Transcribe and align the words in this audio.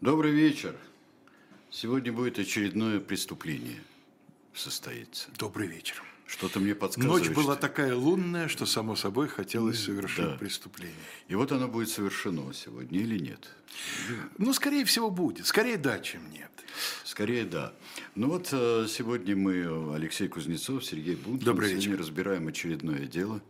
Добрый 0.00 0.32
вечер. 0.32 0.74
Сегодня 1.70 2.10
будет 2.10 2.38
очередное 2.38 3.00
преступление 3.00 3.82
состоится. 4.54 5.28
Добрый 5.36 5.66
вечер. 5.68 6.02
Что-то 6.26 6.58
мне 6.58 6.74
подсказывает. 6.74 7.26
Ночь 7.26 7.36
была 7.36 7.54
такая 7.54 7.94
лунная, 7.94 8.48
что 8.48 8.64
само 8.64 8.96
собой 8.96 9.28
хотелось 9.28 9.78
совершить 9.78 10.24
да. 10.24 10.36
преступление. 10.38 10.96
И 11.28 11.34
вот 11.34 11.52
оно 11.52 11.68
будет 11.68 11.90
совершено 11.90 12.50
сегодня 12.54 12.98
или 12.98 13.18
нет? 13.18 13.50
Ну, 14.38 14.54
скорее 14.54 14.86
всего, 14.86 15.10
будет. 15.10 15.46
Скорее 15.46 15.76
да, 15.76 15.98
чем 15.98 16.22
нет. 16.32 16.50
Скорее 17.04 17.44
да. 17.44 17.74
Ну 18.14 18.28
вот 18.28 18.48
э, 18.52 18.86
сегодня 18.88 19.36
мы, 19.36 19.56
э, 19.56 19.94
Алексей 19.96 20.28
Кузнецов, 20.28 20.82
Сергей 20.82 21.16
Бункин, 21.16 21.44
Добрый 21.44 21.74
вечер. 21.74 21.98
разбираем 21.98 22.48
очередное 22.48 23.04
дело. 23.04 23.42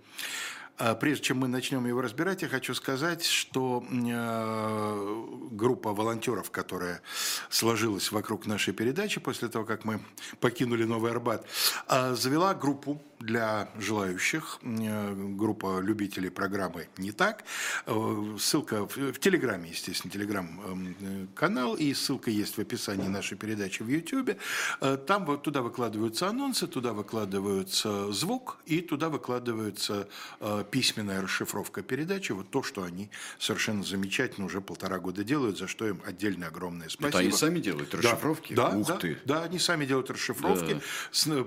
А 0.80 0.94
прежде 0.94 1.24
чем 1.24 1.40
мы 1.40 1.46
начнем 1.46 1.86
его 1.86 2.00
разбирать, 2.00 2.40
я 2.40 2.48
хочу 2.48 2.74
сказать, 2.74 3.22
что 3.22 3.84
э, 3.90 5.24
группа 5.50 5.92
волонтеров, 5.92 6.50
которая 6.50 7.02
сложилась 7.50 8.10
вокруг 8.10 8.46
нашей 8.46 8.72
передачи 8.72 9.20
после 9.20 9.48
того, 9.48 9.66
как 9.66 9.84
мы 9.84 10.00
покинули 10.40 10.84
Новый 10.84 11.10
Арбат, 11.10 11.44
э, 11.86 12.14
завела 12.14 12.54
группу 12.54 12.98
для 13.20 13.68
желающих, 13.78 14.58
э, 14.62 15.14
группа 15.36 15.80
любителей 15.80 16.30
программы 16.30 16.88
«Не 16.96 17.12
так». 17.12 17.44
Э, 17.86 18.36
Ссылка 18.38 18.86
в, 18.86 18.96
в 18.96 19.18
Телеграме, 19.18 19.70
естественно, 19.70 20.10
Телеграм-канал, 20.10 21.74
и 21.74 21.92
ссылка 21.94 22.30
есть 22.30 22.56
в 22.56 22.60
описании 22.60 23.08
нашей 23.08 23.36
передачи 23.36 23.82
в 23.82 23.88
Ютьюбе. 23.88 24.38
Э, 24.80 24.96
Там 24.96 25.26
вот 25.26 25.42
туда 25.42 25.60
выкладываются 25.62 26.28
анонсы, 26.28 26.66
туда 26.66 26.92
выкладывается 26.94 28.10
звук, 28.12 28.58
и 28.64 28.80
туда 28.80 29.10
выкладывается 29.10 30.08
э, 30.40 30.64
письменная 30.70 31.20
расшифровка 31.20 31.82
передачи. 31.82 32.32
Вот 32.32 32.50
то, 32.50 32.62
что 32.62 32.82
они 32.84 33.10
совершенно 33.38 33.84
замечательно 33.84 34.46
уже 34.46 34.60
полтора 34.62 34.98
года 34.98 35.24
делают, 35.24 35.58
за 35.58 35.68
что 35.68 35.86
им 35.86 36.00
отдельно 36.06 36.46
огромное 36.46 36.88
спасибо. 36.88 37.08
Это 37.08 37.18
они 37.18 37.32
сами 37.32 37.60
делают 37.60 37.94
расшифровки? 37.94 38.54
Да, 38.54 38.70
Ух 38.70 38.86
да, 38.88 38.96
ты. 38.96 39.18
да, 39.26 39.42
они 39.42 39.58
сами 39.58 39.84
делают 39.84 40.10
расшифровки, 40.10 40.80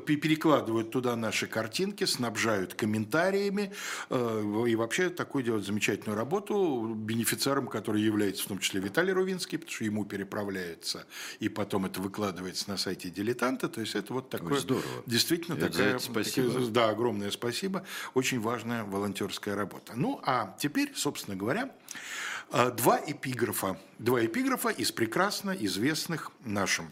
пе- 0.05 0.17
перекладывают 0.17 0.91
туда 0.91 1.15
наши 1.15 1.47
картинки, 1.63 2.03
снабжают 2.03 2.73
комментариями 2.73 3.71
э, 4.09 4.65
и 4.67 4.75
вообще 4.75 5.09
такую 5.09 5.45
делают 5.45 5.65
замечательную 5.65 6.17
работу. 6.17 6.93
Бенефициаром, 6.93 7.67
который 7.67 8.01
является 8.01 8.43
в 8.43 8.47
том 8.47 8.59
числе 8.59 8.81
Виталий 8.81 9.13
Рувинский, 9.13 9.57
потому 9.57 9.73
что 9.73 9.85
ему 9.85 10.03
переправляется 10.03 11.05
и 11.39 11.47
потом 11.47 11.85
это 11.85 12.01
выкладывается 12.01 12.69
на 12.69 12.75
сайте 12.75 13.09
дилетанта. 13.09 13.69
То 13.69 13.79
есть 13.79 13.95
это 13.95 14.11
вот 14.13 14.29
такое 14.29 14.59
здорово. 14.59 14.83
действительно 15.05 15.55
Это 15.55 15.69
такая, 15.69 15.99
спасибо. 15.99 16.59
да, 16.69 16.89
огромное 16.89 17.31
спасибо. 17.31 17.85
Очень 18.13 18.41
важная 18.41 18.83
волонтерская 18.83 19.55
работа. 19.55 19.93
Ну, 19.95 20.19
а 20.25 20.57
теперь, 20.59 20.91
собственно 20.95 21.37
говоря, 21.37 21.71
э, 22.51 22.71
два 22.71 22.99
эпиграфа. 23.07 23.79
Два 23.99 24.25
эпиграфа 24.25 24.67
из 24.67 24.91
прекрасно 24.91 25.51
известных 25.51 26.31
нашим 26.43 26.91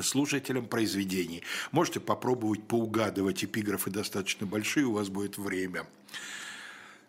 слушателям 0.00 0.66
произведений. 0.66 1.42
Можете 1.70 2.00
попробовать 2.00 2.62
поугадывать 2.66 3.44
эпиграфы 3.44 3.90
достаточно 3.90 4.46
большие, 4.46 4.86
у 4.86 4.92
вас 4.92 5.08
будет 5.08 5.36
время. 5.36 5.86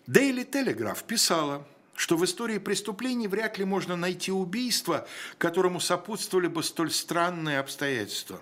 Daily 0.07 0.49
Telegraph 0.49 1.05
писала, 1.07 1.65
что 1.95 2.17
в 2.17 2.25
истории 2.25 2.57
преступлений 2.57 3.27
вряд 3.27 3.57
ли 3.57 3.65
можно 3.65 3.95
найти 3.95 4.31
убийство, 4.31 5.07
которому 5.37 5.79
сопутствовали 5.79 6.47
бы 6.47 6.63
столь 6.63 6.91
странные 6.91 7.59
обстоятельства. 7.59 8.41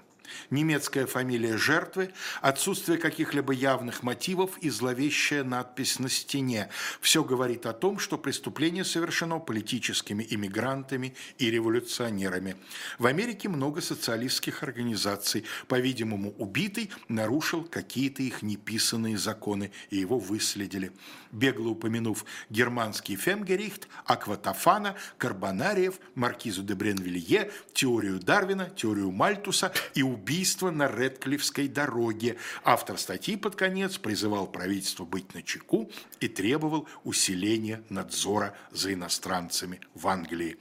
Немецкая 0.50 1.05
фамилия 1.05 1.58
жертвы, 1.58 2.14
отсутствие 2.42 2.98
каких-либо 2.98 3.54
явных 3.54 4.04
мотивов 4.04 4.58
и 4.59 4.70
зловещая 4.70 5.43
надпись 5.43 5.99
на 5.99 6.09
стене. 6.09 6.70
Все 6.99 7.23
говорит 7.23 7.65
о 7.65 7.73
том, 7.73 7.99
что 7.99 8.17
преступление 8.17 8.83
совершено 8.83 9.39
политическими 9.39 10.26
иммигрантами 10.30 11.15
и 11.37 11.49
революционерами. 11.49 12.55
В 12.99 13.05
Америке 13.05 13.49
много 13.49 13.82
социалистских 13.82 14.64
организаций. 14.64 15.45
По-видимому, 15.67 16.33
убитый 16.38 16.92
нарушил 17.08 17.64
какие-то 17.64 18.23
их 18.23 18.42
неписанные 18.42 19.17
законы, 19.17 19.71
и 19.89 19.98
его 19.98 20.20
выследили. 20.20 20.92
Бегло 21.31 21.69
упомянув 21.69 22.25
германский 22.49 23.15
Фемгерихт, 23.15 23.87
Акватофана, 24.05 24.95
Карбонариев, 25.17 25.99
Маркизу 26.15 26.64
де 26.64 26.75
Бренвилье, 26.75 27.52
теорию 27.73 28.19
Дарвина, 28.19 28.69
теорию 28.69 29.11
Мальтуса 29.11 29.71
и 29.93 30.03
убийство 30.03 30.71
на 30.71 30.87
Редклифской 30.87 31.67
дороге. 31.67 32.37
Автор 32.64 32.97
статьи 32.97 33.37
под 33.37 33.55
конец 33.55 33.97
призывал 33.97 34.47
правительство 34.47 35.05
быть 35.05 35.33
начеку 35.33 35.89
и 36.20 36.27
требовал 36.27 36.87
усиления 37.03 37.81
надзора 37.89 38.55
за 38.71 38.93
иностранцами 38.93 39.80
в 39.95 40.08
Англии. 40.08 40.58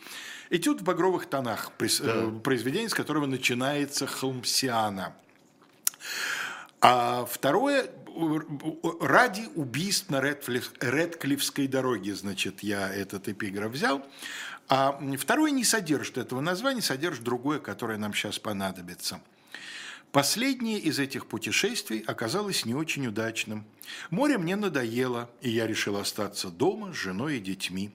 Этюд 0.51 0.81
в 0.81 0.85
багровых 0.85 1.27
тонах, 1.27 1.71
э, 1.79 2.31
произведение, 2.43 2.89
с 2.89 2.95
которого 2.95 3.27
начинается 3.27 4.07
Холмсиана. 4.07 5.15
А 6.81 7.27
второе, 7.27 7.91
ради 9.01 9.49
убийств 9.55 10.11
на 10.11 10.21
Редклиф- 10.21 10.73
Редклифской 10.81 11.67
дороге, 11.67 12.15
значит, 12.15 12.63
я 12.63 12.93
этот 12.93 13.29
эпиграф 13.29 13.73
взял. 13.73 14.07
А 14.69 15.01
второе 15.19 15.51
не 15.51 15.65
содержит 15.65 16.19
этого 16.19 16.41
названия, 16.41 16.83
содержит 16.83 17.25
другое, 17.25 17.59
которое 17.59 17.99
нам 17.99 18.15
сейчас 18.15 18.39
понадобится. 18.39 19.21
Последнее 20.13 20.81
из 20.81 20.99
этих 20.99 21.27
путешествий 21.27 22.01
оказалось 22.01 22.65
не 22.65 22.75
очень 22.75 23.07
удачным. 23.07 23.65
Море 24.11 24.39
мне 24.39 24.57
надоело, 24.57 25.31
и 25.41 25.51
я 25.51 25.69
решил 25.69 25.97
остаться 25.97 26.49
дома 26.49 26.93
с 26.93 26.97
женой 26.97 27.37
и 27.37 27.41
детьми. 27.41 27.93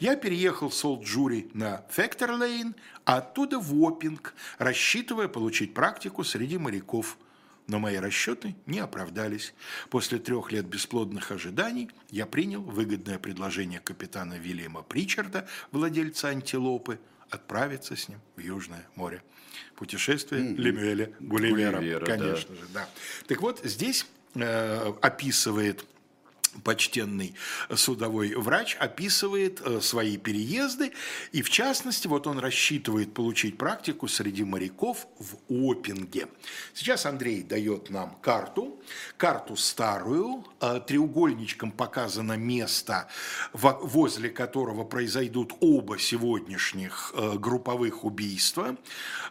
Я 0.00 0.16
переехал 0.16 0.70
с 0.70 0.82
Олд-Джури 0.82 1.50
на 1.52 1.84
Фектор-Лейн, 1.90 2.74
а 3.04 3.18
оттуда 3.18 3.58
в 3.58 3.74
Уоппинг, 3.74 4.34
рассчитывая 4.56 5.28
получить 5.28 5.74
практику 5.74 6.24
среди 6.24 6.56
моряков. 6.56 7.18
Но 7.68 7.78
мои 7.78 7.96
расчеты 7.96 8.56
не 8.66 8.80
оправдались. 8.80 9.54
После 9.90 10.18
трех 10.18 10.50
лет 10.50 10.64
бесплодных 10.64 11.30
ожиданий 11.30 11.90
я 12.10 12.26
принял 12.26 12.62
выгодное 12.62 13.18
предложение 13.18 13.78
капитана 13.78 14.38
Вильяма 14.38 14.82
Причарда, 14.82 15.46
владельца 15.70 16.28
антилопы, 16.28 16.98
отправиться 17.28 17.94
с 17.94 18.08
ним 18.08 18.20
в 18.36 18.40
Южное 18.40 18.86
море. 18.96 19.22
Путешествие 19.76 20.42
Лемюэля 20.42 21.12
Гулливера, 21.20 21.76
Гулливера, 21.76 22.06
конечно 22.06 22.54
же, 22.54 22.62
да. 22.72 22.88
Так 23.26 23.42
вот, 23.42 23.60
здесь 23.64 24.06
э, 24.34 24.92
описывает 25.02 25.84
почтенный 26.64 27.34
судовой 27.74 28.34
врач 28.34 28.76
описывает 28.80 29.60
э, 29.60 29.80
свои 29.80 30.16
переезды, 30.16 30.92
и 31.32 31.42
в 31.42 31.50
частности, 31.50 32.06
вот 32.06 32.26
он 32.26 32.38
рассчитывает 32.38 33.14
получить 33.14 33.58
практику 33.58 34.08
среди 34.08 34.44
моряков 34.44 35.06
в 35.18 35.36
Опинге. 35.48 36.28
Сейчас 36.74 37.06
Андрей 37.06 37.42
дает 37.42 37.90
нам 37.90 38.16
карту, 38.22 38.80
карту 39.16 39.56
старую, 39.56 40.44
э, 40.60 40.80
треугольничком 40.86 41.70
показано 41.70 42.34
место, 42.34 43.08
во- 43.52 43.78
возле 43.80 44.30
которого 44.30 44.84
произойдут 44.84 45.52
оба 45.60 45.98
сегодняшних 45.98 47.12
э, 47.14 47.36
групповых 47.38 48.04
убийства. 48.04 48.76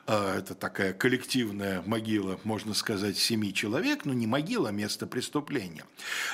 Это 0.06 0.56
такая 0.56 0.94
коллективная 0.94 1.82
могила, 1.86 2.40
можно 2.46 2.74
сказать, 2.74 3.18
семи 3.18 3.54
человек, 3.54 4.06
но 4.06 4.14
не 4.14 4.26
могила, 4.26 4.70
а 4.70 4.72
место 4.72 5.06
преступления. 5.06 5.84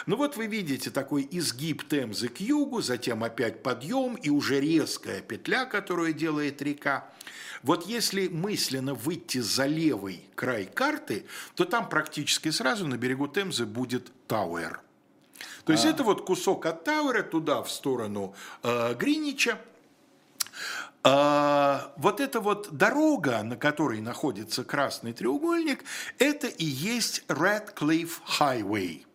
Ну 0.06 0.16
вот 0.16 0.38
вы 0.38 0.46
видите 0.46 0.72
такой 0.78 1.28
изгиб 1.29 1.88
Темзы 1.88 2.29
к 2.29 2.39
югу, 2.39 2.81
затем 2.81 3.23
опять 3.23 3.63
подъем 3.63 4.16
и 4.16 4.29
уже 4.29 4.59
резкая 4.59 5.22
петля, 5.22 5.66
которую 5.66 6.14
делает 6.14 6.61
река. 6.61 7.09
Вот 7.61 7.85
если 7.87 8.28
мысленно 8.28 8.93
выйти 8.93 9.40
за 9.40 9.66
левый 9.66 10.25
край 10.35 10.66
карты, 10.66 11.25
то 11.55 11.66
там 11.66 11.87
практически 11.87 12.49
сразу 12.49 12.87
на 12.87 12.97
берегу 12.97 13.28
Темзы 13.28 13.66
будет 13.66 14.11
Тауэр. 14.28 14.81
То 15.66 15.72
есть 15.72 15.85
это 15.85 16.03
вот 16.03 16.25
кусок 16.25 16.66
от 16.66 16.84
Тауэра 16.84 17.23
туда, 17.23 17.64
в 17.64 17.72
сторону 17.72 18.35
э, 18.64 18.96
Гринича. 18.96 19.59
А, 21.05 21.93
вот 21.97 22.22
эта 22.22 22.40
вот 22.40 22.72
дорога, 22.72 23.43
на 23.43 23.58
которой 23.58 23.99
находится 23.99 24.64
красный 24.64 25.14
треугольник, 25.14 25.84
это 26.17 26.47
и 26.47 26.66
есть 26.66 27.23
Redcliffe 27.28 28.22
Highway, 28.40 29.05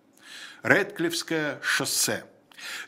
Редклифское 0.62 1.60
шоссе. 1.62 2.24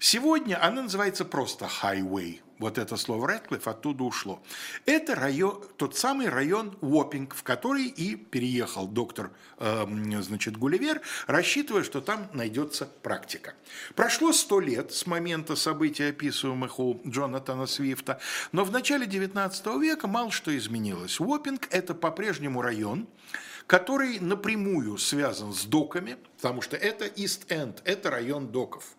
Сегодня 0.01 0.63
она 0.63 0.83
называется 0.83 1.25
просто 1.25 1.69
Highway. 1.83 2.41
Вот 2.59 2.77
это 2.77 2.97
слово 2.99 3.33
Редклифф 3.33 3.67
оттуда 3.69 4.05
ушло. 4.05 4.43
Это 4.85 5.15
район, 5.15 5.65
тот 5.79 5.97
самый 5.97 6.29
район 6.29 6.77
Уоппинг, 6.83 7.35
в 7.35 7.43
который 7.43 7.87
и 7.87 8.17
переехал 8.17 8.87
доктор 8.87 9.31
эм, 9.59 10.23
значит, 10.23 10.59
Гулливер, 10.59 11.01
рассчитывая, 11.27 11.85
что 11.85 12.03
там 12.03 12.29
найдется 12.35 12.85
практика. 12.85 13.55
Прошло 13.95 14.33
сто 14.35 14.61
лет 14.61 14.93
с 14.93 15.07
момента 15.07 15.57
событий, 15.57 16.11
описываемых 16.11 16.79
у 16.79 17.01
Джонатана 17.07 17.65
Свифта, 17.67 18.21
но 18.53 18.65
в 18.65 18.71
начале 18.71 19.07
XIX 19.07 19.81
века 19.81 20.07
мало 20.07 20.31
что 20.31 20.55
изменилось. 20.55 21.19
Уоппинг– 21.19 21.67
это 21.71 21.95
по-прежнему 21.95 22.61
район, 22.61 23.09
который 23.67 24.19
напрямую 24.21 24.99
связан 24.99 25.53
с 25.53 25.65
доками, 25.65 26.17
потому 26.37 26.63
что 26.63 26.77
это 26.77 27.07
Ист-Энд, 27.07 27.83
это 27.85 28.11
район 28.11 28.49
доков. 28.49 28.97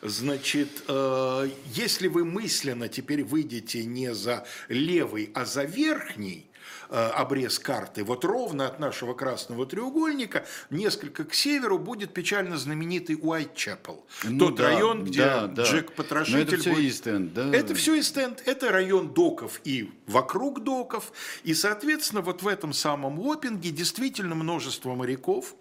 Значит, 0.00 0.84
э, 0.86 1.50
если 1.66 2.06
вы 2.06 2.24
мысленно 2.24 2.88
теперь 2.88 3.24
выйдете 3.24 3.84
не 3.84 4.14
за 4.14 4.46
левый, 4.68 5.30
а 5.34 5.44
за 5.44 5.64
верхний, 5.64 6.47
обрез 6.88 7.58
карты, 7.58 8.04
вот 8.04 8.24
ровно 8.24 8.66
от 8.66 8.78
нашего 8.80 9.14
красного 9.14 9.66
треугольника, 9.66 10.46
несколько 10.70 11.24
к 11.24 11.34
северу, 11.34 11.78
будет 11.78 12.14
печально 12.14 12.56
знаменитый 12.56 13.18
Уайтчепл. 13.20 13.94
Ну 14.24 14.38
Тот 14.38 14.56
да, 14.56 14.64
район, 14.68 15.04
где 15.04 15.24
да, 15.24 15.46
да. 15.46 15.62
Джек 15.64 15.88
Но 15.90 15.94
Потрошитель 15.94 16.40
это 16.40 16.56
все 16.56 16.70
будет- 16.70 16.84
Ист-Энд, 16.84 17.34
да? 17.34 17.50
это 17.54 17.74
все 17.74 17.98
Истенд, 17.98 18.42
это 18.46 18.70
район 18.70 19.12
доков 19.14 19.60
и 19.64 19.90
вокруг 20.06 20.62
доков. 20.64 21.12
И, 21.44 21.54
соответственно, 21.54 22.22
вот 22.22 22.42
в 22.42 22.48
этом 22.48 22.72
самом 22.72 23.18
Уоппинге 23.18 23.70
действительно 23.70 24.34
множество 24.34 24.94
моряков, 24.94 25.54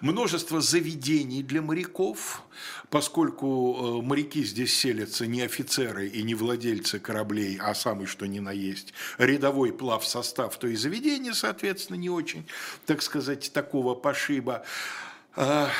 множество 0.00 0.60
заведений 0.60 1.42
для 1.42 1.62
моряков, 1.62 2.42
поскольку 2.90 4.00
э, 4.00 4.02
моряки 4.02 4.44
здесь 4.44 4.74
селятся 4.74 5.26
не 5.26 5.42
офицеры 5.42 6.08
и 6.08 6.22
не 6.22 6.34
владельцы 6.34 6.98
кораблей, 6.98 7.58
а 7.60 7.74
самый 7.74 8.06
что 8.06 8.26
ни 8.26 8.38
на 8.38 8.52
есть 8.52 8.94
рядовой 9.18 9.72
плав 9.72 10.06
состав, 10.06 10.58
то 10.58 10.66
и 10.66 10.76
заведения, 10.76 11.32
соответственно, 11.32 11.96
не 11.96 12.10
очень, 12.10 12.46
так 12.86 13.02
сказать, 13.02 13.50
такого 13.52 13.94
пошиба. 13.94 14.64
А, 15.40 15.70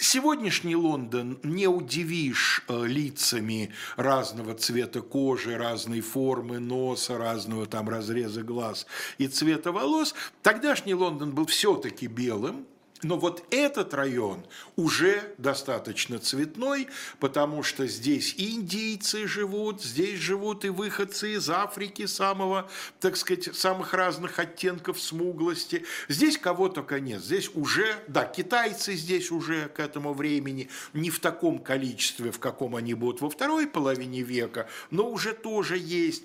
Сегодняшний 0.00 0.76
Лондон 0.76 1.38
не 1.42 1.66
удивишь 1.66 2.64
э, 2.68 2.86
лицами 2.86 3.70
разного 3.96 4.54
цвета 4.54 5.02
кожи, 5.02 5.58
разной 5.58 6.00
формы 6.00 6.58
носа, 6.58 7.18
разного 7.18 7.66
там 7.66 7.90
разреза 7.90 8.42
глаз 8.42 8.86
и 9.18 9.26
цвета 9.26 9.72
волос. 9.72 10.14
Тогдашний 10.42 10.94
Лондон 10.94 11.34
был 11.34 11.44
все-таки 11.44 12.06
белым, 12.06 12.66
но 13.04 13.18
вот 13.18 13.44
этот 13.50 13.92
район 13.94 14.44
уже 14.76 15.34
достаточно 15.38 16.18
цветной, 16.18 16.88
потому 17.20 17.62
что 17.62 17.86
здесь 17.86 18.34
и 18.38 18.54
индийцы 18.54 19.28
живут, 19.28 19.82
здесь 19.82 20.18
живут 20.18 20.64
и 20.64 20.70
выходцы 20.70 21.34
из 21.34 21.48
Африки 21.50 22.06
самого, 22.06 22.68
так 23.00 23.16
сказать, 23.16 23.54
самых 23.54 23.92
разных 23.92 24.38
оттенков 24.38 25.00
смуглости. 25.00 25.84
Здесь 26.08 26.38
кого 26.38 26.68
только 26.68 26.98
нет. 26.98 27.22
Здесь 27.22 27.50
уже, 27.54 27.94
да, 28.08 28.24
китайцы 28.24 28.94
здесь 28.94 29.30
уже 29.30 29.68
к 29.68 29.80
этому 29.80 30.14
времени 30.14 30.70
не 30.94 31.10
в 31.10 31.20
таком 31.20 31.58
количестве, 31.58 32.32
в 32.32 32.38
каком 32.38 32.74
они 32.74 32.94
будут 32.94 33.20
во 33.20 33.28
второй 33.28 33.66
половине 33.66 34.22
века, 34.22 34.66
но 34.90 35.10
уже 35.10 35.32
тоже 35.32 35.76
есть. 35.76 36.24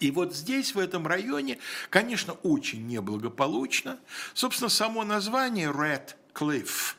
И 0.00 0.10
вот 0.10 0.34
здесь, 0.34 0.74
в 0.74 0.78
этом 0.78 1.06
районе, 1.06 1.58
конечно, 1.90 2.34
очень 2.42 2.86
неблагополучно. 2.86 3.98
Собственно, 4.34 4.68
само 4.68 5.04
название 5.04 5.70
Red 5.70 6.14
Cliff, 6.34 6.94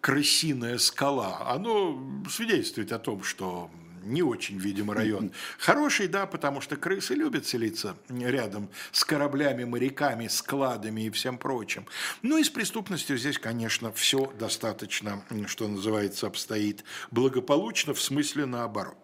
крысиная 0.00 0.78
скала, 0.78 1.50
оно 1.50 2.24
свидетельствует 2.30 2.92
о 2.92 2.98
том, 2.98 3.22
что 3.22 3.70
не 4.06 4.22
очень, 4.22 4.58
видимо, 4.58 4.94
район. 4.94 5.32
Хороший, 5.58 6.06
да, 6.06 6.26
потому 6.26 6.60
что 6.60 6.76
крысы 6.76 7.14
любят 7.14 7.46
селиться 7.46 7.96
рядом 8.08 8.68
с 8.92 9.04
кораблями, 9.04 9.64
моряками, 9.64 10.28
складами 10.28 11.02
и 11.02 11.10
всем 11.10 11.38
прочим. 11.38 11.86
Ну 12.22 12.38
и 12.38 12.44
с 12.44 12.50
преступностью 12.50 13.18
здесь, 13.18 13.38
конечно, 13.38 13.92
все 13.92 14.32
достаточно, 14.38 15.22
что 15.46 15.68
называется, 15.68 16.26
обстоит 16.28 16.84
благополучно, 17.10 17.94
в 17.94 18.00
смысле 18.00 18.46
наоборот. 18.46 18.96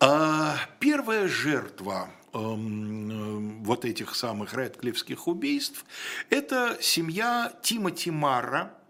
А 0.00 0.56
Первая 0.80 1.28
жертва 1.28 2.10
эм, 2.32 3.10
э, 3.10 3.64
вот 3.64 3.84
этих 3.84 4.14
самых 4.14 4.54
редклифских 4.54 5.28
убийств– 5.28 5.84
это 6.30 6.76
семья 6.80 7.52
Тимоти 7.62 8.10
Марра, 8.10 8.72
э, 8.72 8.83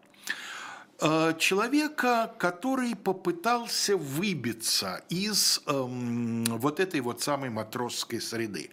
человека, 1.39 2.33
который 2.39 2.95
попытался 2.95 3.97
выбиться 3.97 5.03
из 5.09 5.61
эм, 5.67 6.45
вот 6.45 6.81
этой 6.81 7.01
вот 7.01 7.21
самой 7.21 7.51
матросской 7.51 8.21
среды. 8.21 8.71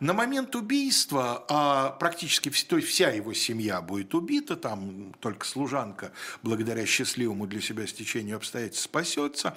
На 0.00 0.12
момент 0.12 0.54
убийства, 0.56 1.44
а 1.48 1.90
практически 1.90 2.50
то 2.64 2.76
есть 2.76 2.88
вся 2.88 3.10
его 3.10 3.32
семья 3.34 3.80
будет 3.80 4.14
убита, 4.14 4.56
там 4.56 5.14
только 5.20 5.46
служанка, 5.46 6.12
благодаря 6.42 6.84
счастливому 6.86 7.46
для 7.46 7.60
себя 7.60 7.86
стечению 7.86 8.36
обстоятельств, 8.36 8.84
спасется, 8.84 9.56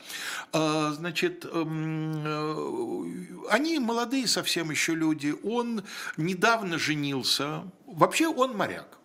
э, 0.54 0.92
значит, 0.96 1.46
эм, 1.46 2.24
э, 2.26 3.48
они 3.50 3.80
молодые 3.80 4.28
совсем 4.28 4.72
еще 4.72 4.94
люди, 4.94 5.34
он 5.44 5.84
недавно 6.18 6.78
женился, 6.78 7.64
вообще 7.86 8.28
он 8.28 8.56
моряк, 8.56 8.98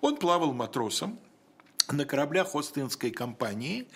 он 0.00 0.16
плавал 0.16 0.52
матросом, 0.52 1.18
на 1.92 2.04
кораблях 2.04 2.54
Остинской 2.54 3.10
компании. 3.10 3.88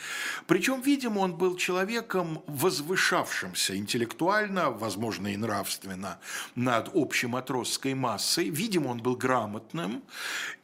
Причем, 0.47 0.81
видимо, 0.81 1.21
он 1.21 1.35
был 1.35 1.57
человеком, 1.57 2.43
возвышавшимся 2.47 3.77
интеллектуально, 3.77 4.71
возможно, 4.71 5.29
и 5.29 5.37
нравственно 5.37 6.19
над 6.55 6.91
общей 6.95 7.27
матросской 7.27 7.95
массой. 7.95 8.51
Видимо, 8.51 8.89
он 8.89 8.99
был 8.99 9.17
грамотным. 9.17 10.03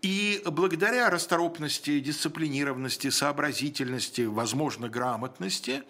И 0.02 0.42
благодаря 0.44 1.10
расторопности, 1.10 2.00
дисциплинированности, 2.00 3.10
сообразительности, 3.10 4.22
возможно, 4.22 4.88
грамотности, 4.88 5.82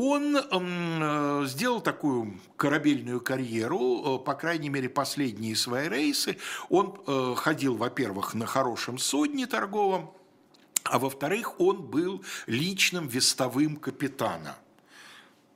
он 0.00 0.36
э, 0.36 1.46
сделал 1.46 1.80
такую 1.80 2.38
корабельную 2.56 3.20
карьеру, 3.20 4.20
э, 4.20 4.24
по 4.24 4.34
крайней 4.34 4.68
мере, 4.68 4.88
последние 4.88 5.56
свои 5.56 5.88
рейсы. 5.88 6.36
Он 6.68 6.96
э, 7.04 7.34
ходил, 7.36 7.74
во-первых, 7.74 8.34
на 8.34 8.46
хорошем 8.46 8.98
судне 8.98 9.48
торговом, 9.48 10.12
а 10.90 10.98
во-вторых, 10.98 11.60
он 11.60 11.82
был 11.82 12.24
личным 12.46 13.08
вестовым 13.08 13.76
капитана. 13.76 14.56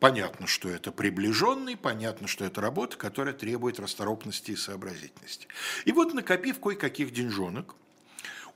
Понятно, 0.00 0.48
что 0.48 0.68
это 0.68 0.90
приближенный, 0.90 1.76
понятно, 1.76 2.26
что 2.26 2.44
это 2.44 2.60
работа, 2.60 2.96
которая 2.96 3.34
требует 3.34 3.78
расторопности 3.78 4.50
и 4.50 4.56
сообразительности. 4.56 5.46
И 5.84 5.92
вот, 5.92 6.12
накопив 6.12 6.58
кое-каких 6.58 7.12
деньжонок, 7.12 7.76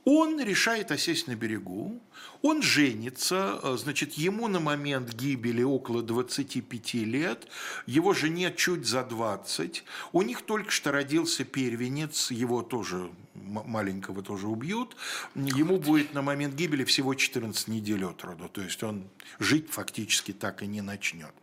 он 0.07 0.41
решает 0.41 0.93
осесть 0.93 1.27
на 1.27 1.35
берегу, 1.35 2.01
он 2.41 2.63
женится, 2.63 3.59
э, 3.61 3.77
значит, 3.77 4.13
ему 4.15 4.47
на 4.47 4.61
момент 4.61 5.13
гибели 5.13 5.65
около 5.65 6.01
25 6.01 6.95
лет, 6.95 7.49
его 7.87 8.15
жене 8.15 8.55
чуть 8.57 8.87
за 8.87 9.03
20, 9.03 9.83
у 10.13 10.23
них 10.23 10.43
только 10.43 10.71
что 10.71 10.93
родился 10.93 11.45
первенец, 11.45 12.31
его 12.31 12.63
тоже 12.63 13.11
маленького 13.35 14.23
тоже 14.23 14.47
убьют, 14.47 14.97
ему 15.35 15.79
будет 15.79 16.15
на 16.15 16.23
момент 16.23 16.55
гибели 16.55 16.85
всего 16.85 17.15
14 17.15 17.67
недель 17.67 18.05
от 18.05 18.23
роду, 18.23 18.49
то 18.49 18.63
есть 18.63 18.81
он 18.85 19.09
жить 19.41 19.71
фактически 19.71 20.33
так 20.33 20.63
и 20.63 20.69
не 20.69 20.83
начнет. 20.83 21.35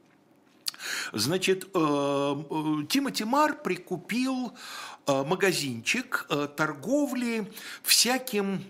Значит, 1.11 1.65
э, 1.65 1.67
э, 1.73 2.85
Тимоти 2.89 3.23
Мар 3.23 3.55
прикупил 3.61 4.53
э, 5.07 5.23
магазинчик 5.23 6.27
торговли 6.55 7.51
всяким 7.83 8.63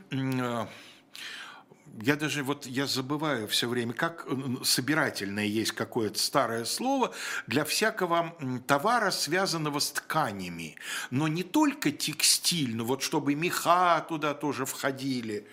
я 2.02 2.16
даже 2.16 2.44
вот 2.44 2.66
я 2.66 2.88
забываю 2.88 3.48
все 3.48 3.70
время, 3.70 3.94
как 3.94 4.26
собирательное 4.64 5.46
есть 5.46 5.74
какое-то 5.74 6.18
старое 6.18 6.66
слово 6.66 7.14
для 7.46 7.64
всякого 7.66 8.36
товара, 8.66 9.12
связанного 9.12 9.78
с 9.78 9.92
тканями, 9.92 10.76
но 11.12 11.28
не 11.28 11.44
только 11.44 11.92
текстиль, 11.92 12.76
но 12.76 12.84
вот 12.84 13.04
чтобы 13.04 13.36
меха 13.36 14.04
туда 14.10 14.34
тоже 14.34 14.66
входили. 14.66 15.48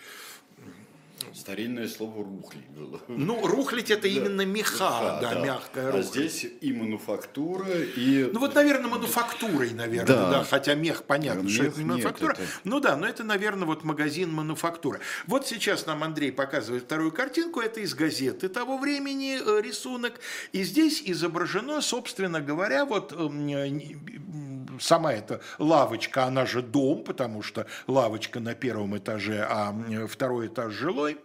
Старинное 1.33 1.87
слово 1.87 2.23
рухлить 2.23 2.67
было. 2.69 2.99
Ну, 3.07 3.45
рухлить 3.47 3.89
это 3.89 4.03
Да, 4.03 4.07
именно 4.09 4.45
меха, 4.45 5.19
да, 5.21 5.35
мягкая 5.35 5.87
А 5.87 5.91
рухлядь. 5.91 6.05
здесь 6.07 6.45
и 6.59 6.73
мануфактура, 6.73 7.65
и... 7.95 8.29
Ну 8.33 8.39
вот, 8.39 8.53
наверное, 8.53 8.89
мануфактурой, 8.89 9.71
наверное, 9.71 10.05
да, 10.15 10.29
Да. 10.29 10.43
хотя 10.43 10.75
мех 10.75 11.03
понятно, 11.03 11.47
что 11.49 11.63
Мех 11.63 11.71
это 11.73 11.81
не 11.81 11.85
нет, 11.85 11.93
мануфактура. 12.03 12.31
это- 12.33 12.41
Ну 12.65 12.79
да, 12.79 12.97
но 12.97 13.07
это, 13.07 13.23
наверное, 13.23 13.65
вот 13.65 13.83
магазин 13.83 14.31
мануфактуры. 14.33 14.99
Вот 15.25 15.47
сейчас 15.47 15.85
нам 15.85 16.03
Андрей 16.03 16.31
показывает 16.31 16.83
вторую 16.83 17.11
картинку, 17.11 17.61
это 17.61 17.79
из 17.79 17.93
газеты 17.93 18.49
того 18.49 18.77
времени 18.77 19.39
э, 19.41 19.61
рисунок, 19.61 20.19
и 20.51 20.63
здесь 20.63 21.01
изображено, 21.05 21.81
собственно 21.81 22.41
говоря, 22.41 22.85
вот 22.85 23.13
эм, 23.13 24.79
сама 24.79 25.13
эта 25.13 25.41
лавочка, 25.59 26.25
она 26.25 26.45
же 26.45 26.61
дом, 26.61 27.03
потому 27.03 27.41
что 27.41 27.67
лавочка 27.87 28.39
на 28.39 28.53
первом 28.53 28.97
этаже, 28.97 29.45
а 29.49 29.73
второй 30.07 30.47
этаж 30.47 30.73
жилой. 30.73 31.17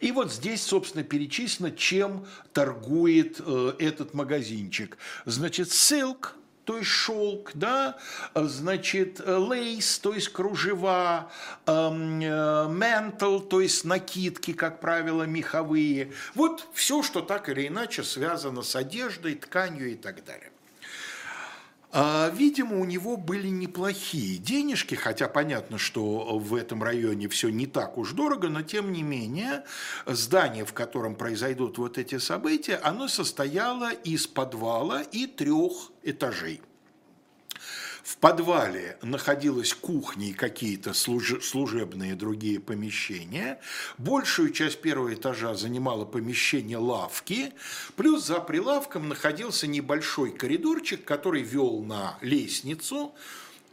И 0.00 0.12
вот 0.12 0.32
здесь, 0.32 0.62
собственно, 0.62 1.04
перечислено, 1.04 1.70
чем 1.70 2.26
торгует 2.52 3.40
э, 3.44 3.72
этот 3.78 4.14
магазинчик. 4.14 4.98
Значит, 5.24 5.68
silk, 5.68 6.34
то 6.64 6.76
есть 6.78 6.90
шелк, 6.90 7.50
да, 7.54 7.98
значит, 8.34 9.20
лейс, 9.26 9.98
то 9.98 10.14
есть 10.14 10.28
кружева, 10.28 11.32
эм, 11.66 12.20
э, 12.20 13.12
то 13.18 13.60
есть 13.60 13.84
накидки, 13.84 14.52
как 14.52 14.80
правило, 14.80 15.24
меховые. 15.24 16.12
Вот 16.34 16.68
все, 16.72 17.02
что 17.02 17.22
так 17.22 17.48
или 17.48 17.66
иначе 17.66 18.04
связано 18.04 18.62
с 18.62 18.76
одеждой, 18.76 19.34
тканью 19.34 19.90
и 19.92 19.96
так 19.96 20.24
далее. 20.24 20.49
А, 21.92 22.30
видимо, 22.30 22.78
у 22.78 22.84
него 22.84 23.16
были 23.16 23.48
неплохие 23.48 24.38
денежки, 24.38 24.94
хотя 24.94 25.28
понятно, 25.28 25.76
что 25.76 26.38
в 26.38 26.54
этом 26.54 26.82
районе 26.84 27.28
все 27.28 27.48
не 27.48 27.66
так 27.66 27.98
уж 27.98 28.12
дорого, 28.12 28.48
но 28.48 28.62
тем 28.62 28.92
не 28.92 29.02
менее 29.02 29.64
здание, 30.06 30.64
в 30.64 30.72
котором 30.72 31.16
произойдут 31.16 31.78
вот 31.78 31.98
эти 31.98 32.18
события, 32.18 32.76
оно 32.76 33.08
состояло 33.08 33.90
из 33.92 34.28
подвала 34.28 35.02
и 35.02 35.26
трех 35.26 35.90
этажей. 36.04 36.62
В 38.10 38.16
подвале 38.16 38.98
находилась 39.02 39.72
кухня 39.72 40.30
и 40.30 40.32
какие-то 40.32 40.94
служебные 40.94 42.16
другие 42.16 42.58
помещения. 42.58 43.60
Большую 43.98 44.50
часть 44.50 44.80
первого 44.80 45.14
этажа 45.14 45.54
занимало 45.54 46.04
помещение 46.04 46.76
лавки. 46.76 47.52
Плюс 47.94 48.26
за 48.26 48.40
прилавком 48.40 49.08
находился 49.08 49.68
небольшой 49.68 50.32
коридорчик, 50.32 51.04
который 51.04 51.42
вел 51.42 51.84
на 51.84 52.18
лестницу. 52.20 53.14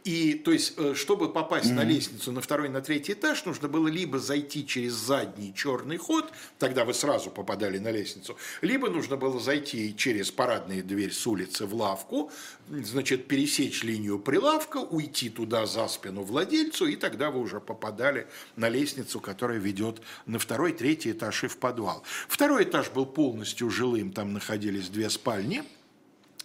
И, 0.04 0.34
то 0.34 0.52
есть, 0.52 0.74
э, 0.76 0.94
чтобы 0.94 1.30
попасть 1.32 1.70
mm-hmm. 1.70 1.74
на 1.74 1.84
лестницу 1.84 2.32
на 2.32 2.40
второй, 2.40 2.68
на 2.68 2.80
третий 2.80 3.12
этаж, 3.12 3.44
нужно 3.44 3.68
было 3.68 3.88
либо 3.88 4.18
зайти 4.18 4.66
через 4.66 4.92
задний 4.92 5.52
черный 5.54 5.96
ход, 5.96 6.32
тогда 6.58 6.84
вы 6.84 6.94
сразу 6.94 7.30
попадали 7.30 7.78
на 7.78 7.90
лестницу, 7.90 8.36
либо 8.62 8.88
нужно 8.88 9.16
было 9.16 9.40
зайти 9.40 9.94
через 9.96 10.30
парадную 10.30 10.84
дверь 10.84 11.12
с 11.12 11.26
улицы 11.26 11.66
в 11.66 11.74
лавку, 11.74 12.30
значит, 12.70 13.26
пересечь 13.26 13.82
линию 13.82 14.18
прилавка, 14.18 14.78
уйти 14.78 15.30
туда 15.30 15.66
за 15.66 15.88
спину 15.88 16.22
владельцу, 16.22 16.86
и 16.86 16.96
тогда 16.96 17.30
вы 17.30 17.40
уже 17.40 17.60
попадали 17.60 18.28
на 18.56 18.68
лестницу, 18.68 19.20
которая 19.20 19.58
ведет 19.58 20.00
на 20.26 20.38
второй, 20.38 20.72
третий 20.72 21.10
этаж 21.10 21.44
и 21.44 21.48
в 21.48 21.58
подвал. 21.58 22.02
Второй 22.28 22.64
этаж 22.64 22.90
был 22.90 23.04
полностью 23.04 23.68
жилым, 23.68 24.12
там 24.12 24.32
находились 24.32 24.88
две 24.88 25.10
спальни– 25.10 25.64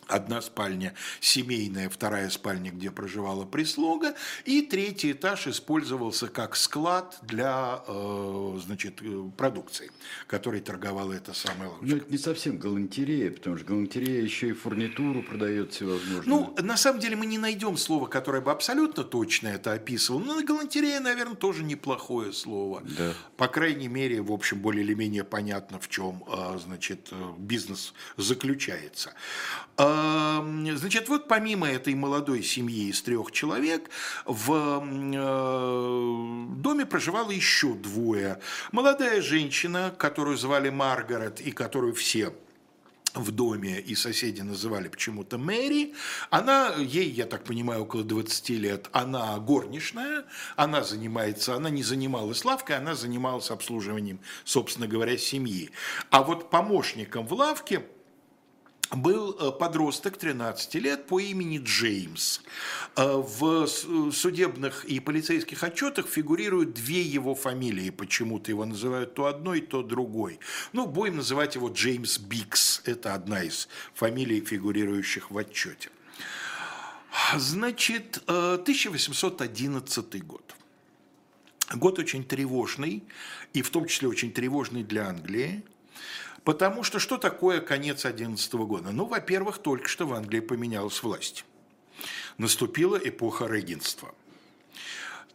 Одна 0.08 0.42
спальня 0.42 0.94
семейная, 1.20 1.90
вторая 1.90 2.30
спальня, 2.30 2.72
где 2.72 2.92
проживала 2.92 3.46
прислуга, 3.46 4.16
и 4.46 4.62
третий 4.62 5.12
этаж 5.12 5.48
использовался 5.48 6.28
как 6.28 6.56
склад 6.56 7.18
для 7.22 7.84
э, 7.88 8.60
значит, 8.64 9.02
э, 9.02 9.30
продукции, 9.38 9.92
которой 10.28 10.62
торговала 10.62 11.14
эта 11.14 11.34
самая 11.34 11.70
лавочка. 11.70 11.86
Ну, 11.86 11.98
это 11.98 12.12
не 12.12 12.18
совсем 12.18 12.58
галантерея, 12.58 13.32
потому 13.32 13.58
что 13.58 13.66
галантерея 13.66 14.22
еще 14.22 14.50
и 14.50 14.54
фурнитуру 14.54 15.24
продает 15.24 15.74
всевозможную. 15.74 16.24
Ну, 16.26 16.56
на 16.62 16.78
самом 16.78 17.00
деле 17.00 17.16
мы 17.16 17.26
не 17.26 17.38
найдем 17.38 17.78
слова, 17.78 18.08
которое 18.08 18.42
бы 18.42 18.52
абсолютно 18.52 19.04
точно 19.04 19.50
это 19.50 19.74
описывало, 19.74 20.22
но 20.22 20.44
галантерея, 20.44 21.00
наверное, 21.00 21.36
тоже 21.36 21.64
неплохое 21.64 22.34
слово. 22.34 22.84
Да. 22.98 23.14
По 23.38 23.48
крайней 23.48 23.88
мере, 23.88 24.22
в 24.22 24.32
общем, 24.32 24.60
более 24.60 24.84
или 24.84 24.94
менее 24.94 25.24
понятно, 25.24 25.80
в 25.80 25.90
чем 25.90 26.24
э, 26.28 26.60
значит, 26.64 27.12
бизнес 27.38 27.94
заключается. 28.18 29.14
Значит, 30.76 31.10
вот 31.10 31.28
помимо 31.28 31.70
этой 31.70 31.96
молодой 31.96 32.44
семьи 32.44 32.90
из 32.90 33.02
трех 33.02 33.32
человек, 33.32 33.90
в 34.26 34.84
э, 34.84 36.46
доме 36.58 36.86
проживало 36.86 37.32
еще 37.32 37.74
двое. 37.74 38.40
Молодая 38.72 39.22
женщина, 39.22 39.94
которую 39.98 40.38
звали 40.38 40.70
Маргарет 40.70 41.42
и 41.42 41.52
которую 41.52 41.94
все 41.94 42.34
в 43.14 43.32
доме 43.32 43.80
и 43.80 43.96
соседи 43.96 44.42
называли 44.42 44.88
почему-то 44.88 45.38
Мэри. 45.38 45.94
Она, 46.30 46.74
ей, 46.78 47.10
я 47.10 47.26
так 47.26 47.44
понимаю, 47.44 47.84
около 47.84 48.04
20 48.04 48.50
лет, 48.50 48.90
она 48.92 49.38
горничная, 49.40 50.26
она 50.56 50.84
занимается, 50.84 51.56
она 51.56 51.70
не 51.70 51.84
занималась 51.84 52.44
лавкой, 52.44 52.78
она 52.78 52.96
занималась 52.96 53.52
обслуживанием, 53.52 54.20
собственно 54.46 54.88
говоря, 54.88 55.18
семьи. 55.18 55.72
А 56.10 56.24
вот 56.24 56.50
помощником 56.50 57.28
в 57.28 57.34
лавке 57.34 57.86
был 58.96 59.36
э, 59.40 59.52
подросток 59.52 60.18
13 60.18 60.76
лет 60.76 61.08
по 61.08 61.20
имени 61.20 61.60
Джеймс. 61.64 62.42
Э, 62.96 63.16
в 63.16 63.68
судебных 63.68 64.86
и 64.86 65.00
полицейских 65.00 65.64
отчетах 65.64 66.08
фигурируют 66.08 66.74
две 66.74 67.02
его 67.02 67.36
фамилии, 67.36 67.90
почему-то 67.90 68.52
его 68.52 68.66
называют 68.66 69.16
то 69.16 69.26
одной, 69.26 69.62
то 69.62 69.84
другой. 69.84 70.40
Ну, 70.74 70.86
будем 70.86 71.18
называть 71.18 71.56
его 71.56 71.70
Джеймс 71.70 72.20
Бикс, 72.20 72.82
это 72.86 73.14
одна 73.14 73.44
из 73.44 73.68
фамилий, 73.94 74.42
фигурирующих 74.42 75.32
в 75.32 75.38
отчете. 75.38 75.90
Значит, 77.38 78.24
1811 78.28 80.16
э, 80.16 80.18
год. 80.20 80.56
Год 81.74 82.00
очень 82.00 82.24
тревожный, 82.24 83.04
и 83.54 83.62
в 83.62 83.70
том 83.70 83.88
числе 83.88 84.08
очень 84.08 84.32
тревожный 84.32 84.84
для 84.84 85.08
Англии. 85.08 85.64
Потому 86.44 86.84
что 86.84 87.00
что 87.00 87.18
такое 87.18 87.62
конец 87.62 88.02
2011 88.02 88.54
года? 88.54 88.92
Ну, 88.92 89.06
во-первых, 89.06 89.60
только 89.60 89.88
что 89.88 90.06
в 90.06 90.14
Англии 90.14 90.42
поменялась 90.42 91.02
власть. 91.02 91.46
Наступила 92.38 92.98
эпоха 92.98 93.46
регенства. 93.46 94.14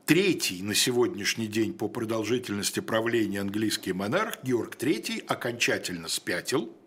Третий 0.05 0.63
на 0.63 0.75
сегодняшний 0.75 1.47
день 1.47 1.75
по 1.75 1.89
продолжительности 1.89 2.81
правления 2.81 3.41
английский 3.41 3.93
монарх 3.93 4.43
Георг 4.43 4.77
III 4.77 5.25
окончательно 5.27 6.09
спятил– 6.09 6.73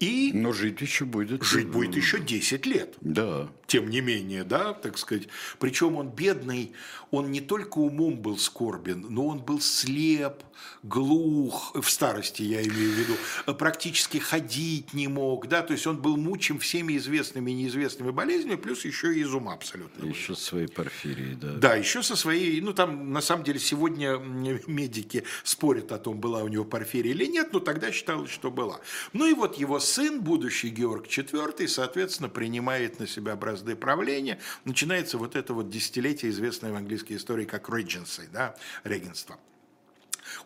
и 0.00 0.30
Но 0.34 0.52
жить 0.52 0.80
еще 0.80 1.04
будет. 1.04 1.42
Жить 1.42 1.68
будет 1.68 1.96
еще 1.96 2.20
10 2.20 2.66
лет. 2.66 2.94
Да. 3.00 3.48
Тем 3.66 3.90
не 3.90 4.00
менее, 4.00 4.44
да, 4.44 4.72
так 4.72 4.96
сказать. 4.98 5.28
Причем 5.58 5.96
он 5.96 6.08
бедный, 6.08 6.72
он 7.10 7.32
не 7.32 7.40
только 7.40 7.78
умом 7.78 8.16
был 8.16 8.38
скорбен, 8.38 9.06
но 9.08 9.26
он 9.26 9.38
был 9.38 9.60
слеп, 9.60 10.42
глух, 10.82 11.74
в 11.74 11.90
старости 11.90 12.42
я 12.42 12.62
имею 12.62 12.90
в 12.90 12.94
виду, 12.94 13.54
практически 13.54 14.18
ходить 14.18 14.94
не 14.94 15.08
мог, 15.08 15.48
да, 15.48 15.62
то 15.62 15.72
есть 15.72 15.86
он 15.86 16.00
был 16.00 16.16
мучим 16.16 16.58
всеми 16.58 16.96
известными 16.96 17.50
и 17.50 17.54
неизвестными 17.54 18.10
болезнями, 18.10 18.56
плюс 18.56 18.84
еще 18.84 19.14
и 19.14 19.20
из 19.20 19.34
ума 19.34 19.54
абсолютно. 19.54 20.06
Еще 20.06 20.34
со 20.34 20.42
своей 20.42 20.68
порфирией, 20.68 21.34
да. 21.34 21.52
Да, 21.54 21.74
еще 21.74 22.02
со 22.02 22.16
своей, 22.16 22.60
ну 22.60 22.72
там 22.72 23.12
на 23.12 23.20
самом 23.20 23.44
деле 23.44 23.58
сегодня 23.58 24.16
медики 24.16 25.24
спорят 25.42 25.92
о 25.92 25.98
том, 25.98 26.20
была 26.20 26.42
у 26.42 26.48
него 26.48 26.64
порфирия 26.64 27.12
или 27.12 27.26
нет, 27.26 27.52
но 27.52 27.60
тогда 27.60 27.90
считалось, 27.90 28.30
что 28.30 28.50
была. 28.50 28.80
Ну 29.12 29.26
и 29.26 29.34
вот 29.34 29.58
его 29.58 29.80
сын, 29.80 30.20
будущий 30.20 30.68
Георг 30.68 31.06
IV, 31.06 31.66
соответственно, 31.68 32.28
принимает 32.28 33.00
на 33.00 33.06
себя 33.06 33.36
бразды 33.56 33.74
правления. 33.74 34.38
Начинается 34.64 35.16
вот 35.16 35.34
это 35.34 35.54
вот 35.54 35.70
десятилетие, 35.70 36.30
известное 36.30 36.72
в 36.72 36.76
английской 36.76 37.14
истории 37.14 37.46
как 37.46 37.68
Regency, 37.70 38.28
да, 38.30 38.54
регенство. 38.84 39.38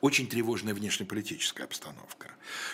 Очень 0.00 0.28
тревожная 0.28 0.74
внешнеполитическая 0.74 1.66
обстановка. 1.66 2.30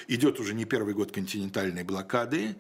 Идет 0.09 0.39
уже 0.41 0.55
не 0.55 0.65
первый 0.65 0.93
год 0.93 1.13
континентальной 1.13 1.85
блокады. 1.85 2.57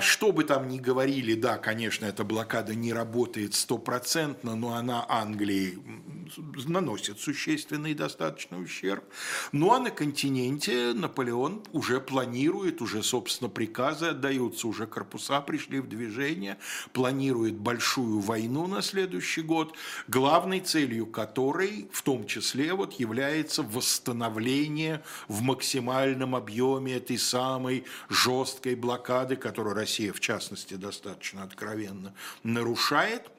Что 0.00 0.32
бы 0.32 0.44
там 0.44 0.68
ни 0.68 0.78
говорили, 0.78 1.34
да, 1.34 1.56
конечно, 1.56 2.04
эта 2.04 2.22
блокада 2.22 2.74
не 2.74 2.92
работает 2.92 3.54
стопроцентно, 3.54 4.54
но 4.54 4.74
она 4.74 5.06
Англии 5.08 5.78
наносит 6.66 7.18
существенный 7.18 7.94
достаточно 7.94 8.58
ущерб. 8.58 9.04
Ну 9.52 9.72
а 9.72 9.80
на 9.80 9.90
континенте 9.90 10.92
Наполеон 10.92 11.62
уже 11.72 12.00
планирует, 12.00 12.82
уже, 12.82 13.02
собственно, 13.02 13.48
приказы 13.48 14.06
отдаются, 14.06 14.68
уже 14.68 14.86
корпуса 14.86 15.40
пришли 15.40 15.80
в 15.80 15.88
движение, 15.88 16.58
планирует 16.92 17.54
большую 17.54 18.20
войну 18.20 18.66
на 18.66 18.82
следующий 18.82 19.42
год, 19.42 19.74
главной 20.08 20.60
целью 20.60 21.06
которой 21.06 21.88
в 21.92 22.02
том 22.02 22.26
числе 22.26 22.74
вот 22.74 22.94
является 22.94 23.62
восстановление 23.62 25.02
в 25.28 25.42
максимальном 25.42 26.36
объеме 26.36 26.96
этой 26.96 27.18
самой 27.18 27.84
жесткой 28.08 28.74
блокады, 28.74 29.36
которая 29.36 29.69
которую 29.70 29.74
Россия, 29.74 30.12
в 30.12 30.20
частности, 30.20 30.74
достаточно 30.74 31.42
откровенно 31.42 32.12
нарушает. 32.42 33.30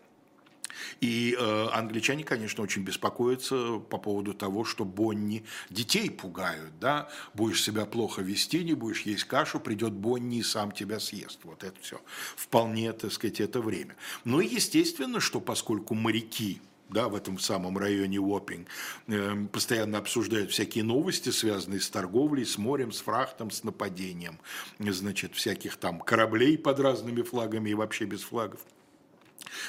И 1.01 1.35
э, 1.37 1.67
англичане, 1.73 2.23
конечно, 2.23 2.63
очень 2.63 2.83
беспокоятся 2.83 3.79
по 3.89 3.97
поводу 3.97 4.33
того, 4.33 4.63
что 4.63 4.85
Бонни 4.85 5.43
детей 5.69 6.09
пугают, 6.09 6.71
да, 6.79 7.09
будешь 7.33 7.61
себя 7.61 7.85
плохо 7.85 8.21
вести, 8.21 8.63
не 8.63 8.73
будешь 8.73 9.01
есть 9.01 9.25
кашу, 9.25 9.59
придет 9.59 9.91
Бонни 9.91 10.37
и 10.37 10.43
сам 10.43 10.71
тебя 10.71 10.99
съест. 10.99 11.39
Вот 11.43 11.63
это 11.63 11.77
все 11.81 11.99
вполне, 12.37 12.93
так 12.93 13.11
сказать, 13.11 13.41
это 13.41 13.59
время. 13.59 13.95
Ну 14.23 14.39
и 14.39 14.47
естественно, 14.47 15.19
что 15.19 15.41
поскольку 15.41 15.93
моряки 15.93 16.61
да, 16.91 17.07
в 17.07 17.15
этом 17.15 17.39
самом 17.39 17.77
районе 17.77 18.19
Уоппинг, 18.19 18.67
эм, 19.07 19.47
постоянно 19.47 19.97
обсуждают 19.97 20.51
всякие 20.51 20.83
новости, 20.83 21.29
связанные 21.29 21.79
с 21.79 21.89
торговлей, 21.89 22.45
с 22.45 22.57
морем, 22.57 22.91
с 22.91 23.01
фрахтом, 23.01 23.49
с 23.49 23.63
нападением, 23.63 24.39
значит, 24.79 25.33
всяких 25.35 25.77
там 25.77 25.99
кораблей 26.01 26.57
под 26.57 26.79
разными 26.79 27.21
флагами 27.21 27.69
и 27.69 27.73
вообще 27.73 28.05
без 28.05 28.21
флагов. 28.21 28.59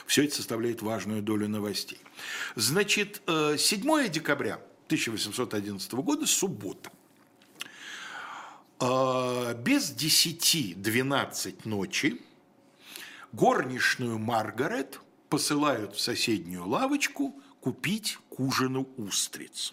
Все 0.06 0.24
это 0.24 0.34
составляет 0.34 0.82
важную 0.82 1.22
долю 1.22 1.48
новостей. 1.48 1.98
Значит, 2.56 3.22
7 3.26 3.90
э, 3.90 4.08
декабря 4.08 4.54
1811 4.86 5.92
года, 5.94 6.26
суббота. 6.26 6.90
Э, 8.80 9.54
без 9.54 9.94
10-12 9.94 11.60
ночи 11.64 12.20
горничную 13.32 14.18
Маргарет– 14.18 15.00
посылают 15.32 15.94
в 15.94 16.00
соседнюю 16.00 16.68
лавочку 16.68 17.34
купить 17.60 18.18
к 18.28 18.38
ужину 18.38 18.86
устриц. 18.98 19.72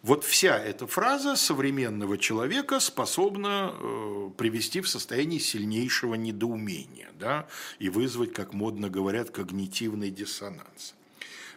Вот 0.00 0.22
вся 0.22 0.56
эта 0.56 0.86
фраза 0.86 1.34
современного 1.34 2.16
человека 2.16 2.78
способна 2.78 3.74
э, 3.74 4.30
привести 4.38 4.80
в 4.80 4.88
состояние 4.88 5.40
сильнейшего 5.40 6.14
недоумения 6.14 7.10
да, 7.18 7.48
и 7.80 7.88
вызвать, 7.88 8.32
как 8.32 8.52
модно 8.52 8.88
говорят, 8.88 9.30
когнитивный 9.30 10.12
диссонанс. 10.12 10.94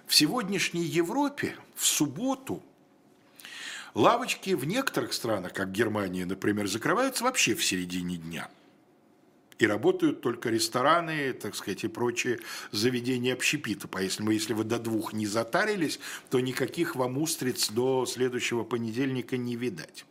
В 0.07 0.15
сегодняшней 0.15 0.85
Европе 0.85 1.55
в 1.75 1.85
субботу 1.85 2.63
лавочки 3.93 4.55
в 4.55 4.65
некоторых 4.65 5.13
странах, 5.13 5.53
как 5.53 5.71
Германия, 5.71 6.25
например, 6.25 6.67
закрываются 6.67 7.25
вообще 7.25 7.53
в 7.53 7.63
середине 7.63 8.17
дня– 8.17 8.49
и 9.59 9.67
работают 9.67 10.21
только 10.21 10.49
рестораны, 10.49 11.33
так 11.33 11.53
сказать, 11.53 11.83
и 11.83 11.89
прочие 11.89 12.39
заведения 12.71 13.33
общепита. 13.33 13.87
Поэтому 13.87 14.31
если 14.31 14.53
вы 14.53 14.63
до 14.63 14.79
двух 14.79 15.13
не 15.13 15.27
затарились, 15.27 15.99
то 16.29 16.39
никаких 16.39 16.95
вам 16.95 17.17
устриц 17.17 17.69
до 17.69 18.05
следующего 18.05 18.63
понедельника 18.63 19.37
не 19.37 19.57
видать. 19.57 20.05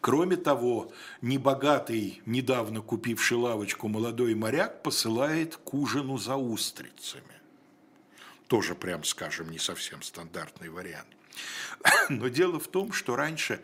Кроме 0.00 0.36
того, 0.36 0.92
небогатый, 1.22 2.20
недавно 2.26 2.82
купивший 2.82 3.38
лавочку 3.38 3.88
молодой 3.88 4.34
моряк 4.34 4.82
посылает 4.82 5.56
к 5.56 5.72
ужину 5.72 6.18
за 6.18 6.36
устрицами. 6.36 7.22
Тоже, 8.48 8.74
прям 8.74 9.04
скажем, 9.04 9.50
не 9.50 9.58
совсем 9.58 10.02
стандартный 10.02 10.68
вариант. 10.68 11.06
Но 12.08 12.28
дело 12.28 12.58
в 12.58 12.68
том, 12.68 12.92
что 12.92 13.16
раньше 13.16 13.60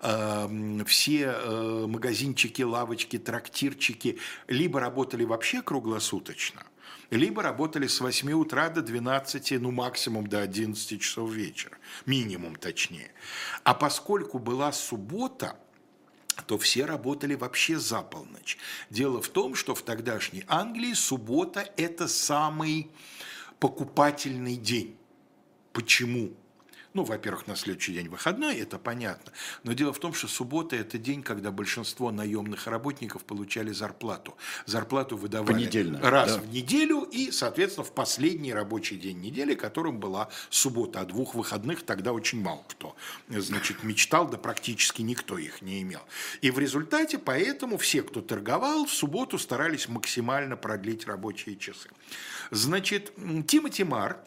э, 0.00 0.84
все 0.86 1.34
э, 1.36 1.86
магазинчики, 1.86 2.62
лавочки, 2.62 3.18
трактирчики 3.18 4.18
либо 4.48 4.80
работали 4.80 5.24
вообще 5.24 5.62
круглосуточно, 5.62 6.62
либо 7.10 7.42
работали 7.42 7.86
с 7.86 8.00
8 8.00 8.32
утра 8.32 8.68
до 8.68 8.82
12, 8.82 9.60
ну 9.60 9.70
максимум 9.70 10.26
до 10.26 10.40
11 10.40 11.00
часов 11.00 11.30
вечера, 11.32 11.76
минимум 12.06 12.56
точнее. 12.56 13.12
А 13.64 13.74
поскольку 13.74 14.38
была 14.38 14.72
суббота, 14.72 15.56
то 16.46 16.58
все 16.58 16.84
работали 16.84 17.34
вообще 17.34 17.78
за 17.78 18.02
полночь. 18.02 18.58
Дело 18.90 19.22
в 19.22 19.28
том, 19.28 19.54
что 19.54 19.74
в 19.74 19.82
тогдашней 19.82 20.44
Англии 20.48 20.92
суббота– 20.92 21.68
это 21.76 22.08
самый 22.08 22.90
покупательный 23.60 24.56
день. 24.56 24.96
Почему? 25.72 26.32
Ну, 26.94 27.02
во-первых, 27.02 27.48
на 27.48 27.56
следующий 27.56 27.92
день 27.92 28.08
выходной, 28.08 28.56
это 28.56 28.78
понятно. 28.78 29.32
Но 29.64 29.72
дело 29.72 29.92
в 29.92 29.98
том, 29.98 30.14
что 30.14 30.28
суббота– 30.28 30.76
это 30.76 30.96
день, 30.96 31.24
когда 31.24 31.50
большинство 31.50 32.12
наемных 32.12 32.68
работников 32.68 33.24
получали 33.24 33.72
зарплату. 33.72 34.36
Зарплату 34.64 35.16
выдавали 35.16 35.54
Понедельно, 35.54 35.98
раз 36.00 36.36
да. 36.36 36.40
в 36.40 36.52
неделю 36.52 37.00
и, 37.02 37.32
соответственно, 37.32 37.84
в 37.84 37.92
последний 37.92 38.54
рабочий 38.54 38.96
день 38.96 39.20
недели, 39.20 39.54
которым 39.54 39.98
была 39.98 40.28
суббота. 40.50 41.00
А 41.00 41.04
двух 41.04 41.34
выходных 41.34 41.82
тогда 41.82 42.12
очень 42.12 42.40
мало 42.40 42.64
кто, 42.68 42.94
значит, 43.28 43.82
мечтал, 43.82 44.28
да 44.28 44.38
практически 44.38 45.02
никто 45.02 45.36
их 45.36 45.62
не 45.62 45.82
имел. 45.82 46.02
И 46.42 46.52
в 46.52 46.60
результате 46.60 47.18
поэтому 47.18 47.76
все, 47.76 48.02
кто 48.04 48.20
торговал, 48.20 48.86
в 48.86 48.92
субботу 48.92 49.36
старались 49.38 49.88
максимально 49.88 50.56
продлить 50.56 51.06
рабочие 51.06 51.56
часы. 51.56 51.88
Значит, 52.52 53.12
Тимоти 53.48 53.82
Мар, 53.82 54.18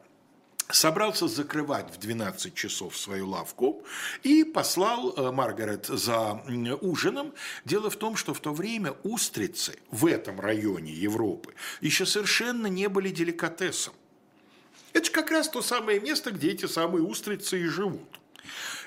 собрался 0.70 1.28
закрывать 1.28 1.94
в 1.94 1.98
12 1.98 2.54
часов 2.54 2.98
свою 2.98 3.30
лавку 3.30 3.84
и 4.24 4.44
послал 4.44 5.14
э, 5.16 5.32
Маргарет 5.32 5.86
за 5.86 6.42
ужином. 6.82 7.34
Дело 7.66 7.90
в 7.90 7.96
том, 7.96 8.16
что 8.16 8.34
в 8.34 8.40
то 8.40 8.54
время 8.54 8.94
устрицы 9.04 9.78
в 9.92 10.06
этом 10.06 10.40
районе 10.40 10.92
Европы 10.92 11.54
еще 11.82 12.06
совершенно 12.06 12.68
не 12.68 12.90
были 12.90 13.10
деликатесом. 13.10 13.94
Это 14.94 15.06
же 15.06 15.12
как 15.12 15.32
раз 15.32 15.50
то 15.50 15.62
самое 15.62 16.00
место, 16.00 16.32
где 16.32 16.52
эти 16.52 16.66
самые 16.66 17.04
устрицы 17.04 17.60
и 17.62 17.66
живут. 17.66 18.20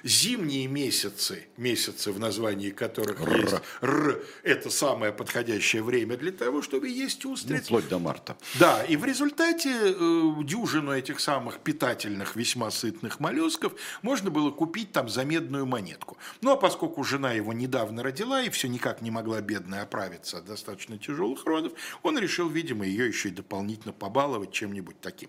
Зимние 0.03 0.67
месяцы, 0.67 1.47
месяцы 1.57 2.13
в 2.13 2.19
названии 2.19 2.71
которых 2.71 3.21
Р. 3.21 3.41
есть 3.41 3.55
Р, 3.83 4.23
это 4.43 4.71
самое 4.71 5.13
подходящее 5.13 5.83
время 5.83 6.17
для 6.17 6.33
того, 6.33 6.63
чтобы 6.63 6.89
есть 6.89 7.25
Ну, 7.25 7.33
устриц. 7.33 7.65
вплоть 7.65 7.89
до 7.89 7.99
марта. 7.99 8.37
Да, 8.59 8.83
и 8.85 8.97
в 8.97 9.05
результате 9.05 9.71
э, 9.71 10.33
дюжину 10.45 10.93
этих 10.93 11.21
самых 11.21 11.59
питательных, 11.61 12.37
весьма 12.37 12.71
сытных 12.71 13.21
моллюсков 13.21 13.73
можно 14.03 14.31
было 14.31 14.51
купить 14.51 14.93
там 14.93 15.09
за 15.09 15.25
медную 15.25 15.67
монетку. 15.67 16.17
Ну, 16.41 16.53
а 16.53 16.57
поскольку 16.57 17.05
жена 17.05 17.33
его 17.33 17.53
недавно 17.53 18.03
родила 18.03 18.43
и 18.43 18.51
все 18.51 18.69
никак 18.69 19.03
не 19.03 19.11
могла 19.11 19.41
бедная 19.41 19.83
оправиться 19.83 20.39
от 20.39 20.45
достаточно 20.47 20.99
тяжелых 20.99 21.45
родов, 21.45 21.73
он 22.03 22.19
решил, 22.19 22.49
видимо, 22.49 22.87
ее 22.87 23.07
еще 23.07 23.29
и 23.29 23.33
дополнительно 23.33 23.93
побаловать 23.93 24.53
чем-нибудь 24.53 25.01
таким. 25.01 25.29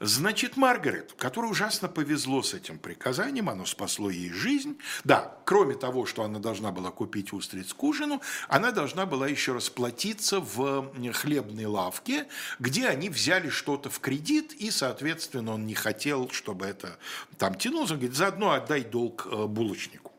Значит, 0.00 0.56
Маргарет, 0.56 1.12
которой 1.14 1.50
ужасно 1.50 1.88
повезло 1.88 2.42
с 2.42 2.54
этим 2.54 2.78
приказанием, 2.78 3.48
оно 3.48 3.66
спасло 3.66 4.10
ей 4.10 4.30
жизнь. 4.30 4.78
Да, 5.04 5.36
кроме 5.44 5.74
того, 5.74 6.06
что 6.06 6.22
она 6.22 6.38
должна 6.38 6.70
была 6.70 6.90
купить 6.90 7.32
устриц 7.32 7.72
к 7.72 7.82
ужину, 7.82 8.22
она 8.48 8.70
должна 8.70 9.06
была 9.06 9.26
еще 9.26 9.52
расплатиться 9.52 10.40
в 10.40 10.92
хлебной 11.12 11.66
лавке, 11.66 12.28
где 12.60 12.86
они 12.86 13.08
взяли 13.08 13.48
что-то 13.48 13.90
в 13.90 13.98
кредит, 13.98 14.52
и, 14.52 14.70
соответственно, 14.70 15.54
он 15.54 15.66
не 15.66 15.74
хотел, 15.74 16.30
чтобы 16.30 16.66
это 16.66 16.98
там 17.36 17.56
тянулось. 17.56 17.90
Он 17.90 17.96
говорит, 17.96 18.16
заодно 18.16 18.52
отдай 18.52 18.84
долг 18.84 19.26
э, 19.30 19.46
булочнику. 19.46 20.12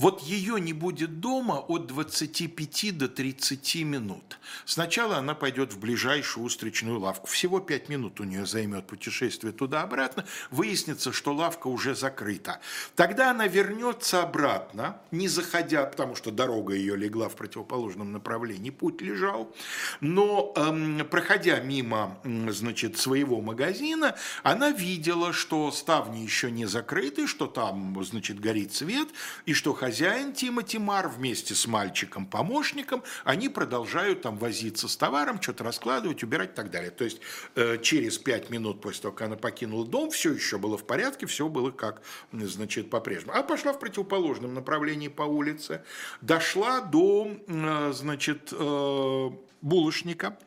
Вот 0.00 0.22
ее 0.22 0.58
не 0.58 0.72
будет 0.72 1.20
дома 1.20 1.58
от 1.68 1.86
25 1.86 2.96
до 2.96 3.06
30 3.06 3.74
минут. 3.84 4.38
Сначала 4.64 5.18
она 5.18 5.34
пойдет 5.34 5.74
в 5.74 5.78
ближайшую 5.78 6.46
устричную 6.46 6.98
лавку. 6.98 7.26
Всего 7.26 7.60
5 7.60 7.90
минут 7.90 8.18
у 8.18 8.24
нее 8.24 8.46
займет 8.46 8.86
путешествие 8.86 9.52
туда-обратно. 9.52 10.24
Выяснится, 10.50 11.12
что 11.12 11.34
лавка 11.34 11.66
уже 11.66 11.94
закрыта. 11.94 12.60
Тогда 12.96 13.30
она 13.30 13.46
вернется 13.46 14.22
обратно, 14.22 14.98
не 15.10 15.28
заходя, 15.28 15.84
потому 15.84 16.16
что 16.16 16.30
дорога 16.30 16.72
ее 16.72 16.96
легла 16.96 17.28
в 17.28 17.36
противоположном 17.36 18.10
направлении, 18.10 18.70
путь 18.70 19.02
лежал. 19.02 19.54
Но, 20.00 20.54
эм, 20.56 21.06
проходя 21.10 21.60
мимо 21.60 22.18
значит, 22.48 22.96
своего 22.96 23.42
магазина, 23.42 24.16
она 24.44 24.70
видела, 24.70 25.34
что 25.34 25.70
ставни 25.72 26.20
еще 26.20 26.50
не 26.50 26.64
закрыты, 26.64 27.26
что 27.26 27.46
там 27.46 28.02
значит, 28.02 28.40
горит 28.40 28.72
свет, 28.72 29.08
и 29.44 29.52
что 29.52 29.74
хозяин 29.74 29.89
Тимоти 29.90 30.78
Мар 30.78 31.08
вместе 31.08 31.54
с 31.54 31.66
мальчиком-помощником, 31.66 33.02
они 33.24 33.48
продолжают 33.48 34.22
там 34.22 34.36
возиться 34.36 34.88
с 34.88 34.96
товаром, 34.96 35.40
что-то 35.40 35.64
раскладывать, 35.64 36.22
убирать 36.22 36.50
и 36.50 36.54
так 36.54 36.70
далее. 36.70 36.90
То 36.90 37.04
есть 37.04 37.20
э, 37.54 37.78
через 37.82 38.18
пять 38.18 38.50
минут 38.50 38.80
после 38.80 39.02
того, 39.02 39.14
как 39.14 39.26
она 39.26 39.36
покинула 39.36 39.86
дом, 39.86 40.10
все 40.10 40.32
еще 40.32 40.58
было 40.58 40.76
в 40.76 40.86
порядке, 40.86 41.26
все 41.26 41.48
было 41.48 41.70
как, 41.70 42.02
значит, 42.32 42.90
по-прежнему. 42.90 43.36
А 43.36 43.42
пошла 43.42 43.72
в 43.72 43.78
противоположном 43.78 44.54
направлении 44.54 45.08
по 45.08 45.22
улице, 45.22 45.82
дошла 46.20 46.80
до, 46.80 47.30
э, 47.46 47.92
значит, 47.94 48.52
э, 48.52 49.30
булочника, 49.60 50.38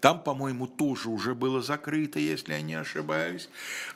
там, 0.00 0.22
по-моему, 0.22 0.66
тоже 0.66 1.08
уже 1.08 1.34
было 1.34 1.62
закрыто, 1.62 2.18
если 2.18 2.52
я 2.52 2.62
не 2.62 2.74
ошибаюсь. 2.74 3.48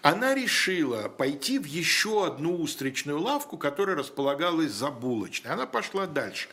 Она 0.02 0.34
решила 0.34 1.08
пойти 1.08 1.58
в 1.58 1.64
еще 1.64 2.26
одну 2.26 2.60
устричную 2.60 3.20
лавку, 3.20 3.56
которая 3.56 3.96
располагалась 3.96 4.72
за 4.72 4.90
булочной. 4.90 5.52
Она 5.52 5.66
пошла 5.66 6.06
дальше. 6.06 6.48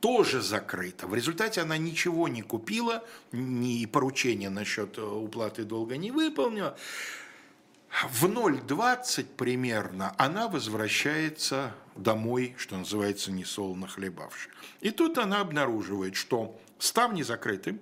Тоже 0.00 0.42
закрыто. 0.42 1.06
В 1.06 1.14
результате 1.14 1.60
она 1.60 1.78
ничего 1.78 2.26
не 2.26 2.42
купила, 2.42 3.04
ни 3.30 3.86
поручения 3.86 4.50
насчет 4.50 4.98
э, 4.98 5.02
уплаты 5.02 5.62
долга 5.62 5.96
не 5.96 6.10
выполнила. 6.10 6.76
В 8.10 8.24
0.20 8.24 9.26
примерно 9.36 10.14
она 10.18 10.48
возвращается 10.48 11.72
домой, 11.94 12.54
что 12.56 12.76
называется, 12.76 13.30
несолоно 13.30 13.86
хлебавши. 13.86 14.48
И 14.80 14.90
тут 14.90 15.18
она 15.18 15.40
обнаруживает, 15.40 16.16
что 16.16 16.58
ставни 16.78 17.22
закрыты, 17.22 17.78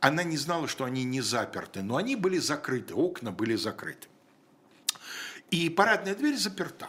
она 0.00 0.22
не 0.22 0.36
знала, 0.36 0.68
что 0.68 0.84
они 0.84 1.04
не 1.04 1.20
заперты, 1.20 1.82
но 1.82 1.96
они 1.96 2.16
были 2.16 2.38
закрыты, 2.38 2.94
окна 2.94 3.32
были 3.32 3.56
закрыты. 3.56 4.08
И 5.50 5.68
парадная 5.70 6.14
дверь 6.14 6.36
заперта. 6.36 6.88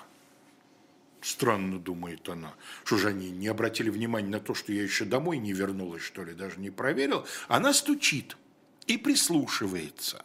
Странно, 1.21 1.79
думает 1.79 2.27
она, 2.29 2.53
что 2.83 2.97
же 2.97 3.09
они 3.09 3.31
не 3.31 3.47
обратили 3.47 3.89
внимания 3.89 4.29
на 4.29 4.39
то, 4.39 4.53
что 4.53 4.71
я 4.71 4.83
еще 4.83 5.03
домой 5.03 5.37
не 5.37 5.51
вернулась, 5.51 6.03
что 6.03 6.23
ли, 6.23 6.33
даже 6.33 6.59
не 6.59 6.69
проверил. 6.69 7.25
Она 7.47 7.73
стучит 7.73 8.37
и 8.85 8.97
прислушивается. 8.97 10.23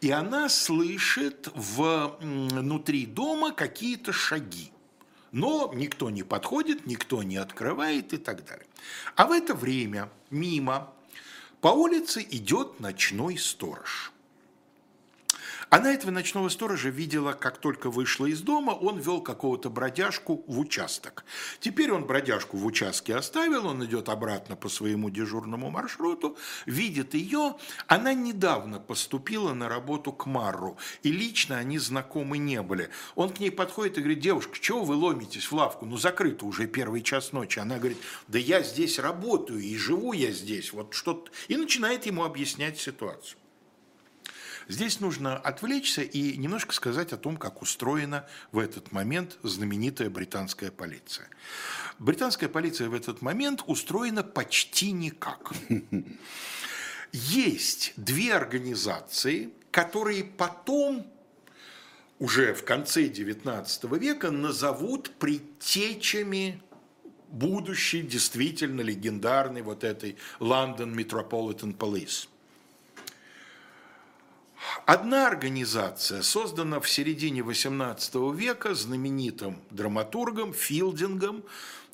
И 0.00 0.10
она 0.10 0.48
слышит 0.48 1.48
внутри 1.54 3.06
дома 3.06 3.52
какие-то 3.52 4.12
шаги. 4.12 4.72
Но 5.30 5.72
никто 5.74 6.10
не 6.10 6.22
подходит, 6.22 6.86
никто 6.86 7.22
не 7.22 7.36
открывает 7.36 8.12
и 8.12 8.18
так 8.18 8.44
далее. 8.44 8.66
А 9.16 9.26
в 9.26 9.32
это 9.32 9.54
время 9.54 10.10
мимо 10.30 10.92
по 11.62 11.68
улице 11.68 12.26
идет 12.28 12.80
ночной 12.80 13.38
сторож. 13.38 14.11
Она 15.72 15.94
этого 15.94 16.10
ночного 16.10 16.50
сторожа 16.50 16.90
видела, 16.90 17.32
как 17.32 17.56
только 17.56 17.88
вышла 17.88 18.26
из 18.26 18.42
дома, 18.42 18.72
он 18.72 18.98
вел 18.98 19.22
какого-то 19.22 19.70
бродяжку 19.70 20.44
в 20.46 20.58
участок. 20.58 21.24
Теперь 21.60 21.92
он 21.92 22.04
бродяжку 22.04 22.58
в 22.58 22.66
участке 22.66 23.16
оставил, 23.16 23.66
он 23.66 23.82
идет 23.82 24.10
обратно 24.10 24.54
по 24.54 24.68
своему 24.68 25.08
дежурному 25.08 25.70
маршруту, 25.70 26.36
видит 26.66 27.14
ее. 27.14 27.54
Она 27.86 28.12
недавно 28.12 28.80
поступила 28.80 29.54
на 29.54 29.70
работу 29.70 30.12
к 30.12 30.26
Марру, 30.26 30.76
и 31.02 31.10
лично 31.10 31.56
они 31.56 31.78
знакомы 31.78 32.36
не 32.36 32.60
были. 32.60 32.90
Он 33.14 33.30
к 33.30 33.40
ней 33.40 33.50
подходит 33.50 33.96
и 33.96 34.02
говорит, 34.02 34.20
девушка, 34.20 34.58
чего 34.60 34.84
вы 34.84 34.94
ломитесь 34.94 35.50
в 35.50 35.54
лавку? 35.54 35.86
Ну, 35.86 35.96
закрыто 35.96 36.44
уже 36.44 36.66
первый 36.66 37.00
час 37.00 37.32
ночи. 37.32 37.60
Она 37.60 37.78
говорит, 37.78 37.96
да 38.28 38.38
я 38.38 38.62
здесь 38.62 38.98
работаю 38.98 39.60
и 39.60 39.74
живу 39.78 40.12
я 40.12 40.32
здесь. 40.32 40.74
Вот 40.74 40.92
что 40.92 41.24
И 41.48 41.56
начинает 41.56 42.04
ему 42.04 42.24
объяснять 42.24 42.78
ситуацию. 42.78 43.38
Здесь 44.68 45.00
нужно 45.00 45.36
отвлечься 45.36 46.02
и 46.02 46.36
немножко 46.36 46.74
сказать 46.74 47.12
о 47.12 47.16
том, 47.16 47.36
как 47.36 47.62
устроена 47.62 48.26
в 48.52 48.58
этот 48.58 48.92
момент 48.92 49.38
знаменитая 49.42 50.10
британская 50.10 50.70
полиция. 50.70 51.28
Британская 51.98 52.48
полиция 52.48 52.88
в 52.88 52.94
этот 52.94 53.22
момент 53.22 53.62
устроена 53.66 54.22
почти 54.22 54.92
никак. 54.92 55.52
Есть 57.12 57.92
две 57.96 58.34
организации, 58.34 59.50
которые 59.70 60.24
потом 60.24 61.06
уже 62.18 62.54
в 62.54 62.64
конце 62.64 63.08
XIX 63.08 63.98
века 63.98 64.30
назовут 64.30 65.10
предтечами 65.18 66.62
будущей 67.28 68.02
действительно 68.02 68.80
легендарной 68.82 69.62
вот 69.62 69.84
этой 69.84 70.16
London 70.38 70.94
Metropolitan 70.94 71.76
Police. 71.76 72.28
Одна 74.86 75.26
организация 75.26 76.22
создана 76.22 76.80
в 76.80 76.88
середине 76.88 77.40
XVIII 77.40 78.34
века 78.34 78.74
знаменитым 78.74 79.60
драматургом 79.70 80.52
Филдингом, 80.54 81.44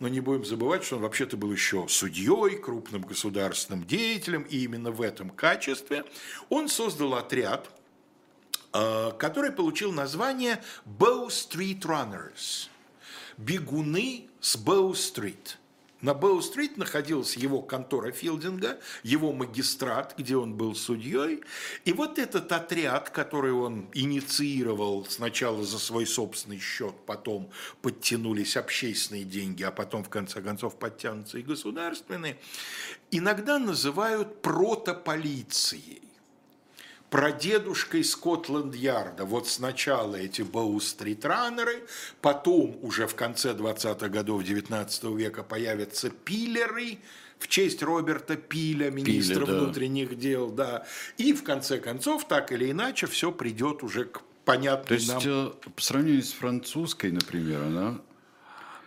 но 0.00 0.08
не 0.08 0.20
будем 0.20 0.44
забывать, 0.44 0.84
что 0.84 0.96
он 0.96 1.02
вообще-то 1.02 1.36
был 1.36 1.50
еще 1.52 1.86
судьей, 1.88 2.58
крупным 2.58 3.02
государственным 3.02 3.84
деятелем, 3.84 4.42
и 4.42 4.58
именно 4.58 4.90
в 4.90 5.02
этом 5.02 5.30
качестве 5.30 6.04
он 6.48 6.68
создал 6.68 7.14
отряд, 7.14 7.68
э, 8.72 9.12
который 9.18 9.50
получил 9.50 9.92
название 9.92 10.62
Bow 10.86 11.28
Street 11.28 11.80
Runners– 11.80 12.68
бегуны 13.38 14.28
с 14.40 14.56
Боу-стрит. 14.56 15.58
На 16.00 16.14
Боу-стрит 16.14 16.76
находилась 16.76 17.36
его 17.36 17.60
контора 17.60 18.12
Филдинга, 18.12 18.78
его 19.02 19.32
магистрат, 19.32 20.14
где 20.16 20.36
он 20.36 20.54
был 20.54 20.76
судьей. 20.76 21.42
И 21.84 21.92
вот 21.92 22.20
этот 22.20 22.52
отряд, 22.52 23.10
который 23.10 23.52
он 23.52 23.88
инициировал 23.92 25.04
сначала 25.06 25.64
за 25.64 25.78
свой 25.80 26.06
собственный 26.06 26.60
счет, 26.60 26.94
потом 27.04 27.50
подтянулись 27.82 28.56
общественные 28.56 29.24
деньги, 29.24 29.64
а 29.64 29.72
потом, 29.72 30.04
в 30.04 30.08
конце 30.08 30.40
концов, 30.40 30.78
подтянутся 30.78 31.38
и 31.38 31.42
государственные, 31.42 32.38
иногда 33.10 33.58
называют 33.58 34.40
протополицией 34.40 36.07
прадедушкой 37.10 38.04
Скотланд-Ярда. 38.04 39.24
Вот 39.24 39.48
сначала 39.48 40.16
эти 40.16 40.42
Боу-стрит-раннеры, 40.42 41.86
потом 42.20 42.78
уже 42.82 43.06
в 43.06 43.14
конце 43.14 43.52
20-х 43.52 44.08
годов 44.08 44.44
19 44.44 45.04
века 45.04 45.42
появятся 45.42 46.10
пиллеры, 46.10 46.98
в 47.38 47.46
честь 47.46 47.82
Роберта 47.82 48.36
Пиля, 48.36 48.90
министра 48.90 49.46
Пиля, 49.46 49.60
внутренних 49.60 50.10
да. 50.10 50.14
дел, 50.16 50.50
да. 50.50 50.86
И 51.18 51.32
в 51.32 51.44
конце 51.44 51.78
концов, 51.78 52.26
так 52.26 52.50
или 52.50 52.70
иначе, 52.70 53.06
все 53.06 53.30
придет 53.30 53.82
уже 53.82 54.06
к 54.06 54.22
понятной 54.44 54.88
То 54.88 54.94
есть, 54.94 55.08
нам... 55.08 55.22
Э, 55.24 55.70
по 55.70 55.80
сравнению 55.80 56.22
с 56.22 56.32
французской, 56.32 57.12
например, 57.12 57.62
она 57.62 58.00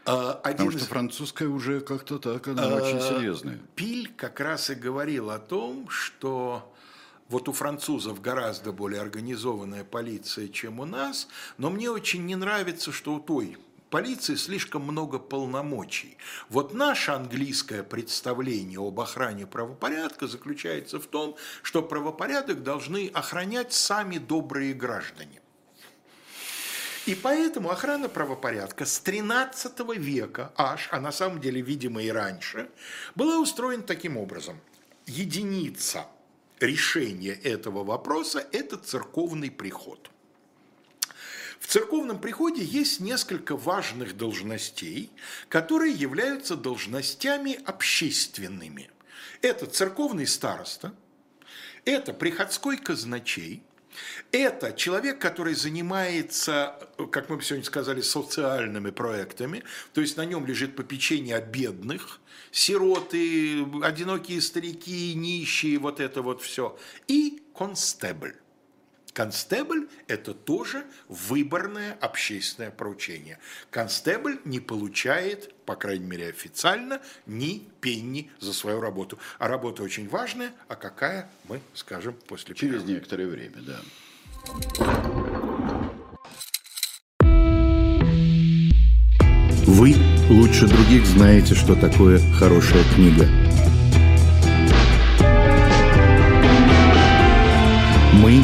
а, 0.06 0.40
один 0.44 0.66
Потому 0.66 0.72
что 0.72 0.86
французская 0.86 1.48
уже 1.48 1.80
как-то 1.80 2.18
так, 2.18 2.48
она 2.48 2.64
а, 2.64 2.76
очень 2.76 3.00
серьезная. 3.00 3.60
Пиль 3.76 4.12
как 4.18 4.40
раз 4.40 4.70
и 4.70 4.76
говорил 4.76 5.30
о 5.30 5.38
том, 5.40 5.88
что 5.90 6.74
вот 7.32 7.48
у 7.48 7.54
французов 7.54 8.22
гораздо 8.22 8.74
более 8.74 9.00
организованная 9.00 9.86
полиция, 9.86 10.50
чем 10.50 10.82
у 10.82 10.86
нас, 10.86 11.30
но 11.58 11.70
мне 11.70 11.90
очень 11.90 12.26
не 12.26 12.36
нравится, 12.36 12.92
что 12.92 13.14
у 13.14 13.20
той 13.22 13.58
полиции 13.90 14.36
слишком 14.36 14.84
много 14.84 15.18
полномочий. 15.18 16.18
Вот 16.50 16.74
наше 16.74 17.12
английское 17.12 17.84
представление 17.84 18.80
об 18.80 19.00
охране 19.00 19.48
правопорядка 19.48 20.28
заключается 20.28 21.00
в 21.00 21.08
том, 21.08 21.38
что 21.64 21.82
правопорядок 21.82 22.64
должны 22.64 23.10
охранять 23.14 23.72
сами 23.72 24.18
добрые 24.18 24.74
граждане. 24.74 25.42
И 27.06 27.16
поэтому 27.16 27.72
охрана 27.72 28.10
правопорядка 28.10 28.86
с 28.86 29.00
13 29.00 29.80
века 29.98 30.52
аж, 30.58 30.90
а 30.92 31.00
на 31.00 31.14
самом 31.14 31.40
деле, 31.40 31.62
видимо, 31.62 32.04
и 32.04 32.10
раньше, 32.10 32.70
была 33.16 33.40
устроена 33.40 33.84
таким 33.84 34.18
образом. 34.18 34.60
Единица– 35.06 36.06
решение 36.62 37.34
этого 37.34 37.84
вопроса– 37.84 38.48
это 38.52 38.78
церковный 38.78 39.52
приход. 39.52 40.10
В 41.60 41.68
церковном 41.68 42.20
приходе 42.20 42.64
есть 42.64 43.00
несколько 43.00 43.56
важных 43.56 44.18
должностей, 44.18 45.12
которые 45.48 45.94
являются 45.94 46.56
должностями 46.56 47.60
общественными. 47.66 48.90
Это 49.42 49.66
церковный 49.66 50.28
староста, 50.28 50.94
это 51.86 52.14
приходской 52.14 52.78
казначей, 52.78 53.64
это 54.32 54.74
человек, 54.74 55.20
который 55.20 55.54
занимается, 55.54 56.78
как 57.12 57.30
мы 57.30 57.42
сегодня 57.42 57.66
сказали, 57.66 58.02
социальными 58.02 58.92
проектами, 58.92 59.64
то 59.94 60.02
есть 60.02 60.18
на 60.18 60.26
нем 60.26 60.46
лежит 60.46 60.76
попечение 60.76 61.36
о 61.36 61.42
бедных, 61.42 62.20
сироты, 62.52 63.66
одинокие 63.84 64.42
старики, 64.42 65.14
нищие, 65.14 65.78
вот 65.78 66.00
это 66.00 66.22
вот 66.22 66.42
все. 66.42 66.78
И 67.08 67.44
констебль. 67.56 68.36
Констебль– 69.14 69.88
это 70.08 70.34
тоже 70.34 70.86
выборное 71.10 71.98
общественное 72.00 72.72
поручение. 72.72 73.40
Констебль 73.70 74.40
не 74.46 74.60
получает, 74.62 75.54
по 75.66 75.76
крайней 75.76 76.06
мере 76.06 76.30
официально, 76.30 77.02
ни 77.26 77.68
пенни 77.82 78.32
за 78.40 78.54
свою 78.54 78.80
работу. 78.80 79.20
А 79.38 79.48
работа 79.50 79.84
очень 79.84 80.08
важная, 80.08 80.54
а 80.70 80.76
какая, 80.76 81.30
мы 81.50 81.60
скажем 81.74 82.16
после 82.28 82.56
Через 82.56 82.84
перерыва. 82.84 82.96
некоторое 82.96 83.28
время, 83.28 83.58
да. 83.62 83.80
Вы 89.66 89.96
лучше 90.30 90.68
других 90.68 91.06
знаете, 91.06 91.54
что 91.54 91.76
такое 91.76 92.20
хорошая 92.36 92.84
книга. 92.96 93.28
Мы 98.14 98.44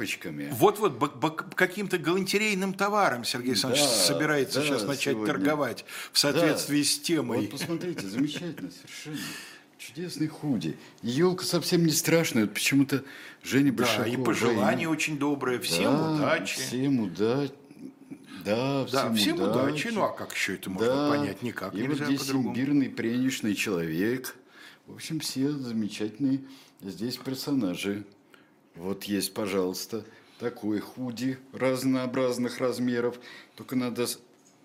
Тряпочками. 0.00 0.48
Вот-вот 0.52 1.54
каким-то 1.54 1.98
галантерейным 1.98 2.74
товаром 2.74 3.24
Сергей 3.24 3.52
Александрович 3.52 3.84
да, 3.84 3.88
собирается 3.88 4.60
да, 4.60 4.66
сейчас 4.66 4.82
начать 4.84 5.14
сегодня. 5.14 5.34
торговать 5.34 5.84
в 6.12 6.18
соответствии 6.18 6.82
да. 6.82 6.88
с 6.88 6.98
темой. 6.98 7.40
Вот 7.42 7.50
посмотрите, 7.50 8.06
замечательно 8.06 8.70
совершенно. 8.70 9.18
Чудесный 9.78 10.28
худи. 10.28 10.76
Елка 11.02 11.44
совсем 11.44 11.84
не 11.86 11.92
страшная. 11.92 12.42
Вот 12.42 12.54
почему-то 12.54 13.02
Женя 13.42 13.72
Большакова. 13.72 14.04
Да, 14.04 14.12
и 14.12 14.16
пожелания 14.22 14.84
и... 14.84 14.86
очень 14.86 15.18
добрые. 15.18 15.58
Всем 15.60 15.96
да, 15.96 16.12
удачи. 16.12 16.60
Всем 16.60 17.00
удачи. 17.00 17.52
Да, 18.44 18.86
всем, 18.86 18.92
да, 18.92 19.14
всем 19.14 19.40
удачи. 19.40 19.58
удачи. 19.58 19.88
Ну 19.88 20.02
а 20.02 20.08
как 20.12 20.34
еще 20.34 20.54
это 20.54 20.70
можно 20.70 20.94
да. 20.94 21.10
понять? 21.10 21.42
Никак 21.42 21.74
и 21.74 21.78
нельзя 21.78 22.04
вот 22.04 22.14
здесь 22.14 22.30
имбирный 22.30 22.90
пряничный 22.90 23.54
человек. 23.54 24.36
В 24.86 24.94
общем, 24.94 25.20
все 25.20 25.50
замечательные 25.50 26.40
здесь 26.82 27.16
персонажи. 27.16 28.04
Вот 28.80 29.04
есть, 29.04 29.34
пожалуйста, 29.34 30.06
такой 30.38 30.80
худи 30.80 31.38
разнообразных 31.52 32.60
размеров. 32.60 33.20
Только 33.54 33.76
надо 33.76 34.06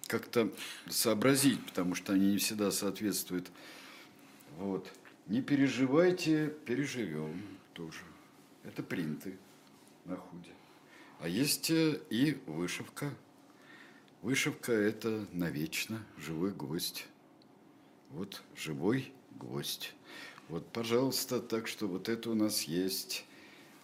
как-то 0.08 0.54
сообразить, 0.88 1.62
потому 1.65 1.95
что 1.95 2.13
они 2.13 2.32
не 2.32 2.38
всегда 2.38 2.71
соответствуют. 2.71 3.51
Вот. 4.58 4.89
Не 5.28 5.41
переживайте, 5.41 6.47
переживем 6.65 7.43
тоже. 7.73 7.99
Это 8.63 8.84
принты 8.84 9.38
на 10.06 10.15
худе. 10.15 10.51
А 11.19 11.28
есть 11.28 11.69
э, 11.69 11.99
и 12.10 12.38
вышивка. 12.45 13.13
Вышивка– 14.21 14.71
это 14.71 15.28
навечно 15.34 16.01
живой 16.17 16.54
гвоздь. 16.54 17.06
Вот 18.12 18.43
живой 18.56 19.12
гвоздь. 19.32 19.93
Вот, 20.47 20.65
пожалуйста, 20.67 21.41
так 21.41 21.67
что 21.67 21.89
вот 21.89 22.08
это 22.08 22.30
у 22.30 22.34
нас 22.34 22.62
есть 22.63 23.25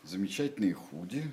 замечательные 0.04 0.74
худи. 0.74 1.30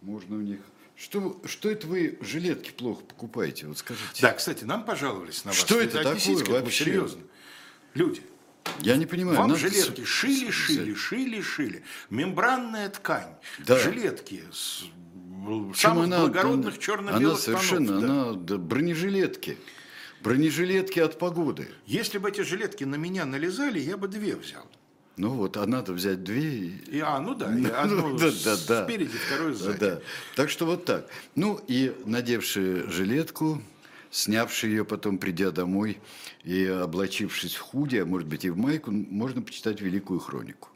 Можно 0.00 0.36
у 0.36 0.40
них 0.40 0.60
что, 0.96 1.40
что 1.46 1.70
это 1.70 1.86
вы 1.86 2.18
жилетки 2.20 2.70
плохо 2.70 3.02
покупаете? 3.02 3.66
Вот 3.66 3.78
скажите. 3.78 4.20
Да, 4.20 4.32
кстати, 4.32 4.64
нам 4.64 4.84
пожаловались 4.84 5.44
на 5.44 5.50
вас. 5.50 5.58
Что 5.58 5.80
это 5.80 6.02
такое 6.02 6.60
вообще? 6.60 6.84
Серьезно. 6.84 7.22
Люди. 7.94 8.22
Я 8.80 8.96
не 8.96 9.06
понимаю. 9.06 9.38
Вам 9.38 9.56
жилетки 9.56 10.04
шили, 10.04 10.50
шили, 10.50 10.94
шили, 10.94 11.40
шили. 11.40 11.82
Мембранная 12.10 12.88
ткань. 12.88 13.34
Да. 13.66 13.78
Жилетки 13.78 14.44
с 14.52 14.84
самых 15.74 16.04
она, 16.04 16.20
благородных 16.20 16.78
черно-белых 16.78 17.32
Она 17.32 17.36
совершенно, 17.36 17.86
тонов, 17.86 18.02
да. 18.02 18.12
она 18.12 18.32
да, 18.34 18.58
бронежилетки. 18.58 19.58
Бронежилетки 20.22 21.00
от 21.00 21.18
погоды. 21.18 21.68
Если 21.84 22.18
бы 22.18 22.28
эти 22.28 22.42
жилетки 22.42 22.84
на 22.84 22.94
меня 22.94 23.24
налезали, 23.24 23.80
я 23.80 23.96
бы 23.96 24.06
две 24.06 24.36
взял. 24.36 24.70
Ну 25.16 25.30
вот, 25.30 25.56
а 25.58 25.66
надо 25.66 25.92
взять 25.92 26.24
две. 26.24 26.68
И, 26.68 27.00
а, 27.00 27.20
ну 27.20 27.34
да, 27.34 27.54
и 27.54 27.64
одну 27.70 28.16
да, 28.16 28.30
да, 28.44 28.56
да. 28.66 28.84
спереди, 28.84 29.16
вторую 29.26 29.54
сзади. 29.54 29.78
Да. 29.78 30.00
Так 30.36 30.48
что 30.48 30.64
вот 30.64 30.84
так. 30.84 31.06
Ну 31.34 31.60
и 31.68 31.94
надевшие 32.06 32.88
жилетку, 32.88 33.62
снявший 34.10 34.70
ее 34.70 34.84
потом, 34.84 35.18
придя 35.18 35.50
домой 35.50 35.98
и 36.44 36.64
облачившись 36.64 37.56
в 37.56 37.60
худи, 37.60 37.96
а 37.96 38.06
может 38.06 38.26
быть 38.26 38.44
и 38.44 38.50
в 38.50 38.56
майку, 38.56 38.90
можно 38.90 39.42
почитать 39.42 39.80
Великую 39.82 40.18
Хронику. 40.20 40.70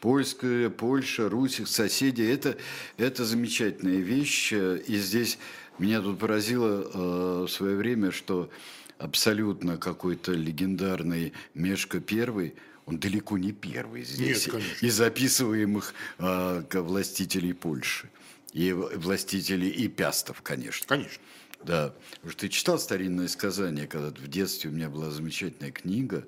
Польская, 0.00 0.68
Польша, 0.68 1.30
Русь, 1.30 1.62
соседи– 1.64 2.20
это, 2.22 2.58
это 2.98 3.24
замечательная 3.24 4.00
вещь. 4.00 4.52
И 4.52 4.96
здесь 4.98 5.38
меня 5.78 6.02
тут 6.02 6.18
поразило 6.18 6.82
э, 6.82 7.44
в 7.44 7.48
свое 7.48 7.74
время, 7.76 8.10
что 8.10 8.50
абсолютно 8.98 9.78
какой-то 9.78 10.32
легендарный 10.32 11.32
Мешка 11.54 12.00
Первый– 12.00 12.54
он 12.86 12.98
далеко 12.98 13.38
не 13.38 13.52
первый 13.52 14.04
здесь 14.04 14.46
Нет, 14.46 14.62
из 14.82 14.94
записываемых 14.94 15.94
э, 16.18 16.62
властителей 16.72 17.54
Польши. 17.54 18.10
И 18.52 18.72
властителей 18.72 19.68
и 19.68 19.88
пястов, 19.88 20.42
конечно. 20.42 20.86
Конечно. 20.86 21.22
Да. 21.64 21.94
Что 22.22 22.36
ты 22.36 22.48
читал 22.48 22.78
старинное 22.78 23.28
сказание, 23.28 23.86
когда 23.86 24.10
в 24.10 24.28
детстве 24.28 24.70
у 24.70 24.72
меня 24.72 24.88
была 24.90 25.10
замечательная 25.10 25.72
книга 25.72 26.26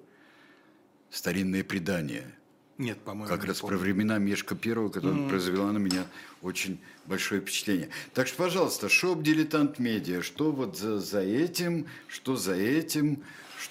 «Старинное 1.11 1.63
предание». 1.63 2.35
Нет, 2.79 2.99
по-моему. 2.99 3.35
Как 3.35 3.45
раз 3.45 3.61
помню. 3.61 3.77
про 3.77 3.83
времена 3.83 4.19
Мешка 4.19 4.55
Первого, 4.55 4.91
которая 4.91 5.19
mm-hmm. 5.19 5.29
произвела 5.29 5.73
на 5.73 5.79
меня 5.79 6.07
очень 6.43 6.79
большое 7.07 7.41
впечатление. 7.41 7.89
Так 8.13 8.27
что, 8.27 8.37
пожалуйста, 8.37 8.89
shop 8.89 9.23
«Дилетант 9.23 9.79
Медиа», 9.79 10.23
что 10.23 10.53
вот 10.53 10.77
за, 10.77 11.01
за 11.01 11.21
этим, 11.21 11.87
что 12.09 12.37
за 12.37 12.55
этим, 12.55 13.23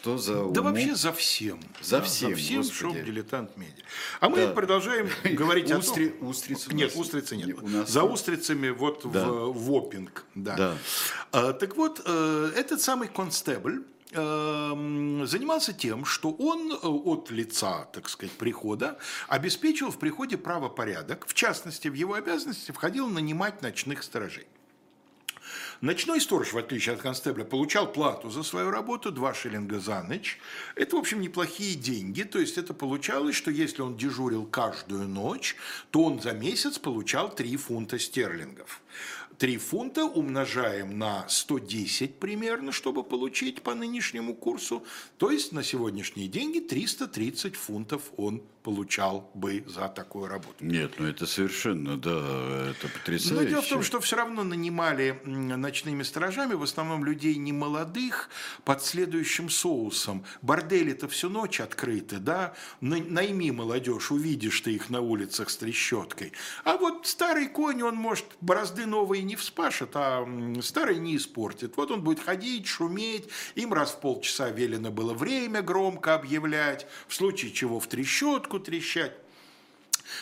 что 0.02 0.18
за 0.18 0.44
уму? 0.44 0.54
Да 0.54 0.62
вообще 0.62 0.96
за 0.96 1.12
всем. 1.12 1.60
За 1.82 2.00
да, 2.00 2.04
всем, 2.04 2.30
За 2.32 2.36
всем 2.36 2.64
shop 2.64 2.96
«Дилетант 2.96 3.58
Медиа». 3.58 3.84
А 4.20 4.30
мы 4.30 4.38
да. 4.38 4.52
продолжаем 4.52 5.10
говорить 5.24 5.72
Устри, 5.72 6.08
о 6.08 6.12
том... 6.12 6.28
Устрицы 6.28 6.74
Нет, 6.74 6.96
устрицы 6.96 7.36
нет. 7.38 7.62
У 7.62 7.68
нас... 7.68 7.90
За 7.90 8.04
устрицами 8.04 8.70
вот 8.70 9.02
да. 9.12 9.26
в, 9.26 9.54
в 9.54 9.74
Уоппинг. 9.74 10.26
Да. 10.36 10.56
да. 10.56 10.78
А, 11.32 11.54
так 11.54 11.76
вот, 11.78 12.02
э, 12.06 12.52
этот 12.56 12.82
самый 12.82 13.08
констебль, 13.08 13.84
Эм, 14.12 15.28
занимался 15.28 15.74
тем, 15.74 16.06
что 16.06 16.32
он 16.32 16.72
э, 16.72 16.76
от 16.88 17.32
лица, 17.32 17.86
так 17.92 18.08
сказать, 18.08 18.32
прихода 18.34 18.98
обеспечил 19.28 19.92
в 19.92 19.98
приходе 19.98 20.38
правопорядок. 20.38 21.26
В 21.28 21.34
частности, 21.34 21.90
в 21.90 21.96
его 21.96 22.14
обязанности 22.14 22.72
входил 22.72 23.10
нанимать 23.10 23.62
ночных 23.62 24.04
сторожей. 24.04 24.48
Ночной 25.86 26.20
сторож, 26.20 26.52
в 26.52 26.58
отличие 26.58 26.96
от 26.96 27.02
констебля, 27.04 27.44
получал 27.44 27.92
плату 27.92 28.32
за 28.32 28.42
свою 28.42 28.72
работу, 28.72 29.12
2 29.12 29.36
шиллинга 29.36 29.80
за 29.80 30.02
ночь. 30.02 30.40
Это, 30.74 30.96
в 30.96 31.00
общем, 31.00 31.22
неплохие 31.22 31.76
деньги. 31.76 32.24
То 32.24 32.40
есть 32.40 32.58
это 32.58 32.74
получалось, 32.74 33.36
что 33.36 33.52
если 33.52 33.84
он 33.84 33.96
дежурил 33.96 34.48
каждую 34.48 35.08
ночь, 35.08 35.56
то 35.92 36.06
он 36.06 36.20
за 36.20 36.32
месяц 36.32 36.80
получал 36.80 37.30
3 37.30 37.58
фунта 37.58 38.00
стерлингов. 38.00 38.82
3 39.38 39.58
фунта 39.58 40.06
умножаем 40.06 40.98
на 40.98 41.28
110 41.28 42.20
примерно, 42.20 42.72
чтобы 42.72 43.04
получить 43.04 43.62
по 43.62 43.76
нынешнему 43.76 44.34
курсу. 44.34 44.84
То 45.18 45.32
есть 45.32 45.52
на 45.52 45.64
сегодняшние 45.64 46.28
деньги 46.28 46.60
330 46.60 47.56
фунтов 47.56 48.12
он 48.18 48.42
получал 48.64 49.30
бы 49.36 49.64
за 49.68 49.88
такую 49.90 50.28
работу. 50.28 50.56
Нет, 50.66 50.94
ну 50.98 51.06
это 51.06 51.28
совершенно, 51.28 51.98
да, 51.98 52.72
это 52.72 52.90
потрясающе. 52.90 53.36
Но 53.36 53.44
дело 53.44 53.62
в 53.62 53.68
том, 53.68 53.84
что 53.84 54.00
все 54.00 54.16
равно 54.16 54.44
нанимали 54.44 55.22
ночными 55.24 56.02
сторожами 56.02 56.56
в 56.56 56.64
основном 56.64 57.06
людей 57.06 57.36
не 57.36 57.54
молодых 57.54 58.28
под 58.64 58.84
следующим 58.84 59.52
соусом. 59.52 60.26
Бордели-то 60.42 61.08
всю 61.08 61.30
ночь 61.30 61.60
открыты, 61.60 62.18
да, 62.18 62.56
найми 62.82 63.52
молодежь, 63.52 64.10
увидишь 64.10 64.62
ты 64.62 64.74
их 64.74 64.90
на 64.90 65.00
улицах 65.00 65.52
с 65.52 65.58
трещоткой. 65.58 66.34
А 66.64 66.78
вот 66.78 67.06
старый 67.06 67.48
конь, 67.48 67.84
он 67.84 67.96
может 67.96 68.26
борозды 68.42 68.88
новые 68.88 69.22
не 69.26 69.36
вспашет, 69.36 69.92
а 69.96 70.28
старый 70.62 70.98
не 70.98 71.18
испортит. 71.18 71.78
Вот 71.78 71.92
он 71.92 72.02
будет 72.02 72.20
ходить, 72.20 72.68
шуметь, 72.68 73.28
им 73.56 73.74
раз 73.74 73.92
в 73.92 74.00
полчаса 74.00 74.50
велено 74.50 74.92
было 74.92 75.14
время 75.14 75.62
громко 75.62 76.16
объявлять, 76.16 76.88
в 77.08 77.16
случае 77.16 77.52
чего 77.52 77.80
в 77.80 77.88
трещотку 77.88 78.60
трещать. 78.60 79.14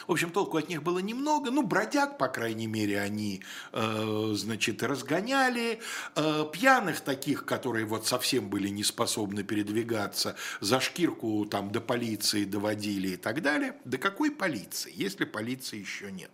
В 0.08 0.12
общем, 0.12 0.32
толку 0.32 0.58
от 0.58 0.70
них 0.70 0.84
было 0.84 1.00
немного. 1.00 1.52
Ну, 1.52 1.64
бродяг, 1.64 2.18
по 2.18 2.28
крайней 2.28 2.68
мере, 2.68 3.00
они, 3.00 3.44
э, 3.72 4.34
значит, 4.36 4.84
разгоняли. 4.84 5.82
Э, 6.16 6.46
пьяных 6.52 7.02
таких, 7.02 7.46
которые 7.46 7.86
вот 7.86 8.08
совсем 8.08 8.50
были 8.50 8.70
не 8.70 8.84
способны 8.84 9.44
передвигаться, 9.44 10.36
за 10.62 10.80
шкирку 10.80 11.46
там 11.46 11.72
до 11.72 11.82
полиции 11.82 12.46
доводили 12.46 13.10
и 13.10 13.18
так 13.18 13.42
далее. 13.42 13.76
Да 13.86 13.98
какой 13.98 14.32
полиции, 14.32 14.92
если 14.96 15.26
полиции 15.26 15.78
еще 15.78 16.12
нет? 16.12 16.32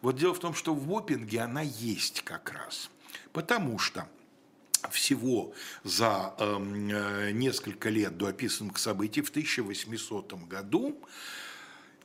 Вот 0.00 0.16
дело 0.16 0.34
в 0.34 0.38
том, 0.38 0.54
что 0.54 0.74
в 0.74 0.92
Опинге 0.92 1.40
она 1.40 1.62
есть 1.62 2.22
как 2.22 2.52
раз. 2.52 2.90
Потому 3.32 3.78
что 3.78 4.08
всего 4.90 5.52
за 5.84 6.34
эм, 6.38 6.88
э, 6.88 7.30
несколько 7.32 7.88
лет 7.88 8.16
до 8.16 8.28
описанных 8.28 8.78
событий 8.78 9.22
в 9.22 9.30
1800 9.30 10.34
году 10.48 11.00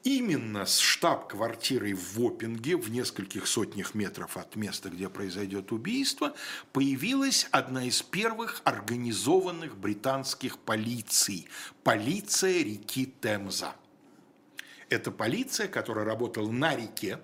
именно 0.03 0.65
с 0.65 0.79
штаб-квартирой 0.79 1.93
в 1.93 2.15
Вопинге, 2.15 2.75
в 2.75 2.89
нескольких 2.89 3.47
сотнях 3.47 3.93
метров 3.93 4.37
от 4.37 4.55
места, 4.55 4.89
где 4.89 5.09
произойдет 5.09 5.71
убийство, 5.71 6.33
появилась 6.73 7.47
одна 7.51 7.85
из 7.85 8.01
первых 8.01 8.61
организованных 8.63 9.77
британских 9.77 10.57
полиций– 10.57 11.47
полиция 11.83 12.63
реки 12.63 13.13
Темза. 13.21 13.75
Это 14.89 15.11
полиция, 15.11 15.67
которая 15.67 16.05
работала 16.05 16.51
на 16.51 16.75
реке, 16.75 17.19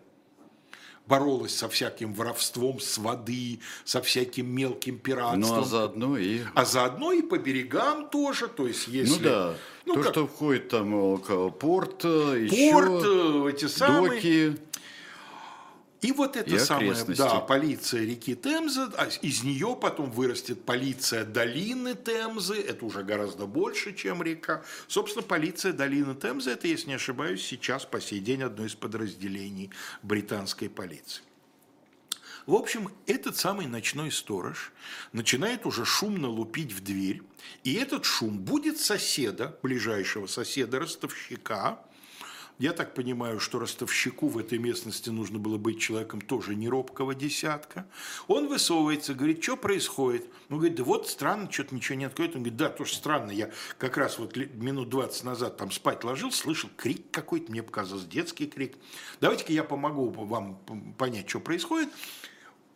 боролась 1.08 1.56
со 1.56 1.70
всяким 1.70 2.13
воровством 2.13 2.80
с 2.80 2.98
воды, 2.98 3.60
со 3.86 4.02
всяким 4.02 4.50
мелким 4.54 5.00
пиратством. 5.00 5.41
Ну, 5.41 5.62
а 5.62 5.63
заодно 5.63 6.17
и... 6.17 6.41
А 6.54 6.65
заодно 6.65 7.12
и 7.12 7.22
по 7.22 7.38
берегам 7.38 8.10
тоже, 8.10 8.48
то 8.48 8.67
есть 8.67 8.88
если... 8.88 9.24
Ну 9.24 9.30
да, 9.30 9.54
ну, 9.86 9.93
то, 9.93 10.02
как... 10.02 10.12
что 10.12 10.28
входит 10.28 10.70
там 10.70 10.91
порт, 11.20 11.60
порт 11.60 12.04
еще 12.04 13.50
эти 13.50 13.65
самые... 13.65 14.15
доки... 14.15 14.58
И 16.01 16.12
вот 16.12 16.36
эта 16.36 16.60
самая 16.60 16.95
да, 17.05 17.39
полиция 17.39 18.05
реки 18.05 18.36
Темза, 18.36 18.91
а 18.97 19.07
из 19.21 19.43
нее 19.43 19.75
потом 19.79 20.12
вырастет 20.12 20.63
полиция 20.63 21.25
долины 21.25 21.95
Темзы, 21.95 22.62
это 22.62 22.86
уже 22.86 23.03
гораздо 23.03 23.47
больше, 23.47 23.95
чем 23.95 24.21
река. 24.21 24.63
Собственно, 24.88 25.23
полиция 25.23 25.73
долины 25.73 26.13
Темзы, 26.13 26.51
это, 26.51 26.67
если 26.67 26.89
не 26.89 26.95
ошибаюсь, 26.95 27.43
сейчас 27.43 27.86
по 27.86 27.99
сей 27.99 28.19
день 28.19 28.43
одно 28.43 28.65
из 28.65 28.75
подразделений 28.75 29.71
британской 30.03 30.69
полиции. 30.69 31.23
В 32.45 32.53
общем, 32.53 32.89
этот 33.07 33.36
самый 33.36 33.65
ночной 33.65 34.10
сторож 34.10 34.71
начинает 35.12 35.65
уже 35.65 35.83
шумно 35.83 36.29
лупить 36.29 36.71
в 36.71 36.81
дверь, 36.81 37.21
и 37.63 37.73
этот 37.73 38.05
шум 38.05 38.39
будет 38.39 38.79
соседа, 38.79 39.57
ближайшего 39.63 40.27
соседа, 40.27 40.79
ростовщика, 40.79 41.81
Я 42.60 42.74
так 42.74 42.96
понимаю, 42.96 43.39
что 43.39 43.60
ростовщику 43.60 44.28
в 44.28 44.38
этой 44.38 44.58
местности 44.58 45.12
нужно 45.12 45.38
было 45.38 45.58
быть 45.58 45.80
человеком 45.80 46.22
тоже 46.22 46.56
не 46.56 46.67
робкого 46.67 47.13
десятка. 47.13 47.86
Он 48.28 48.48
высовывается, 48.48 49.13
говорит, 49.13 49.43
что 49.43 49.58
происходит? 49.58 50.26
Он 50.50 50.58
говорит, 50.58 50.76
да 50.76 50.84
вот 50.84 51.08
странно, 51.08 51.52
что-то 51.52 51.76
ничего 51.76 52.00
не 52.00 52.06
откроет. 52.06 52.36
Он 52.36 52.41
говорит, 52.41 52.58
да, 52.58 52.70
тоже 52.70 52.96
странно. 52.96 53.30
Я 53.30 53.52
как 53.78 53.98
раз 53.98 54.17
вот 54.17 54.36
минут 54.36 54.89
20 54.89 55.24
назад 55.24 55.58
там 55.58 55.70
спать 55.70 56.04
ложил, 56.04 56.32
слышал 56.32 56.70
крик 56.76 57.12
какой-то, 57.12 57.52
мне 57.52 57.62
показалось, 57.62 58.06
детский 58.06 58.48
крик. 58.48 58.76
Давайте-ка 59.22 59.54
я 59.54 59.63
помогу 59.63 60.10
вам 60.10 60.60
понять, 60.98 61.30
что 61.30 61.39
происходит. 61.39 61.89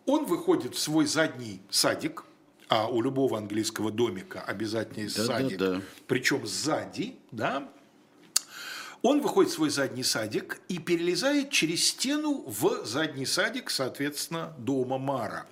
Он 0.06 0.26
выходит 0.26 0.76
в 0.76 0.80
свой 0.80 1.08
задний 1.08 1.62
садик, 1.72 2.26
а 2.70 2.88
у 2.88 3.02
любого 3.02 3.38
английского 3.38 3.92
домика 3.92 4.42
обязательно 4.42 5.04
есть 5.04 5.18
да, 5.18 5.26
садик, 5.26 5.58
да, 5.58 5.76
да. 5.76 5.82
причем 6.08 6.46
сзади, 6.46 7.16
да, 7.32 7.68
он 9.02 9.22
выходит 9.22 9.52
в 9.52 9.56
свой 9.56 9.70
задний 9.70 10.04
садик 10.04 10.62
и 10.68 10.78
перелезает 10.78 11.50
через 11.50 11.88
стену 11.88 12.44
в 12.46 12.86
задний 12.86 13.26
садик, 13.26 13.70
соответственно, 13.70 14.54
дома 14.58 14.98
Мара. 14.98 15.48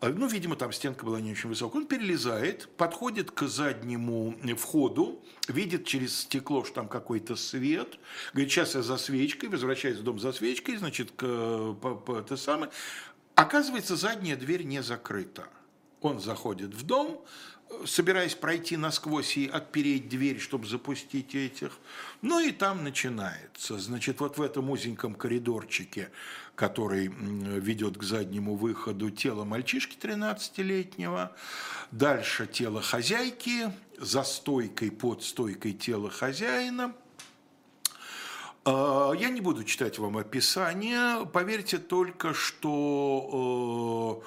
А, 0.00 0.10
ну, 0.10 0.26
видимо, 0.26 0.54
там 0.54 0.70
стенка 0.70 1.06
была 1.06 1.20
не 1.20 1.32
очень 1.32 1.48
высокая. 1.48 1.80
Он 1.80 1.88
перелезает, 1.88 2.68
подходит 2.76 3.30
к 3.30 3.46
заднему 3.46 4.34
входу, 4.58 5.22
видит 5.48 5.86
через 5.86 6.20
стекло, 6.20 6.62
что 6.64 6.74
там 6.74 6.88
какой-то 6.88 7.36
свет. 7.36 7.98
Говорит, 8.32 8.52
сейчас 8.52 8.74
я 8.74 8.82
за 8.82 8.98
свечкой, 8.98 9.48
возвращается 9.48 10.02
в 10.02 10.04
дом 10.04 10.18
за 10.18 10.32
свечкой, 10.32 10.76
значит, 10.76 11.10
к, 11.12 11.22
по, 11.80 11.94
по, 11.94 12.18
это 12.18 12.36
самое. 12.36 12.70
Оказывается, 13.34 13.96
задняя 13.96 14.36
дверь 14.36 14.64
не 14.64 14.82
закрыта. 14.82 15.48
Он 16.02 16.20
заходит 16.20 16.74
в 16.74 16.82
дом, 16.84 17.24
собираясь 17.86 18.34
пройти 18.34 18.76
насквозь 18.76 19.36
и 19.36 19.46
отпереть 19.46 20.08
дверь, 20.08 20.38
чтобы 20.38 20.66
запустить 20.66 21.34
этих. 21.34 21.78
Ну 22.22 22.40
и 22.40 22.50
там 22.50 22.84
начинается. 22.84 23.78
Значит, 23.78 24.20
вот 24.20 24.38
в 24.38 24.42
этом 24.42 24.70
узеньком 24.70 25.14
коридорчике, 25.14 26.10
который 26.54 27.08
ведет 27.08 27.98
к 27.98 28.02
заднему 28.02 28.56
выходу, 28.56 29.10
тело 29.10 29.44
мальчишки 29.44 29.96
13-летнего, 29.96 31.32
дальше 31.90 32.46
тело 32.46 32.80
хозяйки, 32.80 33.72
за 33.98 34.22
стойкой, 34.22 34.90
под 34.90 35.22
стойкой 35.22 35.72
тело 35.72 36.10
хозяина– 36.10 36.94
а, 38.64 39.12
я 39.12 39.28
не 39.28 39.40
буду 39.40 39.64
читать 39.64 39.98
вам 39.98 40.16
описание. 40.16 41.26
Поверьте 41.26 41.78
только, 41.78 42.32
что 42.32 44.22
э, 44.22 44.26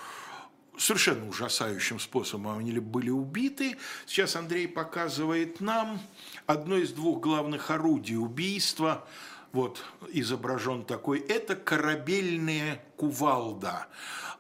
совершенно 0.77 1.27
ужасающим 1.27 1.99
способом 1.99 2.59
они 2.59 2.71
были 2.79 3.09
убиты. 3.09 3.77
Сейчас 4.05 4.35
Андрей 4.35 4.67
показывает 4.67 5.59
нам 5.59 5.99
одно 6.45 6.77
из 6.77 6.91
двух 6.91 7.21
главных 7.21 7.71
орудий 7.71 8.17
убийства. 8.17 9.07
Вот 9.53 9.83
изображен 10.11 10.85
такой. 10.85 11.19
Это 11.19 11.55
корабельная 11.55 12.83
кувалда. 12.97 13.88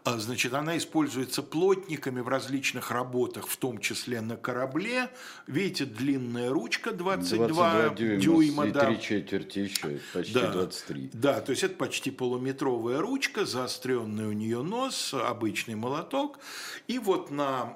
А, 0.07 0.19
значит, 0.19 0.53
она 0.53 0.77
используется 0.77 1.43
плотниками 1.43 2.21
в 2.21 2.29
различных 2.29 2.91
работах, 2.91 3.47
в 3.47 3.57
том 3.57 3.77
числе 3.79 4.21
на 4.21 4.37
корабле. 4.37 5.09
Видите, 5.47 5.83
длинная 5.83 6.49
ручка 6.49 6.91
22, 6.91 7.47
22 7.47 7.89
дюйма, 7.95 8.21
дюйма 8.21 8.67
и 8.67 8.71
да. 8.71 8.85
3 8.85 9.01
четверти 9.01 9.59
еще, 9.59 9.99
почти 10.13 10.33
да, 10.33 10.51
23. 10.51 11.09
Да, 11.11 11.41
то 11.41 11.49
есть 11.49 11.63
это 11.63 11.75
почти 11.75 12.11
полуметровая 12.11 13.01
ручка, 13.01 13.45
заостренный 13.45 14.27
у 14.27 14.31
нее 14.31 14.61
нос, 14.61 15.13
обычный 15.13 15.75
молоток. 15.75 16.39
И 16.87 16.99
вот 16.99 17.29
на 17.29 17.73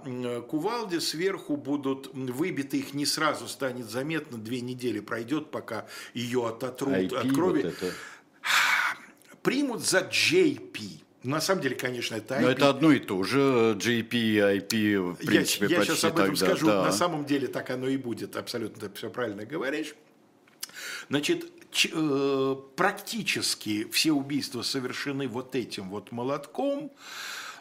кувалде 0.50 1.02
сверху 1.02 1.58
будут 1.58 2.12
выбиты, 2.14 2.78
их 2.78 2.94
не 2.94 3.06
сразу 3.06 3.50
станет 3.50 3.90
заметно, 3.90 4.38
две 4.38 4.62
недели 4.62 5.02
пройдет, 5.02 5.52
пока 5.52 5.86
ее 6.14 6.48
ототрут 6.48 6.94
IP 6.94 7.18
от 7.18 7.36
крови. 7.36 7.64
Вот 7.64 7.74
это. 7.74 7.92
Примут 9.42 9.82
за 9.82 10.00
JP 10.00 11.02
на 11.24 11.40
самом 11.40 11.62
деле, 11.62 11.76
конечно, 11.76 12.16
это 12.16 12.36
IP. 12.36 12.42
Но 12.42 12.50
это 12.50 12.70
одно 12.70 12.92
и 12.92 13.00
то 13.00 13.24
же, 13.24 13.76
JP 13.78 14.10
и 14.12 14.38
IP, 14.38 15.14
в 15.14 15.18
принципе, 15.18 15.66
я, 15.66 15.72
я 15.72 15.78
почти 15.78 15.94
сейчас 15.94 16.04
об 16.06 16.18
этом 16.18 16.36
тогда, 16.36 16.46
скажу, 16.46 16.66
да. 16.66 16.84
на 16.84 16.92
самом 16.92 17.26
деле 17.26 17.48
так 17.48 17.70
оно 17.70 17.88
и 17.88 17.98
будет, 17.98 18.36
абсолютно 18.36 18.90
ты 18.90 18.96
все 18.96 19.10
правильно 19.12 19.46
говоришь. 19.46 19.94
Значит, 21.10 21.46
э, 21.94 22.56
практически 22.76 23.88
все 23.92 24.14
убийства 24.14 24.64
совершены 24.64 25.28
вот 25.28 25.56
этим 25.56 25.92
вот 25.92 26.12
молотком, 26.12 26.92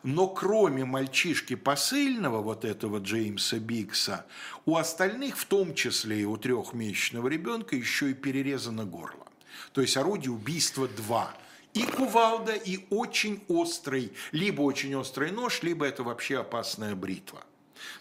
но 0.02 0.26
кроме 0.28 0.86
мальчишки 0.86 1.54
посыльного, 1.54 2.40
вот 2.40 2.64
этого 2.64 2.98
Джеймса 2.98 3.58
Бикса, 3.58 4.24
у 4.64 4.76
остальных, 4.76 5.36
в 5.36 5.44
том 5.44 5.74
числе 5.74 6.22
и 6.22 6.24
у 6.24 6.38
трехмесячного 6.38 7.28
ребенка, 7.28 7.76
еще 7.76 8.10
и 8.10 8.14
перерезано 8.14 8.86
горло. 8.86 9.26
То 9.74 9.82
есть 9.82 9.98
орудие 9.98 10.32
убийства 10.32 10.88
два– 10.88 11.34
и 11.74 11.82
кувалда, 11.84 12.54
и 12.54 12.86
очень 12.90 13.42
острый, 13.48 14.12
либо 14.32 14.62
очень 14.62 14.94
острый 14.94 15.30
нож, 15.30 15.62
либо 15.62 15.86
это 15.86 16.02
вообще 16.02 16.38
опасная 16.38 16.94
бритва. 16.94 17.44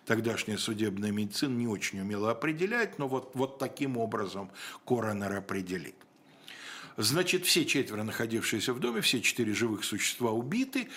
Тогдашняя 0.05 0.57
судебная 0.57 1.11
медицина 1.11 1.55
не 1.55 1.67
очень 1.67 2.01
умела 2.01 2.31
определять, 2.31 2.99
но 2.99 3.07
вот, 3.07 3.31
вот 3.33 3.57
таким 3.59 3.97
образом 3.97 4.51
коронер 4.85 5.35
определит. 5.37 5.95
Значит, 6.97 7.45
все 7.45 7.65
четверо 7.65 8.03
находившиеся 8.03 8.73
в 8.73 8.79
доме, 8.79 8.99
все 8.99 9.21
четыре 9.21 9.53
живых 9.53 9.85
существа 9.85 10.31
убиты. 10.31 10.89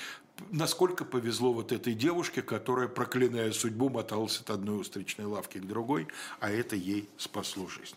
Насколько 0.50 1.04
повезло 1.04 1.52
вот 1.52 1.70
этой 1.70 1.94
девушке, 1.94 2.42
которая, 2.42 2.88
проклиная 2.88 3.52
судьбу, 3.52 3.88
моталась 3.88 4.40
от 4.40 4.50
одной 4.50 4.80
устричной 4.80 5.26
лавки 5.26 5.58
к 5.58 5.66
другой, 5.66 6.08
а 6.40 6.50
это 6.50 6.74
ей 6.74 7.08
спасло 7.18 7.68
жизнь. 7.68 7.94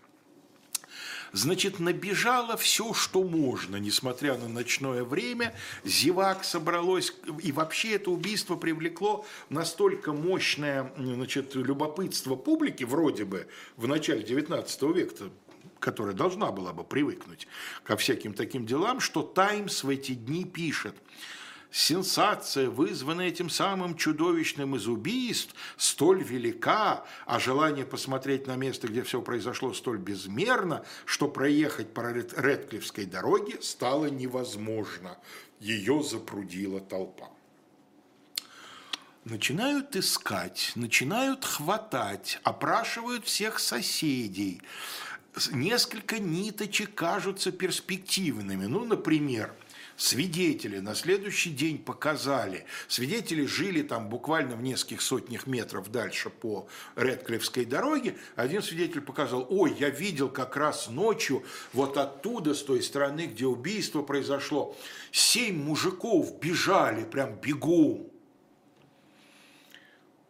Значит, 1.34 1.80
набежало 1.80 2.58
все, 2.58 2.94
что 2.94 3.24
можно, 3.24 3.78
несмотря 3.78 4.38
на 4.38 4.48
ночное 4.48 5.04
время. 5.04 5.54
Зевак 5.84 6.44
собралось, 6.44 7.14
и 7.42 7.52
вообще 7.52 7.94
это 7.96 8.12
убийство 8.12 8.56
привлекло 8.56 9.26
настолько 9.50 10.14
мощное 10.14 10.94
значит, 10.98 11.56
любопытство 11.56 12.36
публики, 12.36 12.84
вроде 12.84 13.26
бы, 13.26 13.48
в 13.78 13.88
начале 13.88 14.24
19 14.24 14.82
века, 14.96 15.30
которая 15.80 16.16
должна 16.16 16.52
была 16.52 16.74
бы 16.74 16.84
привыкнуть 16.84 17.48
ко 17.84 17.98
всяким 17.98 18.34
таким 18.34 18.66
делам, 18.66 19.00
что 19.00 19.22
«Таймс» 19.22 19.84
в 19.84 19.90
эти 19.90 20.14
дни 20.14 20.46
пишет– 20.46 20.96
Сенсация, 21.78 22.70
вызванная 22.70 23.28
этим 23.28 23.50
самым 23.50 23.98
чудовищным 23.98 24.78
из 24.78 24.88
убийств, 24.88 25.54
столь 25.76 26.24
велика, 26.24 27.04
а 27.26 27.38
желание 27.38 27.86
посмотреть 27.86 28.48
на 28.48 28.56
место, 28.56 28.88
где 28.88 29.04
все 29.04 29.22
произошло, 29.22 29.74
столь 29.74 29.98
безмерно, 29.98 30.86
что 31.04 31.28
проехать 31.28 31.94
по 31.94 32.00
Редклифской 32.14 33.04
дороге 33.04 33.62
стало 33.62 34.06
невозможно. 34.06 35.18
Ее 35.60 36.02
запрудила 36.02 36.80
толпа. 36.80 37.30
Начинают 39.26 39.98
искать, 39.98 40.72
начинают 40.76 41.44
хватать, 41.44 42.40
опрашивают 42.44 43.26
всех 43.26 43.60
соседей. 43.60 44.62
Несколько 45.52 46.20
ниточек 46.20 46.96
кажутся 46.96 47.52
перспективными. 47.52 48.66
Ну, 48.66 48.86
например, 48.86 49.54
свидетели 49.98 50.80
на 50.80 50.96
следующий 50.96 51.52
день 51.52 51.78
показали, 51.78 52.66
свидетели 52.88 53.46
жили 53.46 53.82
там 53.82 54.10
буквально 54.10 54.56
в 54.56 54.62
нескольких 54.62 55.02
сотнях 55.02 55.48
метров 55.48 55.92
дальше 55.92 56.30
по 56.30 56.68
Редклифской 56.96 57.66
дороге, 57.66 58.16
один 58.36 58.62
свидетель 58.62 59.02
показал, 59.02 59.46
ой, 59.50 59.76
я 59.80 59.90
видел 59.90 60.30
как 60.30 60.58
раз 60.58 60.90
ночью 60.90 61.44
вот 61.74 61.98
оттуда, 61.98 62.54
с 62.54 62.64
той 62.64 62.82
стороны, 62.82 63.28
где 63.28 63.46
убийство 63.46 64.02
произошло, 64.02 64.76
семь 65.12 65.64
мужиков 65.64 66.40
бежали 66.40 67.04
прям 67.06 67.36
бегом, 67.36 68.12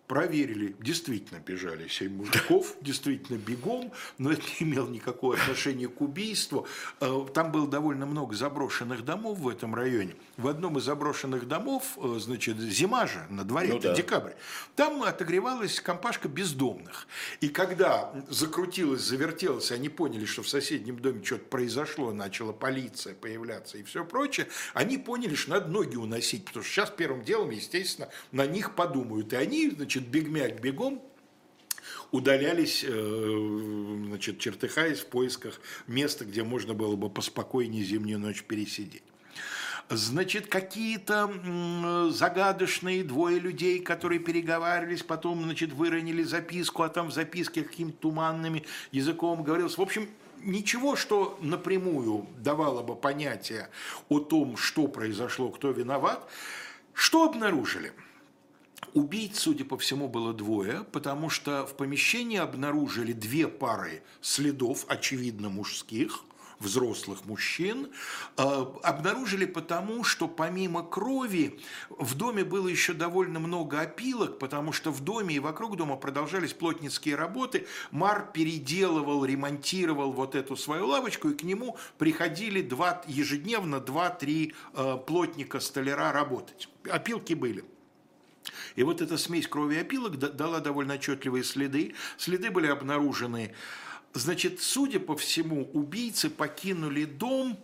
проверили, 0.08 0.76
действительно 0.80 1.40
бежали 1.40 1.88
семь 1.88 2.16
мужиков, 2.18 2.76
действительно 2.82 3.38
бегом, 3.38 3.92
но 4.18 4.32
это 4.32 4.44
не 4.60 4.68
имело 4.68 4.88
никакого 4.88 5.36
отношения 5.36 5.88
к 5.88 6.02
убийству. 6.02 6.68
Э, 7.00 7.26
там 7.34 7.52
было 7.52 7.68
довольно 7.68 8.06
много 8.06 8.36
заброшенных 8.36 9.04
домов 9.04 9.40
в 9.40 9.50
этом 9.50 9.74
районе. 9.74 10.16
В 10.38 10.48
одном 10.48 10.78
из 10.78 10.84
заброшенных 10.84 11.48
домов, 11.48 11.98
э, 11.98 12.18
значит, 12.20 12.60
зима 12.60 13.08
же 13.08 13.26
на 13.30 13.44
дворе, 13.44 13.70
ну, 13.70 13.78
это 13.78 13.90
да. 13.90 13.96
декабрь, 13.96 14.34
там 14.76 15.02
отогревалась 15.04 15.80
компашка 15.80 16.28
бездомных. 16.28 17.08
И 17.42 17.50
когда 17.50 18.14
закрутилось, 18.30 19.02
завертелось, 19.02 19.72
они 19.72 19.90
поняли, 19.90 20.26
что 20.26 20.44
в 20.44 20.50
соседнем 20.50 21.00
доме 21.00 21.24
что-то 21.24 21.46
произошло, 21.46 22.14
начала 22.14 22.54
полиция 22.54 23.16
появляться 23.16 23.78
и 23.78 23.84
все 23.84 24.06
прочее, 24.06 24.48
они 24.74 24.98
поняли, 24.98 25.36
что 25.36 25.52
надо 25.52 25.68
ноги 25.68 25.96
уносить, 25.96 26.46
потому 26.46 26.64
что 26.64 26.74
сейчас 26.74 26.90
первым 26.92 27.24
делом, 27.24 27.50
естественно, 27.50 28.10
на 28.32 28.46
них 28.46 28.76
подумают. 28.76 29.34
И 29.34 29.36
они, 29.36 29.70
значит, 29.70 29.95
значит, 29.96 30.10
бегмяк 30.10 30.62
бегом 30.62 31.02
удалялись, 32.12 32.84
э, 32.86 34.02
значит, 34.08 34.40
чертыхаясь 34.40 35.00
в 35.00 35.08
поисках 35.08 35.60
места, 35.88 36.26
где 36.26 36.44
можно 36.44 36.74
было 36.74 36.96
бы 36.96 37.10
поспокойнее 37.10 37.84
зимнюю 37.84 38.20
ночь 38.20 38.44
пересидеть. 38.44 39.04
Значит, 39.88 40.48
какие-то 40.48 42.10
загадочные 42.12 43.04
двое 43.04 43.40
людей, 43.40 43.80
которые 43.80 44.20
переговаривались, 44.20 45.04
потом, 45.04 45.44
значит, 45.44 45.74
выронили 45.74 46.24
записку, 46.24 46.82
а 46.82 46.90
там 46.90 47.10
в 47.10 47.14
записке 47.14 47.62
каким-то 47.62 47.98
туманным 48.00 48.62
языком 48.92 49.44
говорилось. 49.44 49.78
В 49.78 49.82
общем, 49.82 50.10
ничего, 50.42 50.96
что 50.96 51.38
напрямую 51.40 52.26
давало 52.40 52.82
бы 52.82 52.96
понятие 52.96 53.70
о 54.10 54.20
том, 54.20 54.58
что 54.58 54.88
произошло, 54.88 55.50
кто 55.50 55.70
виноват. 55.70 56.28
Что 56.96 57.26
обнаружили? 57.26 57.94
Убийц, 58.94 59.40
судя 59.40 59.66
по 59.66 59.78
всему, 59.78 60.08
было 60.08 60.34
двое, 60.34 60.86
потому 60.92 61.30
что 61.30 61.66
в 61.66 61.76
помещении 61.76 62.38
обнаружили 62.38 63.14
две 63.14 63.48
пары 63.48 64.04
следов, 64.22 64.86
очевидно 64.88 65.50
мужских– 65.50 66.24
взрослых 66.60 67.26
мужчин, 67.26 67.90
э, 68.38 68.66
обнаружили 68.84 69.46
потому, 69.46 70.04
что 70.04 70.28
помимо 70.28 70.84
крови 70.84 71.60
в 71.90 72.16
доме 72.16 72.44
было 72.44 72.68
еще 72.68 72.94
довольно 72.94 73.40
много 73.40 73.82
опилок, 73.82 74.40
потому 74.40 74.72
что 74.72 74.92
в 74.92 75.02
доме 75.02 75.36
и 75.36 75.40
вокруг 75.40 75.78
дома 75.78 75.96
продолжались 75.96 76.54
плотницкие 76.54 77.16
работы. 77.16 77.68
Мар 77.92 78.32
переделывал, 78.34 79.26
ремонтировал 79.26 80.12
вот 80.12 80.36
эту 80.36 80.56
свою 80.56 80.88
лавочку, 80.88 81.30
и 81.30 81.36
к 81.36 81.44
нему 81.44 81.78
приходили 81.98 82.62
два, 82.62 83.04
ежедневно 83.08 83.80
два-три 83.80 84.54
э, 84.74 84.98
плотника-столяра 85.06 86.12
работать. 86.12 86.70
Опилки 86.90 87.34
были. 87.34 87.64
И 88.76 88.84
вот 88.84 89.02
эта 89.02 89.18
смесь 89.18 89.48
крови 89.48 89.76
и 89.76 89.80
опилок 89.80 90.18
дала 90.18 90.60
довольно 90.60 90.96
отчетливые 90.96 91.44
следы. 91.44 91.94
Следы 92.18 92.52
были 92.52 92.68
обнаружены 92.68 93.54
Значит, 94.16 94.62
судя 94.62 95.02
по 95.02 95.18
всему, 95.18 95.70
убийцы 95.74 96.30
покинули 96.30 97.04
дом 97.04 97.60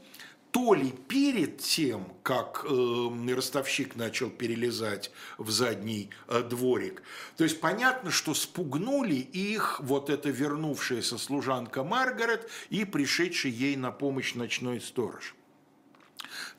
то 0.52 0.74
ли 0.74 0.92
перед 1.08 1.60
тем, 1.60 2.12
как 2.24 2.66
э, 2.70 3.34
ростовщик 3.34 3.96
начал 3.96 4.30
перелезать 4.30 5.12
в 5.38 5.50
задний 5.50 6.10
э, 6.28 6.42
дворик. 6.42 7.04
То 7.38 7.46
есть 7.46 7.62
понятно, 7.62 8.12
что 8.12 8.34
спугнули 8.34 9.16
их 9.16 9.80
вот 9.80 10.10
эта 10.10 10.30
вернувшаяся 10.30 11.18
служанка 11.18 11.86
Маргарет 11.86 12.50
и 12.70 12.84
пришедший 12.84 13.52
ей 13.52 13.78
на 13.78 13.92
помощь 13.92 14.36
ночной 14.36 14.82
сторож. 14.82 15.36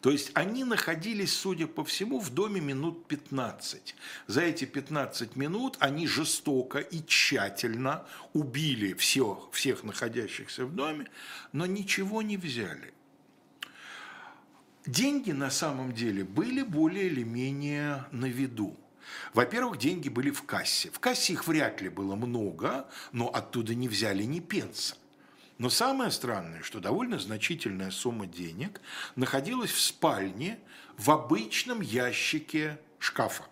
То 0.00 0.10
есть 0.10 0.30
они 0.34 0.64
находились, 0.64 1.32
судя 1.32 1.66
по 1.66 1.84
всему, 1.84 2.20
в 2.20 2.30
доме 2.30 2.60
минут 2.60 3.06
15. 3.06 3.94
За 4.26 4.40
эти 4.42 4.64
15 4.64 5.36
минут 5.36 5.76
они 5.80 6.06
жестоко 6.06 6.78
и 6.78 7.04
тщательно 7.06 8.04
убили 8.32 8.94
всех, 8.94 9.50
всех 9.52 9.84
находящихся 9.84 10.66
в 10.66 10.74
доме, 10.74 11.08
но 11.52 11.66
ничего 11.66 12.22
не 12.22 12.36
взяли. 12.36 12.92
Деньги 14.86 15.30
на 15.30 15.50
самом 15.50 15.92
деле 15.92 16.24
были 16.24 16.62
более 16.62 17.06
или 17.06 17.22
менее 17.22 18.04
на 18.10 18.26
виду. 18.26 18.76
Во-первых, 19.34 19.78
деньги 19.78 20.08
были 20.08 20.30
в 20.30 20.42
кассе. 20.42 20.90
В 20.90 20.98
кассе 20.98 21.34
их 21.34 21.46
вряд 21.46 21.80
ли 21.80 21.88
было 21.88 22.16
много, 22.16 22.88
но 23.12 23.28
оттуда 23.28 23.74
не 23.74 23.88
взяли 23.88 24.24
ни 24.24 24.40
пенса. 24.40 24.96
Но 25.58 25.70
самое 25.70 26.10
странное, 26.10 26.62
что 26.62 26.80
довольно 26.80 27.18
значительная 27.18 27.90
сумма 27.90 28.26
денег 28.26 28.80
находилась 29.16 29.70
в 29.70 29.80
спальне 29.80 30.58
в 30.96 31.10
обычном 31.10 31.80
ящике 31.80 32.78
шкафа. 32.98 33.44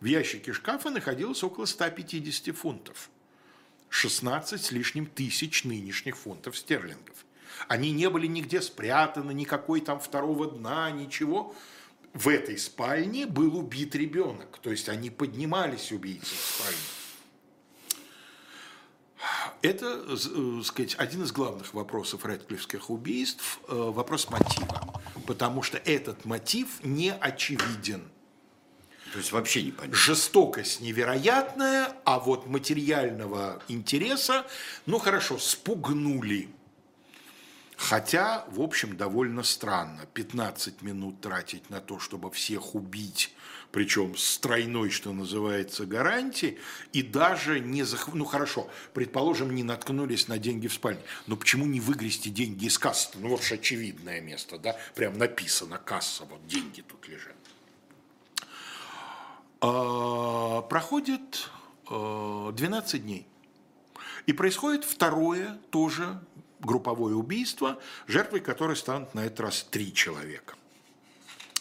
В 0.00 0.04
ящике 0.06 0.52
шкафа 0.52 0.90
находилось 0.90 1.42
около 1.42 1.66
150 1.66 2.56
фунтов. 2.56 3.10
16 3.88 4.62
с 4.62 4.72
лишним 4.72 5.06
тысяч 5.06 5.64
нынешних 5.64 6.16
фунтов 6.16 6.56
стерлингов. 6.56 7.24
Они 7.68 7.92
не 7.92 8.10
были 8.10 8.26
нигде 8.26 8.60
спрятаны, 8.60 9.32
никакой 9.32 9.80
там 9.80 10.00
второго 10.00 10.50
дна, 10.50 10.90
ничего. 10.90 11.54
В 12.12 12.28
этой 12.28 12.58
спальне 12.58 13.26
был 13.26 13.56
убит 13.56 13.94
ребенок. 13.94 14.58
То 14.58 14.70
есть 14.70 14.88
они 14.88 15.10
поднимались, 15.10 15.92
убийцы, 15.92 16.34
в 16.34 16.38
спальне. 16.38 16.95
Это, 19.62 20.04
э, 20.08 20.62
сказать, 20.64 20.94
один 20.96 21.22
из 21.22 21.32
главных 21.32 21.74
вопросов 21.74 22.24
редклифских 22.24 22.90
убийств– 22.90 23.60
э, 23.68 23.74
вопрос 23.74 24.30
мотива. 24.30 25.02
Потому 25.26 25.62
что 25.62 25.78
этот 25.78 26.24
мотив 26.24 26.82
не 26.84 27.12
очевиден. 27.12 28.02
То 29.12 29.18
есть 29.18 29.32
вообще 29.32 29.62
не 29.62 29.70
понятно. 29.70 29.96
Жестокость 29.96 30.80
невероятная, 30.80 31.92
а 32.04 32.18
вот 32.18 32.46
материального 32.46 33.62
интереса, 33.68 34.46
ну 34.84 34.98
хорошо, 34.98 35.38
спугнули. 35.38 36.50
Хотя, 37.76 38.44
в 38.48 38.60
общем, 38.60 38.96
довольно 38.96 39.42
странно 39.42 40.06
15 40.14 40.82
минут 40.82 41.20
тратить 41.20 41.68
на 41.70 41.80
то, 41.80 41.98
чтобы 41.98 42.30
всех 42.30 42.74
убить, 42.74 43.34
причем 43.76 44.16
с 44.16 44.38
тройной, 44.38 44.88
что 44.88 45.12
называется, 45.12 45.84
гарантией, 45.84 46.56
и 46.94 47.02
даже 47.02 47.60
не 47.60 47.82
зах... 47.82 48.08
Ну, 48.14 48.24
хорошо, 48.24 48.70
предположим, 48.94 49.54
не 49.54 49.62
наткнулись 49.62 50.28
на 50.28 50.38
деньги 50.38 50.66
в 50.66 50.72
спальне, 50.72 51.02
но 51.26 51.36
почему 51.36 51.66
не 51.66 51.78
выгрести 51.78 52.30
деньги 52.30 52.64
из 52.64 52.78
кассы? 52.78 53.10
Ну, 53.16 53.28
вот 53.28 53.42
же 53.42 53.56
очевидное 53.56 54.22
место, 54.22 54.56
да, 54.56 54.78
прям 54.94 55.18
написано 55.18 55.76
касса, 55.76 56.24
вот 56.24 56.46
деньги 56.46 56.80
тут 56.80 57.06
лежат. 57.06 57.36
А, 59.60 60.62
проходит 60.62 61.50
12 61.90 62.94
а, 62.94 62.98
дней. 62.98 63.26
И 64.24 64.32
происходит 64.32 64.84
второе 64.84 65.58
тоже 65.68 66.18
групповое 66.60 67.14
убийство, 67.14 67.78
жертвой 68.06 68.40
которой 68.40 68.74
станут 68.74 69.12
на 69.12 69.26
этот 69.26 69.40
раз 69.40 69.66
три 69.70 69.92
человека. 69.92 70.54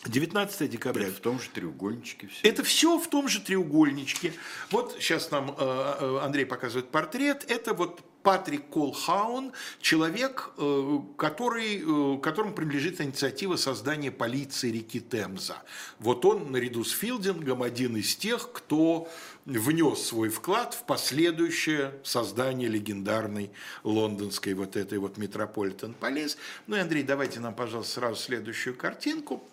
19 0.08 0.70
декабря. 0.70 1.08
Это 1.08 1.16
в 1.16 1.20
том 1.20 1.40
же 1.40 1.50
треугольничке 1.50 2.28
все. 2.28 2.48
Это 2.48 2.64
все 2.64 3.00
в 3.00 3.08
том 3.08 3.28
же 3.28 3.42
треугольничке. 3.42 4.34
Вот 4.72 4.98
сейчас 5.00 5.32
нам 5.32 5.52
э, 5.52 5.56
э, 5.58 6.20
Андрей 6.22 6.46
показывает 6.46 6.90
портрет. 6.90 7.46
Это 7.50 7.74
вот 7.74 8.02
Патрик 8.22 8.70
Колхаун, 8.70 9.52
человек, 9.80 10.52
э, 10.58 11.00
который, 11.18 12.20
которому 12.20 12.54
принадлежит 12.54 13.00
инициатива 13.02 13.56
создания 13.56 14.12
полиции 14.12 14.72
реки 14.72 15.00
Темза. 15.00 15.58
Вот 16.00 16.26
он 16.26 16.52
наряду 16.52 16.84
с 16.84 16.92
Филдингом 16.92 17.62
один 17.62 17.98
из 17.98 18.16
тех, 18.16 18.52
кто 18.52 19.08
внес 19.46 20.02
свой 20.02 20.30
вклад 20.30 20.74
в 20.74 20.86
последующее 20.86 21.94
создание 22.04 22.68
легендарной 22.68 23.52
лондонской 23.84 24.54
вот 24.54 24.76
этой 24.76 24.98
вот 24.98 25.18
Метрополитен 25.18 25.94
Полис. 25.94 26.38
Ну 26.66 26.76
и, 26.76 26.80
Андрей, 26.80 27.04
давайте 27.04 27.40
нам, 27.40 27.54
пожалуйста, 27.54 27.94
сразу 27.94 28.16
следующую 28.16 28.76
картинку. 28.76 29.44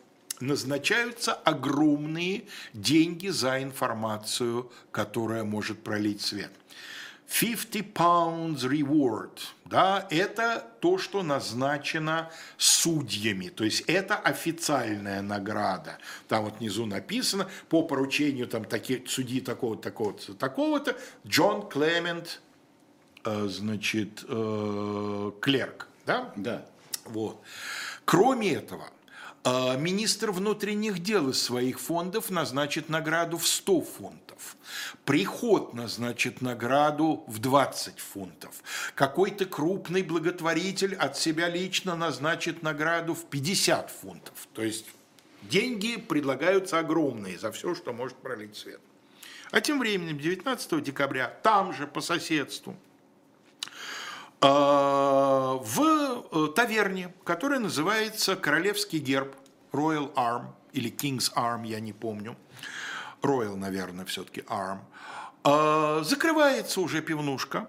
Назначаются 0.43 1.35
огромные 1.35 2.47
деньги 2.75 3.29
за 3.29 3.63
информацию, 3.63 4.73
которая 4.91 5.45
может 5.45 5.85
пролить 5.85 6.21
свет. 6.21 6.51
50 7.29 7.95
pounds 7.95 8.63
reward, 8.65 9.31
да, 9.65 10.05
это 10.11 10.67
то, 10.81 10.99
что 10.99 11.23
назначено 11.23 12.29
судьями, 12.57 13.51
то 13.51 13.63
есть 13.63 13.83
это 13.83 14.17
официальная 14.17 15.23
награда. 15.23 15.99
Там 16.27 16.47
вот 16.47 16.59
внизу 16.59 16.87
написано 16.87 17.49
по 17.69 17.85
поручению 17.85 18.49
там 18.49 18.65
таких 18.65 19.09
судьи 19.09 19.41
такого-то, 19.41 19.83
такого-то, 19.83 20.35
такого-то, 20.35 20.97
Джон 21.25 21.69
Клемент, 21.69 22.41
э, 23.25 23.47
значит, 23.47 24.25
э, 24.29 25.33
клерк, 25.41 25.87
да? 26.05 26.33
Да. 26.35 26.67
Вот. 27.05 27.41
Кроме 28.05 28.55
этого, 28.55 28.89
министр 29.45 30.31
внутренних 30.31 31.01
дел 31.01 31.31
из 31.31 31.43
своих 31.43 31.81
фондов 31.81 32.31
назначит 32.31 32.89
награду 32.89 33.39
в 33.39 33.47
100 33.47 33.81
фунтов. 33.83 34.57
Приход 35.05 35.75
назначит 35.75 36.43
награду 36.43 37.25
в 37.27 37.39
20 37.39 37.99
фунтов. 37.99 38.63
Какой-то 38.95 39.47
крупный 39.47 40.03
благотворитель 40.03 40.95
от 40.95 41.17
себя 41.17 41.49
лично 41.49 41.97
назначит 41.97 42.63
награду 42.63 43.15
в 43.15 43.25
50 43.25 43.91
фунтов. 43.91 44.49
То 44.53 44.63
есть 44.63 44.87
деньги 45.43 45.97
предлагаются 45.97 46.79
огромные 46.79 47.39
за 47.39 47.51
все, 47.53 47.75
что 47.75 47.93
может 47.93 48.17
пролить 48.19 48.57
свет. 48.57 48.81
А 49.51 49.61
тем 49.61 49.79
временем 49.81 50.19
19 50.19 50.83
декабря 50.83 51.29
там 51.43 51.75
же 51.75 51.87
по 51.87 52.01
соседству 52.01 52.75
а, 52.75 52.77
в 54.49 56.25
э, 56.33 56.49
таверне, 56.55 57.15
которая 57.25 57.61
называется 57.61 58.35
Королевский 58.37 58.99
герб, 58.99 59.37
Royal 59.73 60.13
Arm 60.15 60.47
или 60.73 60.91
King's 60.91 61.33
Arm, 61.35 61.67
я 61.67 61.81
не 61.81 61.93
помню. 61.93 62.37
Royal, 63.23 63.57
наверное, 63.57 64.05
все-таки 64.05 64.41
Arm. 64.43 64.81
А, 65.45 66.03
закрывается 66.03 66.81
уже 66.81 67.03
пивнушка, 67.03 67.69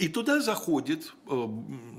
и 0.00 0.08
туда 0.08 0.40
заходит 0.40 1.12
э, 1.26 1.48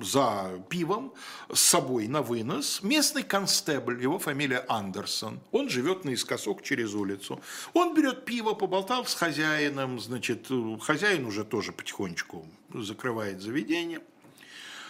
за 0.01 0.63
пивом 0.69 1.13
с 1.53 1.59
собой 1.59 2.07
на 2.07 2.23
вынос 2.23 2.81
местный 2.81 3.21
констебль, 3.21 4.01
его 4.01 4.17
фамилия 4.17 4.65
Андерсон. 4.67 5.39
Он 5.51 5.69
живет 5.69 6.03
наискосок 6.03 6.63
через 6.63 6.95
улицу. 6.95 7.39
Он 7.73 7.93
берет 7.93 8.25
пиво, 8.25 8.53
поболтал 8.53 9.05
с 9.05 9.13
хозяином, 9.13 9.99
значит, 9.99 10.47
э, 10.49 10.77
хозяин 10.81 11.27
уже 11.27 11.45
тоже 11.45 11.71
потихонечку 11.73 12.47
закрывает 12.73 13.39
заведение. 13.39 14.01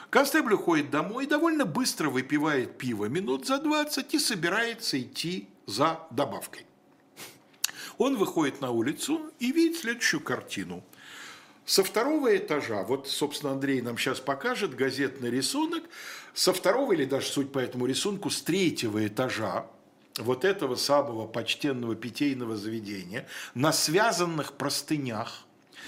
Констебль 0.10 0.54
уходит 0.54 0.90
домой, 0.90 1.26
довольно 1.28 1.66
быстро 1.66 2.10
выпивает 2.10 2.78
пиво 2.78 3.10
минут 3.10 3.46
за 3.46 3.58
20 3.58 4.14
и 4.14 4.20
собирается 4.20 5.02
идти 5.02 5.50
за 5.66 6.00
добавкой. 6.12 6.66
Он 7.98 8.16
выходит 8.16 8.62
на 8.62 8.72
улицу 8.72 9.32
и 9.40 9.52
видит 9.52 9.80
следующую 9.80 10.22
картину– 10.22 10.82
Со 11.72 11.86
второго 11.86 12.36
этажа, 12.36 12.84
вот, 12.84 13.08
собственно, 13.08 13.54
Андрей 13.54 13.82
нам 13.82 13.98
сейчас 13.98 14.20
покажет 14.20 14.76
газетный 14.76 15.32
рисунок, 15.32 15.84
со 16.34 16.52
второго 16.52 16.92
или 16.92 17.06
даже, 17.06 17.28
суть 17.28 17.54
по 17.54 17.60
этому 17.60 17.86
рисунку, 17.86 18.30
с 18.30 18.42
третьего 18.42 19.08
этажа 19.08 19.68
вот 20.18 20.44
этого 20.44 20.76
самого 20.76 21.28
почтенного 21.28 21.96
питейного 21.96 22.58
заведения 22.58 23.26
на 23.56 23.72
связанных 23.72 24.52
простынях 24.52 25.46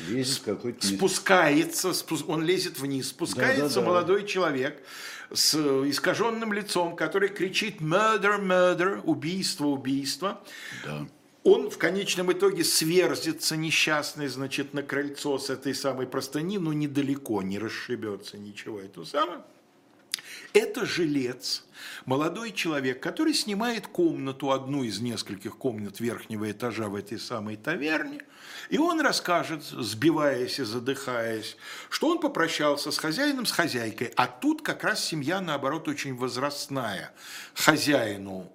Лезет 0.08 0.42
спускается, 0.80 1.90
спу- 1.90 2.24
он 2.30 2.46
лезет 2.46 2.80
вниз, 2.80 3.10
спускается 3.10 3.82
Да-да-да. 3.82 3.86
молодой 3.86 4.26
человек 4.26 4.82
с 5.34 5.54
искаженным 5.54 6.54
лицом, 6.54 6.96
который 6.96 7.28
кричит 7.28 7.82
«murder, 7.82 8.40
murder», 8.40 9.02
«убийство, 9.04 9.66
убийство». 9.66 10.42
Да. 10.86 11.06
Он 11.44 11.70
в 11.70 11.78
конечном 11.78 12.32
итоге 12.32 12.64
сверзится 12.64 13.58
несчастный, 13.58 14.28
значит, 14.28 14.74
на 14.74 14.82
крыльцо 14.82 15.38
с 15.38 15.50
этой 15.50 15.76
самой 15.76 16.08
простыни, 16.08 16.58
но 16.58 16.72
недалеко, 16.72 17.42
не 17.42 17.60
расшибется 17.60 18.38
ничего, 18.38 18.80
это 18.80 19.04
самое. 19.04 19.42
Это 20.54 20.86
жилец, 20.86 21.66
молодой 22.06 22.52
человек, 22.52 23.02
который 23.02 23.34
снимает 23.34 23.88
комнату, 23.88 24.52
одну 24.52 24.84
из 24.84 25.00
нескольких 25.00 25.58
комнат 25.58 26.00
верхнего 26.00 26.50
этажа 26.50 26.88
в 26.90 26.96
этой 26.96 27.20
самой 27.20 27.58
таверне, 27.58 28.22
и 28.70 28.78
он 28.78 29.02
расскажет, 29.02 29.64
сбиваясь 29.64 30.60
и 30.60 30.64
задыхаясь, 30.64 31.58
что 31.90 32.08
он 32.08 32.20
попрощался 32.20 32.92
с 32.92 32.98
хозяином, 33.00 33.48
с 33.48 33.52
хозяйкой, 33.52 34.14
а 34.16 34.28
тут 34.28 34.62
как 34.62 34.84
раз 34.84 35.04
семья, 35.04 35.42
наоборот, 35.42 35.88
очень 35.88 36.16
возрастная. 36.16 37.12
Хозяину 37.56 38.53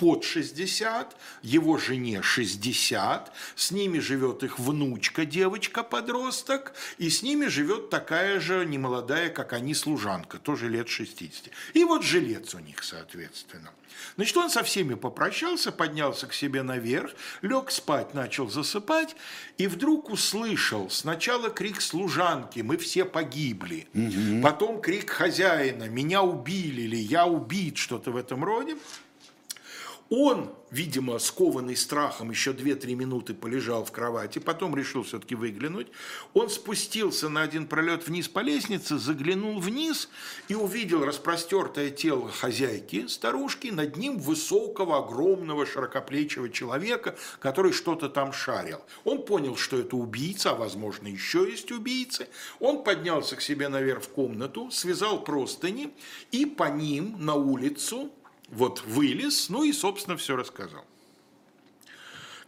под 0.00 0.24
60, 0.24 1.14
его 1.42 1.76
жене 1.76 2.22
60, 2.22 3.32
с 3.54 3.70
ними 3.70 3.98
живет 3.98 4.42
их 4.42 4.58
внучка, 4.58 5.26
девочка-подросток, 5.26 6.72
и 6.96 7.10
с 7.10 7.22
ними 7.22 7.48
живет 7.48 7.90
такая 7.90 8.40
же 8.40 8.64
немолодая, 8.64 9.28
как 9.28 9.52
они, 9.52 9.74
служанка, 9.74 10.38
тоже 10.38 10.70
лет 10.70 10.88
60. 10.88 11.50
И 11.74 11.84
вот 11.84 12.02
жилец 12.02 12.54
у 12.54 12.60
них, 12.60 12.82
соответственно. 12.82 13.72
Значит, 14.16 14.36
он 14.38 14.48
со 14.48 14.62
всеми 14.62 14.94
попрощался, 14.94 15.70
поднялся 15.70 16.26
к 16.26 16.32
себе 16.32 16.62
наверх, 16.62 17.12
лег 17.42 17.70
спать, 17.70 18.14
начал 18.14 18.48
засыпать, 18.48 19.14
и 19.58 19.66
вдруг 19.66 20.08
услышал 20.08 20.88
сначала 20.88 21.50
крик 21.50 21.82
служанки 21.82 22.60
«Мы 22.60 22.78
все 22.78 23.04
погибли», 23.04 23.86
потом 24.42 24.80
крик 24.80 25.10
хозяина 25.10 25.90
«Меня 25.90 26.22
убили» 26.22 26.82
или 26.82 26.96
«Я 26.96 27.26
убит», 27.26 27.76
что-то 27.76 28.12
в 28.12 28.16
этом 28.16 28.42
роде. 28.42 28.78
Он, 30.12 30.50
видимо, 30.72 31.20
скованный 31.20 31.76
страхом, 31.76 32.30
еще 32.30 32.50
2-3 32.50 32.96
минуты 32.96 33.32
полежал 33.32 33.84
в 33.84 33.92
кровати, 33.92 34.40
потом 34.40 34.74
решил 34.74 35.04
все-таки 35.04 35.36
выглянуть. 35.36 35.86
Он 36.34 36.50
спустился 36.50 37.28
на 37.28 37.42
один 37.42 37.68
пролет 37.68 38.08
вниз 38.08 38.26
по 38.26 38.40
лестнице, 38.40 38.98
заглянул 38.98 39.60
вниз 39.60 40.08
и 40.48 40.56
увидел 40.56 41.04
распростертое 41.04 41.90
тело 41.90 42.28
хозяйки, 42.28 43.06
старушки, 43.06 43.68
над 43.68 43.96
ним 43.96 44.18
высокого, 44.18 44.98
огромного, 44.98 45.64
широкоплечего 45.64 46.50
человека, 46.50 47.16
который 47.38 47.72
что-то 47.72 48.08
там 48.08 48.32
шарил. 48.32 48.80
Он 49.04 49.24
понял, 49.24 49.54
что 49.54 49.78
это 49.78 49.94
убийца, 49.94 50.50
а 50.50 50.54
возможно 50.56 51.06
еще 51.06 51.48
есть 51.48 51.70
убийцы. 51.70 52.26
Он 52.58 52.82
поднялся 52.82 53.36
к 53.36 53.42
себе 53.42 53.68
наверх 53.68 54.02
в 54.02 54.08
комнату, 54.08 54.72
связал 54.72 55.22
простыни 55.22 55.94
и 56.32 56.46
по 56.46 56.68
ним 56.68 57.14
на 57.24 57.36
улицу 57.36 58.10
вот 58.50 58.82
вылез, 58.84 59.48
ну 59.48 59.62
и, 59.62 59.72
собственно, 59.72 60.16
все 60.16 60.36
рассказал. 60.36 60.84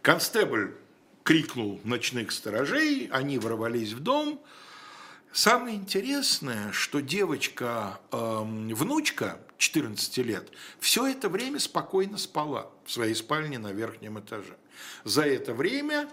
Констебль 0.01 0.75
крикнул 1.23 1.79
ночных 1.83 2.31
сторожей, 2.31 3.07
они 3.11 3.39
ворвались 3.39 3.93
в 3.93 4.01
дом. 4.01 4.41
Самое 5.31 5.75
интересное, 5.77 6.71
что 6.73 6.99
девочка, 6.99 7.99
эм, 8.11 8.69
внучка 8.75 9.39
14 9.57 10.17
лет, 10.19 10.51
все 10.79 11.07
это 11.07 11.29
время 11.29 11.59
спокойно 11.59 12.17
спала 12.17 12.69
в 12.85 12.91
своей 12.91 13.15
спальне 13.15 13.57
на 13.57 13.71
верхнем 13.71 14.19
этаже. 14.19 14.57
За 15.05 15.23
это 15.23 15.53
время 15.53 16.07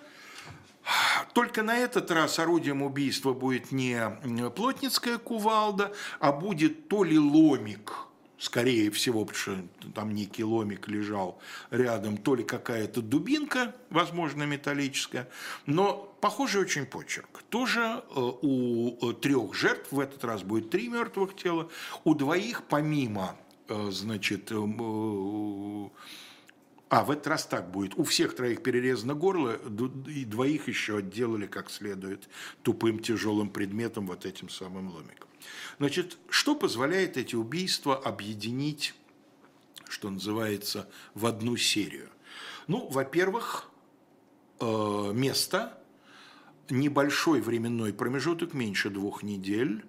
только 1.35 1.63
на 1.63 1.77
этот 1.77 2.11
раз 2.11 2.39
орудием 2.39 2.83
убийства 2.83 3.33
будет 3.33 3.73
не 3.73 4.01
плотницкая 4.55 5.19
кувалда, 5.19 5.93
а 6.19 6.33
будет 6.33 6.89
то 6.89 7.05
ли 7.05 7.19
ломик, 7.19 7.93
скорее 8.41 8.91
всего, 8.91 9.25
потому 9.27 9.39
что 9.39 9.91
там 9.95 10.15
некий 10.15 10.43
ломик 10.43 10.89
лежал 10.89 11.39
рядом, 11.71 12.17
то 12.17 12.35
ли 12.35 12.43
какая-то 12.43 13.03
дубинка, 13.03 13.75
возможно, 13.91 14.45
металлическая, 14.45 15.29
но 15.67 16.17
похожий 16.21 16.63
очень 16.63 16.87
почерк. 16.87 17.43
Тоже 17.51 17.81
э, 17.81 18.01
у 18.17 19.13
трех 19.13 19.55
жертв, 19.55 19.93
в 19.93 20.01
этот 20.01 20.25
раз 20.25 20.43
будет 20.43 20.71
три 20.71 20.89
мертвых 20.89 21.37
тела, 21.37 21.69
у 22.05 22.15
двоих 22.15 22.63
помимо, 22.65 23.37
э, 23.69 23.91
значит, 23.91 24.51
э, 24.51 25.89
а, 26.91 27.05
в 27.05 27.13
этот 27.13 27.29
раз 27.29 27.47
так 27.47 27.71
будет. 27.71 27.97
У 27.97 28.03
всех 28.03 28.35
троих 28.35 28.65
перерезано 28.65 29.15
горло, 29.15 29.57
и 30.09 30.25
двоих 30.25 30.67
еще 30.67 30.99
отделали 30.99 31.47
как 31.47 31.71
следует 31.71 32.29
тупым 32.63 32.99
тяжелым 32.99 33.49
предметом, 33.49 34.09
вот 34.09 34.27
этим 34.27 34.49
самым 34.49 34.93
ломиком. 34.93 35.29
Значит, 35.79 36.19
что 36.29 36.57
позволяет 36.57 37.17
эти 37.17 37.37
убийства 37.37 37.97
объединить, 37.97 38.95
что 39.89 40.11
называется, 40.11 40.91
в 41.15 41.27
одну 41.27 41.57
серию? 41.57 42.09
Ну, 42.67 42.89
во-первых, 42.89 43.71
э, 44.59 45.13
место, 45.15 45.79
небольшой 46.71 47.41
временной 47.41 47.93
промежуток, 47.93 48.53
меньше 48.53 48.91
двух 48.91 49.23
недель. 49.23 49.85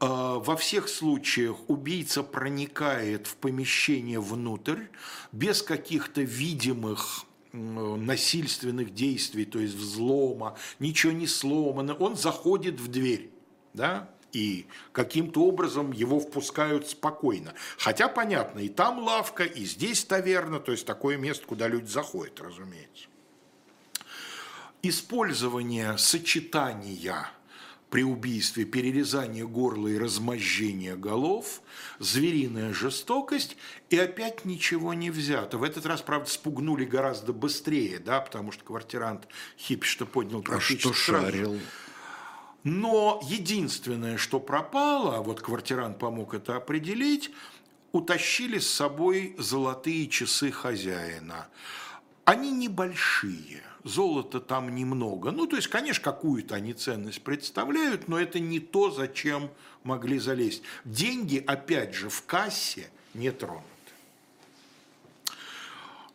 Э, 0.00 0.40
Во 0.40 0.56
всех 0.56 0.88
случаях 0.88 1.56
убийца 1.68 2.22
проникает 2.22 3.26
в 3.26 3.36
помещение 3.36 4.20
внутрь 4.20 4.84
без 5.32 5.62
каких-то 5.62 6.22
видимых 6.22 7.24
насильственных 7.52 8.94
действий, 8.94 9.44
то 9.44 9.58
есть 9.58 9.74
взлома, 9.74 10.56
ничего 10.78 11.12
не 11.12 11.26
сломано. 11.26 11.94
Он 11.94 12.16
заходит 12.16 12.78
в 12.78 12.86
дверь, 12.86 13.30
да, 13.74 14.08
и 14.32 14.66
каким-то 14.92 15.42
образом 15.42 15.90
его 15.90 16.20
впускают 16.20 16.88
спокойно. 16.88 17.52
Хотя, 17.76 18.06
понятно, 18.06 18.60
и 18.60 18.68
там 18.68 19.00
лавка, 19.00 19.42
и 19.42 19.64
здесь 19.64 20.04
таверна, 20.04 20.60
то 20.60 20.70
есть 20.70 20.86
такое 20.86 21.16
место, 21.16 21.44
куда 21.44 21.66
люди 21.66 21.88
заходят, 21.88 22.40
разумеется 22.40 23.08
использование 24.82 25.98
сочетания 25.98 27.28
при 27.90 28.04
убийстве 28.04 28.64
перерезания 28.64 29.44
горла 29.44 29.88
и 29.88 29.98
размозжения 29.98 30.96
голов, 30.96 31.60
звериная 31.98 32.72
жестокость, 32.72 33.56
и 33.90 33.98
опять 33.98 34.44
ничего 34.44 34.94
не 34.94 35.10
взято. 35.10 35.58
В 35.58 35.64
этот 35.64 35.84
раз, 35.86 36.00
правда, 36.00 36.30
спугнули 36.30 36.84
гораздо 36.84 37.32
быстрее, 37.32 37.98
да, 37.98 38.20
потому 38.20 38.52
что 38.52 38.64
квартирант 38.64 39.26
хипиш-то 39.58 40.06
поднял 40.06 40.38
А 40.40 40.42
практически 40.42 40.78
что 40.78 40.92
сразу. 40.94 41.26
шарил? 41.26 41.60
Но 42.62 43.20
единственное, 43.24 44.18
что 44.18 44.38
пропало, 44.38 45.16
а 45.16 45.22
вот 45.22 45.40
квартирант 45.40 45.98
помог 45.98 46.34
это 46.34 46.56
определить, 46.56 47.30
утащили 47.92 48.58
с 48.58 48.70
собой 48.70 49.34
золотые 49.38 50.08
часы 50.08 50.52
хозяина. 50.52 51.48
Они 52.24 52.52
небольшие, 52.52 53.62
золота 53.84 54.40
там 54.40 54.74
немного. 54.74 55.30
Ну, 55.30 55.46
то 55.46 55.56
есть, 55.56 55.68
конечно, 55.68 56.02
какую-то 56.02 56.54
они 56.54 56.72
ценность 56.72 57.22
представляют, 57.22 58.08
но 58.08 58.20
это 58.20 58.38
не 58.38 58.60
то, 58.60 58.90
зачем 58.90 59.50
могли 59.82 60.18
залезть. 60.18 60.62
Деньги, 60.84 61.42
опять 61.46 61.94
же, 61.94 62.08
в 62.08 62.24
кассе 62.24 62.90
не 63.14 63.30
тронуты. 63.30 63.64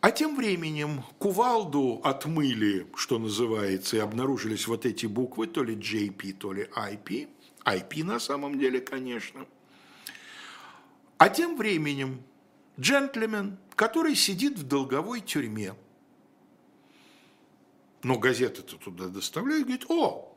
А 0.02 0.12
тем 0.12 0.36
временем 0.36 1.04
кувалду 1.18 2.00
отмыли, 2.04 2.86
что 2.96 3.18
называется, 3.18 3.98
и 3.98 4.00
обнаружились 4.00 4.68
вот 4.68 4.86
эти 4.86 5.08
буквы, 5.08 5.48
то 5.48 5.64
ли 5.64 5.76
JP, 5.76 6.34
то 6.34 6.54
ли 6.54 6.70
IP. 6.76 7.28
IP 7.66 8.04
на 8.04 8.20
самом 8.20 8.60
деле, 8.60 8.82
конечно. 8.82 9.48
А 11.18 11.30
тем 11.30 11.58
временем 11.58 12.22
джентльмен, 12.80 13.58
который 13.76 14.16
сидит 14.16 14.60
в 14.60 14.68
долговой 14.68 15.22
тюрьме, 15.22 15.74
но 18.06 18.20
газеты-то 18.20 18.78
туда 18.78 19.08
доставляют, 19.08 19.64
говорит, 19.64 19.86
о, 19.90 20.32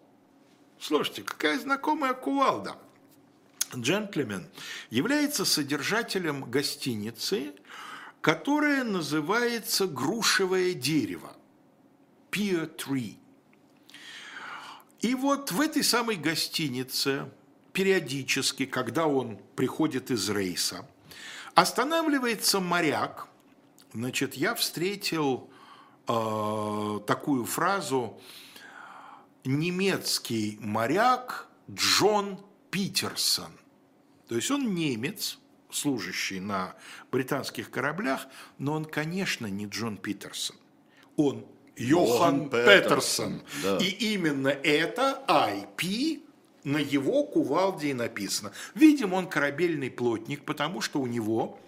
слушайте, 0.81 1.23
какая 1.23 1.59
знакомая 1.59 2.14
кувалда. 2.14 2.79
Джентльмен 3.77 4.49
является 4.89 5.45
содержателем 5.45 6.51
гостиницы, 6.51 7.53
которая 8.23 8.85
называется 8.85 9.87
«Грушевое 9.87 10.73
дерево»– 10.73 11.37
Pear 12.31 12.75
Tree. 12.75 13.19
И 15.01 15.14
вот 15.14 15.53
в 15.53 15.61
этой 15.61 15.85
самой 15.85 16.16
гостинице 16.16 17.31
периодически, 17.75 18.64
когда 18.64 19.07
он 19.07 19.39
приходит 19.57 20.11
из 20.11 20.27
рейса, 20.31 20.89
останавливается 21.55 22.61
моряк. 22.61 23.29
Значит, 23.93 24.37
я 24.37 24.55
встретил 24.55 25.51
э, 26.09 27.00
такую 27.06 27.44
фразу 27.44 28.18
немецкий 29.44 30.59
моряк 30.61 31.48
Джон 31.70 32.38
Питерсон. 32.70 33.52
То 34.28 34.36
есть 34.36 34.50
он 34.50 34.74
немец, 34.74 35.38
служащий 35.70 36.40
на 36.40 36.74
британских 37.11 37.70
кораблях, 37.70 38.26
но 38.59 38.74
он, 38.74 38.84
конечно, 38.84 39.46
не 39.46 39.66
Джон 39.66 39.96
Питерсон. 39.96 40.56
Он 41.16 41.44
Йохан. 41.76 42.50
Петерсон, 42.50 43.42
да. 43.62 43.78
И 43.78 44.14
именно 44.14 44.48
это 44.48 45.22
IP 45.28 46.22
на 46.64 46.78
его 46.78 47.24
кувалде 47.24 47.90
и 47.90 47.94
написано. 47.94 48.52
Видимо, 48.74 49.16
он 49.16 49.28
корабельный 49.28 49.90
плотник, 49.90 50.44
потому 50.44 50.80
что 50.80 51.00
у 51.00 51.06
него 51.06 51.59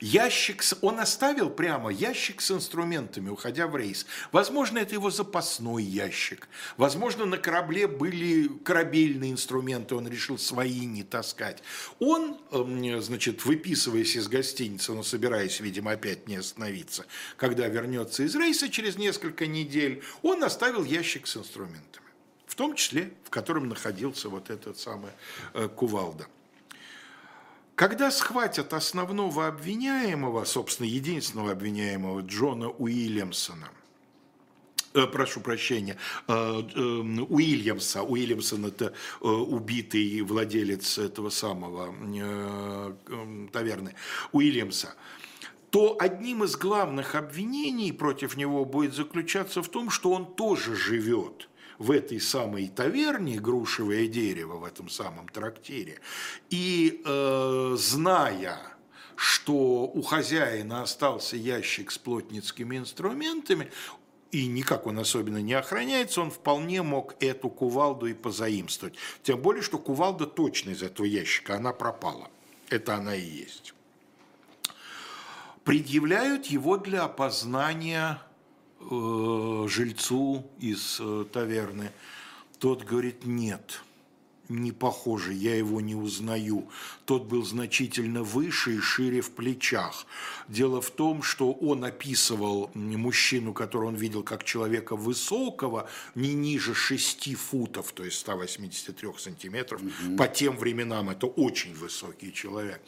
ящик, 0.00 0.62
с- 0.62 0.76
он 0.82 1.00
оставил 1.00 1.50
прямо 1.50 1.90
ящик 1.90 2.40
с 2.40 2.50
инструментами, 2.50 3.28
уходя 3.30 3.66
в 3.66 3.76
рейс. 3.76 4.06
Возможно, 4.32 4.78
это 4.78 4.94
его 4.94 5.10
запасной 5.10 5.82
ящик. 5.82 6.48
Возможно, 6.76 7.24
на 7.26 7.36
корабле 7.38 7.86
были 7.86 8.48
корабельные 8.64 9.32
инструменты, 9.32 9.94
он 9.94 10.08
решил 10.08 10.38
свои 10.38 10.86
не 10.86 11.02
таскать. 11.02 11.62
Он, 11.98 12.38
эм, 12.52 13.02
значит, 13.02 13.44
выписываясь 13.44 14.16
из 14.16 14.28
гостиницы, 14.28 14.92
но 14.92 15.02
собираясь, 15.02 15.60
видимо, 15.60 15.92
опять 15.92 16.26
не 16.28 16.36
остановиться, 16.36 17.06
когда 17.36 17.66
вернется 17.68 18.22
из 18.22 18.34
рейса 18.36 18.68
через 18.68 18.96
несколько 18.96 19.46
недель, 19.46 20.02
он 20.22 20.42
оставил 20.44 20.84
ящик 20.84 21.26
с 21.26 21.36
инструментами. 21.36 22.06
В 22.46 22.54
том 22.54 22.74
числе, 22.74 23.12
в 23.24 23.30
котором 23.30 23.68
находился 23.68 24.28
вот 24.28 24.50
этот 24.50 24.78
самый 24.78 25.10
э, 25.54 25.68
кувалда. 25.68 26.26
Когда 27.78 28.10
схватят 28.10 28.72
основного 28.72 29.46
обвиняемого, 29.46 30.44
собственно, 30.44 30.88
единственного 30.88 31.52
обвиняемого 31.52 32.22
Джона 32.22 32.70
Уильямсона, 32.70 33.68
э, 34.94 35.06
прошу 35.06 35.40
прощения, 35.40 35.96
э, 36.26 36.32
э, 36.32 36.80
Уильямса, 36.80 38.02
Уильямсон 38.02 38.66
это 38.66 38.86
э, 39.20 39.28
убитый 39.28 40.22
владелец 40.22 40.98
этого 40.98 41.30
самого 41.30 41.94
э, 41.94 42.94
таверны, 43.52 43.94
Уильямса, 44.32 44.96
то 45.70 45.96
одним 46.00 46.42
из 46.42 46.56
главных 46.56 47.14
обвинений 47.14 47.92
против 47.92 48.36
него 48.36 48.64
будет 48.64 48.92
заключаться 48.92 49.62
в 49.62 49.68
том, 49.68 49.90
что 49.90 50.10
он 50.10 50.26
тоже 50.34 50.74
живет 50.74 51.48
в 51.78 51.90
этой 51.90 52.20
самой 52.20 52.68
таверне 52.68 53.38
«Грушевое 53.38 54.08
дерево», 54.08 54.56
в 54.58 54.64
этом 54.64 54.88
самом 54.88 55.28
трактире, 55.28 56.00
и 56.50 57.02
э, 57.04 57.76
зная, 57.78 58.58
что 59.16 59.84
у 59.84 60.02
хозяина 60.02 60.82
остался 60.82 61.36
ящик 61.36 61.90
с 61.90 61.98
плотницкими 61.98 62.76
инструментами, 62.76 63.70
и 64.30 64.46
никак 64.46 64.86
он 64.86 64.98
особенно 64.98 65.38
не 65.38 65.54
охраняется, 65.54 66.20
он 66.20 66.30
вполне 66.30 66.82
мог 66.82 67.14
эту 67.20 67.48
кувалду 67.48 68.06
и 68.06 68.14
позаимствовать. 68.14 68.96
Тем 69.22 69.40
более, 69.40 69.62
что 69.62 69.78
кувалда 69.78 70.26
точно 70.26 70.70
из 70.70 70.82
этого 70.82 71.06
ящика, 71.06 71.56
она 71.56 71.72
пропала. 71.72 72.28
Это 72.68 72.96
она 72.96 73.16
и 73.16 73.24
есть 73.24 73.72
предъявляют 75.68 76.46
его 76.46 76.78
для 76.78 77.02
опознания 77.04 78.22
жильцу 78.80 80.46
из 80.60 80.98
э, 81.00 81.24
таверны. 81.32 81.92
Тот 82.58 82.84
говорит, 82.84 83.24
нет, 83.24 83.82
не 84.48 84.72
похоже, 84.72 85.32
я 85.32 85.56
его 85.56 85.80
не 85.80 85.94
узнаю. 85.94 86.68
Тот 87.04 87.24
был 87.24 87.44
значительно 87.44 88.22
выше 88.22 88.76
и 88.76 88.80
шире 88.80 89.20
в 89.20 89.30
плечах. 89.30 90.06
Дело 90.48 90.80
в 90.80 90.90
том, 90.90 91.22
что 91.22 91.52
он 91.52 91.84
описывал 91.84 92.70
мужчину, 92.74 93.52
которого 93.52 93.88
он 93.88 93.96
видел 93.96 94.22
как 94.22 94.44
человека 94.44 94.96
высокого, 94.96 95.88
не 96.14 96.34
ниже 96.34 96.74
6 96.74 97.34
футов, 97.36 97.92
то 97.92 98.04
есть 98.04 98.18
183 98.18 99.08
сантиметров. 99.18 99.80
По 100.16 100.28
тем 100.28 100.56
временам 100.56 101.10
это 101.10 101.26
очень 101.26 101.74
высокий 101.74 102.32
человек. 102.32 102.80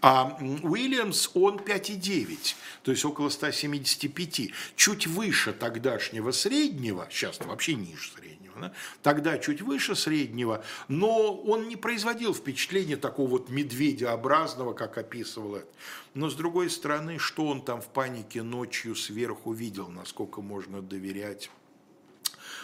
А 0.00 0.38
Уильямс, 0.62 1.30
он 1.34 1.56
5,9, 1.56 2.54
то 2.82 2.90
есть 2.90 3.04
около 3.04 3.28
175, 3.28 4.50
чуть 4.76 5.06
выше 5.06 5.52
тогдашнего 5.52 6.30
среднего, 6.30 7.08
сейчас 7.10 7.38
вообще 7.40 7.74
ниже 7.74 8.10
среднего, 8.16 8.45
да? 8.60 8.72
тогда 9.02 9.38
чуть 9.38 9.62
выше 9.62 9.94
среднего, 9.94 10.64
но 10.88 11.34
он 11.34 11.68
не 11.68 11.76
производил 11.76 12.34
впечатления 12.34 12.96
такого 12.96 13.28
вот 13.28 13.50
медведеобразного, 13.50 14.72
как 14.72 14.98
описывал 14.98 15.56
это. 15.56 15.68
Но 16.14 16.30
с 16.30 16.34
другой 16.34 16.70
стороны, 16.70 17.18
что 17.18 17.46
он 17.46 17.62
там 17.62 17.80
в 17.80 17.88
панике 17.88 18.42
ночью 18.42 18.94
сверху 18.94 19.52
видел, 19.52 19.88
насколько 19.88 20.40
можно 20.40 20.82
доверять 20.82 21.50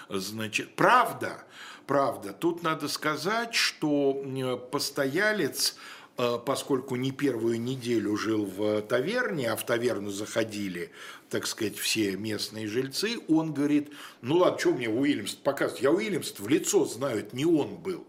Значит, 0.09 0.75
правда, 0.77 1.45
правда, 1.87 2.33
тут 2.33 2.63
надо 2.63 2.89
сказать, 2.89 3.55
что 3.55 4.23
э, 4.25 4.57
постоялец, 4.57 5.77
поскольку 6.17 6.97
не 6.97 7.11
первую 7.11 7.61
неделю 7.61 8.17
жил 8.17 8.45
в 8.45 8.83
таверне, 8.83 9.51
а 9.51 9.57
в 9.57 9.65
таверну 9.65 10.11
заходили, 10.11 10.91
так 11.31 11.47
сказать, 11.47 11.77
все 11.77 12.17
местные 12.17 12.67
жильцы, 12.67 13.19
он 13.29 13.53
говорит, 13.53 13.93
ну 14.21 14.37
ладно, 14.37 14.59
что 14.59 14.73
мне 14.73 14.89
Уильямс 14.89 15.35
показывает, 15.35 15.83
я 15.83 15.91
Уильямс 15.91 16.39
в 16.39 16.49
лицо 16.49 16.85
знаю, 16.85 17.21
это 17.21 17.35
не 17.37 17.47
он 17.47 17.77
был. 17.77 18.07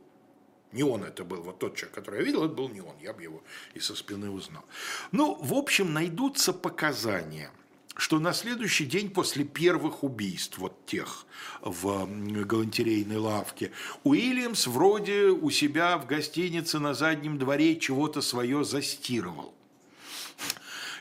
Не 0.73 0.83
он 0.83 1.03
это 1.03 1.23
был, 1.23 1.41
вот 1.43 1.59
тот 1.59 1.75
человек, 1.75 1.93
который 1.93 2.21
я 2.21 2.25
видел, 2.25 2.43
это 2.45 2.55
был 2.55 2.67
не 2.67 2.81
он, 2.81 2.95
я 2.99 3.13
бы 3.13 3.21
его 3.21 3.43
и 3.75 3.79
со 3.79 3.95
спины 3.95 4.31
узнал. 4.31 4.65
Ну, 5.11 5.35
в 5.35 5.53
общем, 5.53 5.93
найдутся 5.93 6.51
показания, 6.51 7.51
что 7.95 8.19
на 8.19 8.33
следующий 8.33 8.85
день 8.85 9.09
после 9.09 9.43
первых 9.43 10.03
убийств, 10.03 10.57
вот 10.57 10.85
тех 10.85 11.25
в 11.61 12.07
галантерейной 12.45 13.17
лавке, 13.17 13.71
Уильямс 14.03 14.67
вроде 14.67 15.27
у 15.27 15.49
себя 15.49 15.97
в 15.97 16.07
гостинице 16.07 16.79
на 16.79 16.93
заднем 16.93 17.37
дворе 17.37 17.75
чего-то 17.75 18.21
свое 18.21 18.63
застирывал. 18.63 19.53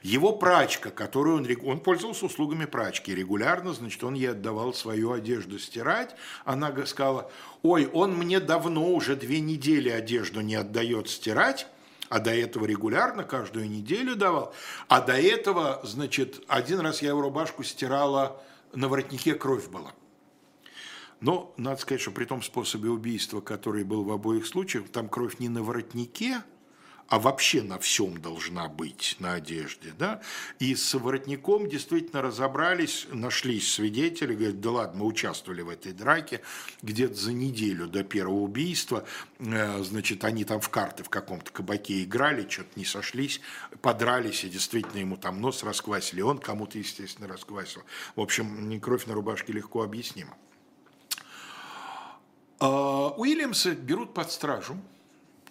Его 0.03 0.33
прачка, 0.33 0.91
которую 0.91 1.37
он, 1.37 1.69
он 1.69 1.81
пользовался 1.81 2.27
услугами 2.27 2.65
прачки 2.65 3.15
регулярно, 3.15 3.73
значит, 3.73 4.03
он 4.03 4.15
ей 4.15 4.33
отдавал 4.33 4.75
свою 4.75 5.13
одежду 5.13 5.61
стирать. 5.61 6.17
Она 6.45 6.75
сказала, 6.87 7.31
ой, 7.63 7.87
он 7.87 8.17
мне 8.17 8.41
давно, 8.41 8.93
уже 8.93 9.15
две 9.15 9.41
недели 9.41 9.89
одежду 9.89 10.41
не 10.41 10.57
отдает 10.57 11.09
стирать, 11.09 11.69
а 12.13 12.19
до 12.19 12.31
этого 12.31 12.67
регулярно, 12.67 13.25
каждую 13.25 13.71
неделю 13.71 14.17
давал. 14.17 14.53
А 14.87 15.01
до 15.01 15.15
этого, 15.15 15.81
значит, 15.83 16.45
один 16.47 16.81
раз 16.81 17.01
я 17.01 17.09
его 17.09 17.23
рубашку 17.23 17.63
стирала, 17.63 18.39
на 18.75 18.89
воротнике 18.89 19.35
кровь 19.35 19.69
была. 19.69 19.95
Но 21.23 21.55
надо 21.57 21.81
сказать, 21.81 22.03
что 22.03 22.11
при 22.11 22.27
том 22.27 22.43
способе 22.43 22.91
убийства, 22.91 23.41
который 23.41 23.85
был 23.85 24.05
в 24.05 24.13
обоих 24.13 24.47
случаях, 24.47 24.91
там 24.91 25.09
кровь 25.09 25.39
не 25.39 25.49
на 25.49 25.63
воротнике, 25.63 26.43
а 27.09 27.19
вообще 27.19 27.63
на 27.63 27.79
всем 27.79 28.21
должна 28.21 28.69
быть, 28.69 29.17
на 29.19 29.35
одежде, 29.35 29.93
да, 29.99 30.23
и 30.59 30.75
с 30.75 30.95
воротником 30.95 31.69
действительно 31.69 32.23
разобрались, 32.23 33.07
нашлись 33.11 33.73
свидетели, 33.73 34.35
говорят, 34.35 34.61
да 34.61 34.71
ладно, 34.71 35.01
мы 35.01 35.07
участвовали 35.07 35.63
в 35.63 35.69
этой 35.69 35.93
драке, 35.93 36.41
где-то 36.83 37.15
за 37.15 37.33
неделю 37.33 37.87
до 37.87 38.03
первого 38.05 38.41
убийства, 38.41 39.05
э, 39.39 39.83
значит, 39.83 40.25
они 40.25 40.45
там 40.45 40.61
в 40.61 40.69
карты 40.69 41.05
в 41.05 41.11
каком-то 41.11 41.53
кабаке 41.53 42.03
играли, 42.03 42.49
что-то 42.49 42.71
не 42.77 42.85
сошлись, 42.85 43.41
подрались, 43.81 44.45
и 44.45 44.49
действительно 44.49 45.01
ему 45.01 45.17
там 45.17 45.41
нос 45.41 45.63
расквасили, 45.63 46.21
он 46.23 46.39
кому-то, 46.39 46.79
естественно, 46.79 47.29
расквасил. 47.29 47.83
В 48.17 48.21
общем, 48.21 48.81
кровь 48.81 49.07
на 49.07 49.15
рубашке 49.15 49.53
легко 49.53 49.83
объяснима. 49.83 50.37
А, 52.59 53.09
Уильямса 53.17 53.73
берут 53.75 54.15
под 54.15 54.31
стражу, 54.31 54.77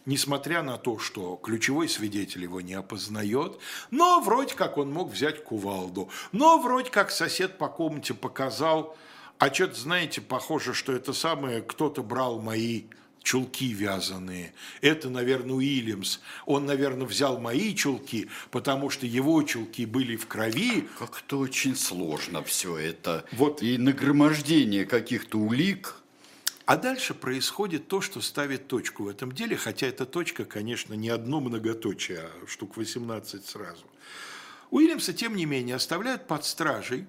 несмотря 0.05 0.63
на 0.63 0.77
то, 0.77 0.99
что 0.99 1.35
ключевой 1.35 1.89
свидетель 1.89 2.43
его 2.43 2.61
не 2.61 2.73
опознает, 2.73 3.59
но 3.89 4.21
вроде 4.21 4.55
как 4.55 4.77
он 4.77 4.91
мог 4.91 5.11
взять 5.11 5.43
кувалду, 5.43 6.09
но 6.31 6.59
вроде 6.59 6.89
как 6.89 7.11
сосед 7.11 7.57
по 7.57 7.67
комнате 7.67 8.13
показал, 8.13 8.97
а 9.37 9.53
что-то, 9.53 9.79
знаете, 9.79 10.21
похоже, 10.21 10.73
что 10.73 10.93
это 10.93 11.13
самое, 11.13 11.61
кто-то 11.61 12.03
брал 12.03 12.39
мои 12.39 12.83
чулки 13.23 13.73
вязаные. 13.73 14.53
Это, 14.81 15.09
наверное, 15.09 15.55
Уильямс. 15.55 16.19
Он, 16.45 16.65
наверное, 16.65 17.07
взял 17.07 17.39
мои 17.39 17.73
чулки, 17.73 18.29
потому 18.49 18.89
что 18.89 19.05
его 19.05 19.41
чулки 19.43 19.85
были 19.85 20.15
в 20.15 20.27
крови, 20.27 20.87
Как-то 20.97 21.39
очень 21.39 21.75
сложно 21.75 22.43
все 22.43 22.77
это. 22.77 23.25
Вот. 23.31 23.61
И 23.61 23.77
нагромождение 23.77 24.85
каких-то 24.85 25.37
улик. 25.39 25.95
А 26.71 26.77
дальше 26.77 27.13
происходит 27.13 27.89
то, 27.89 27.99
что 27.99 28.21
ставит 28.21 28.69
точку 28.69 29.03
в 29.03 29.09
этом 29.09 29.33
деле, 29.33 29.57
хотя 29.57 29.87
эта 29.87 30.05
точка, 30.05 30.45
конечно, 30.45 30.93
не 30.93 31.09
одно 31.09 31.41
многоточие, 31.41 32.19
а 32.19 32.47
штук 32.47 32.77
18 32.77 33.45
сразу. 33.45 33.83
Уильямса, 34.69 35.11
тем 35.11 35.35
не 35.35 35.45
менее, 35.45 35.75
оставляют 35.75 36.27
под 36.27 36.45
стражей 36.45 37.07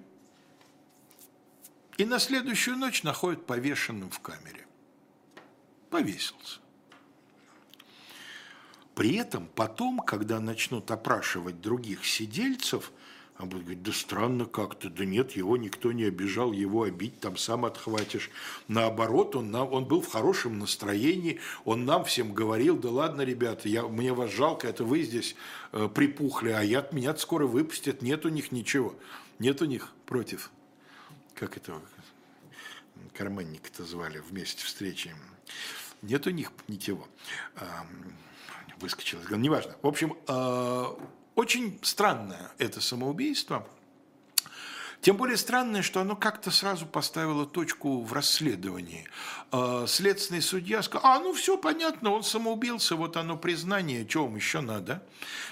и 1.95 2.03
на 2.03 2.19
следующую 2.19 2.75
ночь 2.75 3.03
находят 3.03 3.45
повешенным 3.45 4.09
в 4.09 4.19
камере. 4.19 4.67
Повесился. 5.89 6.59
При 8.95 9.15
этом 9.15 9.47
потом, 9.47 9.99
когда 9.99 10.41
начнут 10.41 10.91
опрашивать 10.91 11.61
других 11.61 12.05
сидельцев, 12.05 12.91
А 13.43 13.45
будет 13.45 13.63
говорить, 13.63 13.83
да 13.83 13.91
странно 13.91 14.45
как-то, 14.45 14.89
да 14.89 15.03
нет, 15.03 15.33
его 15.33 15.57
никто 15.57 15.91
не 15.91 16.05
обижал, 16.05 16.53
его 16.53 16.83
обидь 16.83 17.19
там 17.19 17.35
сам 17.35 17.65
отхватишь. 17.65 18.31
Наоборот, 18.69 19.35
он, 19.35 19.51
нам, 19.51 19.73
он 19.73 19.83
был 19.83 19.99
в 19.99 20.07
хорошем 20.07 20.59
настроении, 20.59 21.41
он 21.65 21.83
нам 21.83 22.05
всем 22.05 22.33
говорил, 22.33 22.77
да 22.77 22.89
ладно, 22.89 23.23
ребята, 23.23 23.67
я, 23.67 23.85
мне 23.85 24.13
вас 24.13 24.31
жалко, 24.31 24.69
это 24.69 24.85
вы 24.85 25.01
здесь 25.01 25.35
э, 25.73 25.89
припухли, 25.93 26.51
а 26.51 26.61
я, 26.61 26.87
меня 26.93 27.13
скоро 27.17 27.45
выпустят, 27.45 28.01
нет 28.01 28.25
у 28.25 28.29
них 28.29 28.53
ничего, 28.53 28.95
нет 29.39 29.61
у 29.61 29.65
них 29.65 29.89
против. 30.05 30.49
Как 31.35 31.57
это, 31.57 31.81
карманника-то 33.13 33.83
звали 33.83 34.19
вместе 34.19 34.63
встречи. 34.63 35.13
Нет 36.01 36.25
у 36.27 36.29
них 36.29 36.53
ничего. 36.69 37.09
Выскочил 38.79 39.19
из 39.19 39.29
неважно. 39.31 39.75
В 39.81 39.87
общем, 39.87 40.17
а, 40.27 40.97
очень 41.35 41.79
странное 41.81 42.51
это 42.57 42.81
самоубийство. 42.81 43.67
Тем 45.03 45.17
более 45.17 45.35
странное, 45.35 45.81
что 45.81 45.99
оно 45.99 46.15
как-то 46.15 46.49
сразу 46.49 46.85
поставило 46.85 47.45
точку 47.45 48.01
в 48.03 48.13
расследовании. 48.13 49.05
А, 49.51 49.85
следственный 49.85 50.41
судья 50.41 50.81
сказал, 50.81 51.05
а, 51.05 51.19
ну 51.19 51.33
все 51.33 51.57
понятно, 51.57 52.11
он 52.11 52.23
самоубился, 52.23 52.95
вот 52.95 53.17
оно 53.17 53.35
признание, 53.35 54.07
чего 54.07 54.27
вам 54.27 54.37
еще 54.37 54.61
надо. 54.61 55.03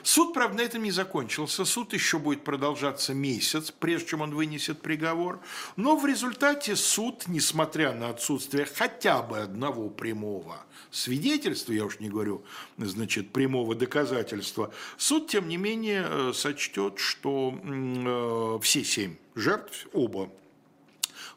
Суд, 0.04 0.34
правда, 0.34 0.60
на 0.60 0.62
этом 0.62 0.84
не 0.84 0.92
закончился. 0.92 1.66
Суд 1.66 1.92
еще 1.92 2.18
будет 2.18 2.46
продолжаться 2.46 3.14
месяц, 3.14 3.72
прежде 3.72 4.12
чем 4.12 4.22
он 4.22 4.34
вынесет 4.34 4.82
приговор. 4.82 5.42
Но 5.76 5.98
в 5.98 6.06
результате 6.06 6.78
суд, 6.78 7.26
несмотря 7.28 7.92
на 7.92 8.08
отсутствие 8.08 8.66
хотя 8.66 9.22
бы 9.22 9.40
одного 9.40 9.90
прямого 9.90 10.64
свидетельства, 10.92 11.74
я 11.74 11.84
уж 11.84 12.00
не 12.00 12.10
говорю, 12.10 12.46
значит, 12.78 13.34
прямого 13.34 13.76
доказательства, 13.76 14.74
суд, 14.96 15.28
тем 15.30 15.50
не 15.50 15.58
менее, 15.58 16.06
э, 16.08 16.32
сочтет, 16.34 17.00
что 17.00 17.54
э, 17.62 18.60
все 18.62 18.86
семь 18.86 19.18
жертв, 19.36 19.88
оба 19.94 20.32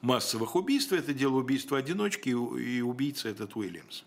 массовых 0.00 0.56
убийств, 0.56 0.92
это 0.92 1.12
дело 1.12 1.36
убийства 1.36 1.78
одиночки, 1.78 2.28
и 2.30 2.80
убийца 2.80 3.28
этот 3.28 3.56
Уильямс. 3.56 4.02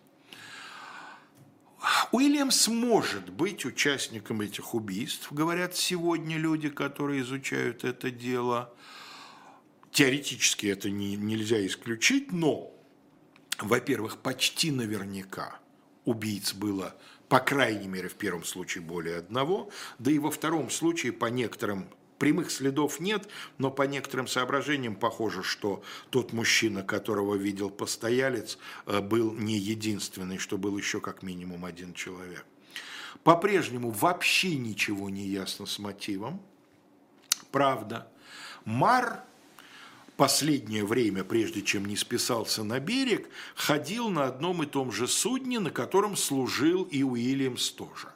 Уильямс 2.12 2.68
может 2.68 3.30
быть 3.30 3.66
участником 3.66 4.42
этих 4.42 4.74
убийств, 4.74 5.32
говорят 5.32 5.76
сегодня 5.76 6.38
люди, 6.38 6.70
которые 6.70 7.22
изучают 7.22 7.84
это 7.84 8.12
дело. 8.12 8.74
Теоретически 9.92 10.68
это 10.68 10.90
не, 10.90 11.16
нельзя 11.16 11.66
исключить, 11.66 12.32
но 12.32 12.72
во-первых, 13.60 14.18
почти 14.18 14.72
наверняка 14.72 15.60
убийц 16.06 16.54
было, 16.54 16.96
по 17.28 17.40
крайней 17.40 17.88
мере, 17.88 18.08
в 18.08 18.16
первом 18.16 18.44
случае 18.44 18.84
более 18.84 19.18
одного, 19.18 19.70
да 20.00 20.12
и 20.12 20.20
во 20.20 20.32
втором 20.32 20.70
случае 20.70 21.12
по 21.12 21.26
некоторым 21.26 21.90
Прямых 22.18 22.50
следов 22.50 23.00
нет, 23.00 23.28
но 23.58 23.70
по 23.70 23.84
некоторым 23.84 24.28
соображениям 24.28 24.96
похоже, 24.96 25.44
что 25.44 25.84
тот 26.10 26.34
мужчина, 26.34 26.84
которого 26.84 27.36
видел 27.36 27.70
постоялец, 27.70 28.58
э, 28.86 29.02
был 29.02 29.34
не 29.34 29.58
единственный, 29.58 30.40
что 30.40 30.58
был 30.58 30.78
еще 30.78 31.00
как 31.00 31.22
минимум 31.22 31.66
один 31.66 31.94
человек. 31.94 32.46
По-прежнему 33.24 33.92
вообще 33.92 34.56
ничего 34.56 35.10
не 35.10 35.28
ясно 35.28 35.66
с 35.66 35.80
мотивом. 35.80 36.42
Правда, 37.52 38.08
Мар 38.66 39.24
последнее 40.18 40.84
время, 40.84 41.24
прежде 41.24 41.62
чем 41.62 41.86
не 41.86 41.96
списался 41.96 42.64
на 42.64 42.80
берег, 42.80 43.30
ходил 43.56 44.10
на 44.10 44.26
одном 44.26 44.64
и 44.64 44.66
том 44.66 44.92
же 44.92 45.08
судне, 45.08 45.60
на 45.60 45.70
котором 45.70 46.18
служил 46.18 46.84
и 46.84 47.04
Уильямс 47.04 47.70
тоже. 47.70 48.10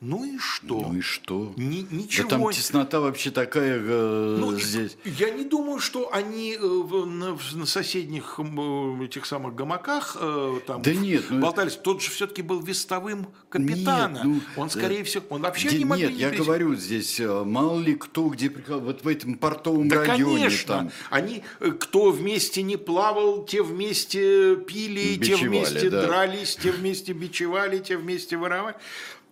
Ну 0.00 0.24
и 0.24 0.38
что? 0.38 0.80
Ну 0.80 0.96
и 0.96 1.00
что? 1.00 1.54
Ни, 1.56 1.86
ничего. 1.90 2.28
Да 2.28 2.36
там 2.36 2.52
теснота 2.52 3.00
вообще 3.00 3.30
такая 3.30 3.78
э, 3.80 4.36
ну, 4.38 4.58
здесь. 4.58 4.98
Я 5.04 5.30
не 5.30 5.44
думаю, 5.44 5.78
что 5.78 6.12
они 6.12 6.58
э, 6.60 6.66
на, 6.66 7.38
на 7.54 7.66
соседних 7.66 8.38
э, 8.38 9.04
этих 9.04 9.24
самых 9.24 9.54
гамаках 9.54 10.16
э, 10.20 10.60
там 10.66 10.82
да 10.82 10.92
нет, 10.92 11.24
ну, 11.30 11.40
болтались. 11.40 11.76
Тот 11.76 12.02
же 12.02 12.10
все-таки 12.10 12.42
был 12.42 12.60
вестовым 12.60 13.28
капитана. 13.48 14.16
Нет, 14.16 14.24
ну, 14.56 14.62
он, 14.62 14.68
скорее 14.68 15.00
э, 15.00 15.04
всего, 15.04 15.24
он 15.30 15.42
вообще 15.42 15.70
да, 15.70 15.76
не 15.76 15.84
могли 15.84 16.04
Нет, 16.08 16.14
не 16.14 16.20
я 16.20 16.30
говорю 16.30 16.74
здесь, 16.74 17.18
э, 17.20 17.44
мало 17.44 17.80
ли 17.80 17.94
кто 17.94 18.28
где 18.28 18.50
приехал, 18.50 18.80
вот 18.80 19.04
в 19.04 19.08
этом 19.08 19.36
портовом 19.36 19.88
да, 19.88 20.04
районе. 20.04 20.24
конечно. 20.24 20.74
Там. 20.74 20.90
Они, 21.08 21.42
э, 21.60 21.70
кто 21.70 22.10
вместе 22.10 22.62
не 22.62 22.76
плавал, 22.76 23.44
те 23.44 23.62
вместе 23.62 24.56
пили, 24.56 25.16
Бичевали, 25.16 25.40
те 25.40 25.48
вместе 25.48 25.90
да. 25.90 26.06
дрались, 26.06 26.56
те 26.56 26.72
вместе 26.72 27.12
бичевали, 27.12 27.78
те 27.78 27.96
вместе 27.96 28.36
воровали. 28.36 28.76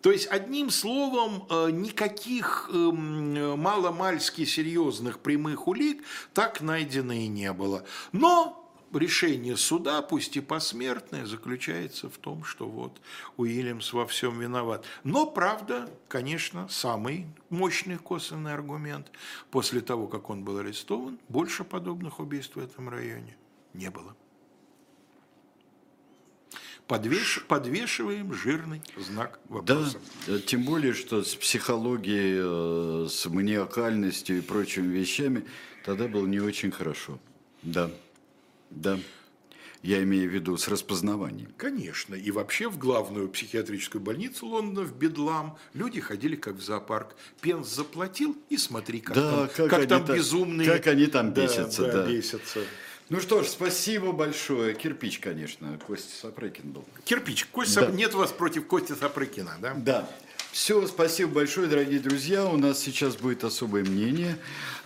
То 0.02 0.10
есть, 0.10 0.26
одним 0.26 0.70
словом, 0.70 1.46
э, 1.48 1.70
никаких 1.70 2.68
эм, 2.72 3.58
маломальски 3.58 4.44
серьезных 4.44 5.20
прямых 5.20 5.68
улик 5.68 6.02
так 6.34 6.60
найдено 6.60 7.12
и 7.12 7.28
не 7.28 7.52
было. 7.52 7.84
Но 8.10 8.68
решение 8.92 9.56
суда, 9.56 10.02
пусть 10.02 10.36
и 10.36 10.40
посмертное, 10.40 11.24
заключается 11.24 12.10
в 12.10 12.18
том, 12.18 12.42
что 12.42 12.66
вот 12.66 13.00
Уильямс 13.36 13.92
во 13.92 14.04
всем 14.06 14.40
виноват. 14.40 14.84
Но, 15.04 15.24
правда, 15.24 15.88
конечно, 16.08 16.68
самый 16.68 17.26
мощный 17.48 17.96
косвенный 17.96 18.54
аргумент. 18.54 19.12
После 19.52 19.80
того, 19.80 20.08
как 20.08 20.30
он 20.30 20.42
был 20.42 20.58
арестован, 20.58 21.20
больше 21.28 21.62
подобных 21.62 22.18
убийств 22.18 22.56
в 22.56 22.58
этом 22.58 22.88
районе 22.88 23.36
не 23.72 23.88
было 23.88 24.16
подвеш, 26.86 27.44
подвешиваем 27.48 28.32
жирный 28.32 28.82
знак 28.96 29.40
вопроса. 29.48 29.98
Да, 30.26 30.38
тем 30.40 30.64
более, 30.64 30.92
что 30.94 31.22
с 31.22 31.34
психологией, 31.34 33.04
э, 33.04 33.08
с 33.08 33.26
маниакальностью 33.26 34.38
и 34.38 34.40
прочими 34.40 34.92
вещами 34.92 35.44
тогда 35.84 36.08
было 36.08 36.26
не 36.26 36.40
очень 36.40 36.70
хорошо. 36.70 37.18
Да, 37.62 37.90
да. 38.70 38.98
Я 39.82 40.00
имею 40.04 40.30
в 40.30 40.32
виду 40.32 40.56
с 40.56 40.68
распознаванием. 40.68 41.52
Конечно. 41.56 42.14
И 42.14 42.30
вообще 42.30 42.68
в 42.68 42.78
главную 42.78 43.28
психиатрическую 43.28 44.00
больницу 44.00 44.46
Лондона, 44.46 44.86
в 44.86 44.96
Бедлам, 44.96 45.58
люди 45.74 46.00
ходили 46.00 46.36
как 46.36 46.54
в 46.54 46.62
зоопарк. 46.62 47.16
Пенс 47.40 47.68
заплатил 47.68 48.36
и 48.48 48.56
смотри, 48.58 49.00
как 49.00 49.16
да, 49.16 49.30
там, 49.30 49.48
как 49.48 49.70
как 49.70 49.78
они 49.80 49.86
там 49.88 50.04
та, 50.04 50.14
безумные... 50.14 50.70
Как 50.70 50.86
они 50.86 51.06
там 51.06 51.34
да, 51.34 51.42
бесятся. 51.42 51.82
Да, 51.82 51.92
да. 51.92 52.08
бесятся. 52.08 52.60
Ну 53.08 53.20
что 53.20 53.42
ж, 53.42 53.46
спасибо 53.48 54.12
большое. 54.12 54.74
Кирпич, 54.74 55.18
конечно, 55.18 55.78
Костя 55.86 56.14
Сапрыкин 56.22 56.70
был. 56.72 56.84
Кирпич. 57.04 57.44
Костя, 57.46 57.86
Да. 57.86 57.92
нет 57.92 58.14
вас 58.14 58.30
против 58.32 58.66
Кости 58.66 58.92
Сапрыкина, 58.98 59.56
да? 59.60 59.74
Да. 59.74 60.08
Все, 60.50 60.86
спасибо 60.86 61.30
большое, 61.32 61.66
дорогие 61.66 61.98
друзья. 62.00 62.44
У 62.46 62.56
нас 62.56 62.78
сейчас 62.80 63.16
будет 63.16 63.44
особое 63.44 63.84
мнение. 63.84 64.36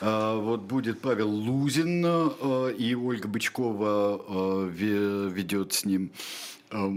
А, 0.01 0.37
Вот 0.37 0.63
будет 0.63 1.01
Павел 1.01 1.29
Лузин 1.31 2.05
а, 2.07 2.69
и 2.71 2.95
Ольга 2.95 3.29
Бычкова 3.29 4.69
ве- 4.71 5.31
ведет 5.31 5.73
с 5.73 5.85
ним. 5.85 6.11
А 6.71 6.93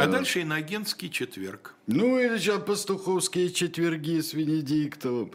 А 0.00 0.06
дальше 0.06 0.40
иноагентский 0.42 1.10
четверг. 1.10 1.74
Ну 1.88 2.18
и 2.20 2.38
сейчас 2.38 2.62
пастуховские 2.62 3.50
четверги 3.50 4.20
с 4.20 4.32
Венедиктовым. 4.32 5.32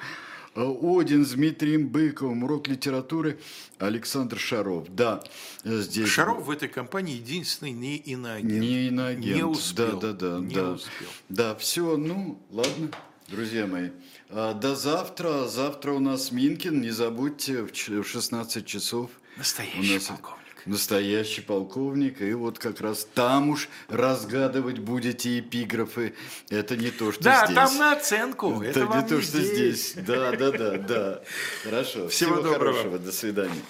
Один 0.56 1.26
с 1.26 1.32
Дмитрием 1.32 1.88
Быковым, 1.88 2.44
урок 2.44 2.68
литературы 2.68 3.40
Александр 3.80 4.38
Шаров. 4.38 4.94
Да, 4.94 5.24
здесь... 5.64 6.08
Шаров 6.10 6.46
в 6.46 6.52
этой 6.52 6.70
компании 6.70 7.16
единственный 7.16 7.72
не 7.72 7.98
иноагент. 7.98 8.52
Не 8.52 8.88
иноагент. 8.88 9.36
Не 9.36 9.44
успел. 9.44 10.00
Да, 10.00 10.14
да, 10.14 10.38
да. 10.38 10.40
Не 10.40 10.54
да. 10.54 10.72
успел. 10.72 11.08
Да, 11.30 11.56
все, 11.56 11.98
ну, 11.98 12.40
ладно, 12.52 12.90
друзья 13.30 13.66
мои. 13.66 13.90
А, 14.30 14.54
До 14.54 14.76
завтра. 14.76 15.48
Завтра 15.48 15.92
у 15.94 16.00
нас 16.00 16.32
Минкин. 16.32 16.82
Не 16.82 16.92
забудьте, 16.92 17.64
в 17.64 18.04
16 18.04 18.66
часов. 18.66 19.10
Настоящий 19.38 19.92
у 19.92 19.94
нас 19.96 20.04
полковник. 20.04 20.43
Настоящий 20.66 21.42
полковник. 21.42 22.22
И 22.22 22.34
вот 22.34 22.60
как 22.60 22.80
раз 22.82 23.08
там 23.14 23.50
уж 23.50 23.70
разгадывать 23.90 24.80
будете 24.80 25.40
эпиграфы. 25.40 26.14
Это 26.50 26.78
не 26.78 26.90
то, 26.92 27.12
что 27.12 27.24
Да, 27.24 27.46
здесь. 27.46 27.56
там 27.56 27.78
на 27.78 27.94
оценку. 27.94 28.62
Это, 28.62 28.82
Это, 28.82 28.96
не 28.98 29.02
то, 29.08 29.22
что 29.22 29.40
здесь. 29.42 29.92
здесь. 29.92 30.06
Да, 30.06 30.32
да, 30.32 30.52
да, 30.52 30.78
да. 30.78 31.22
Хорошо. 31.64 32.08
Всего 32.08 32.10
Всего 32.10 32.36
доброго. 32.42 32.74
хорошего. 32.74 33.00
До 33.00 33.12
свидания. 33.12 33.62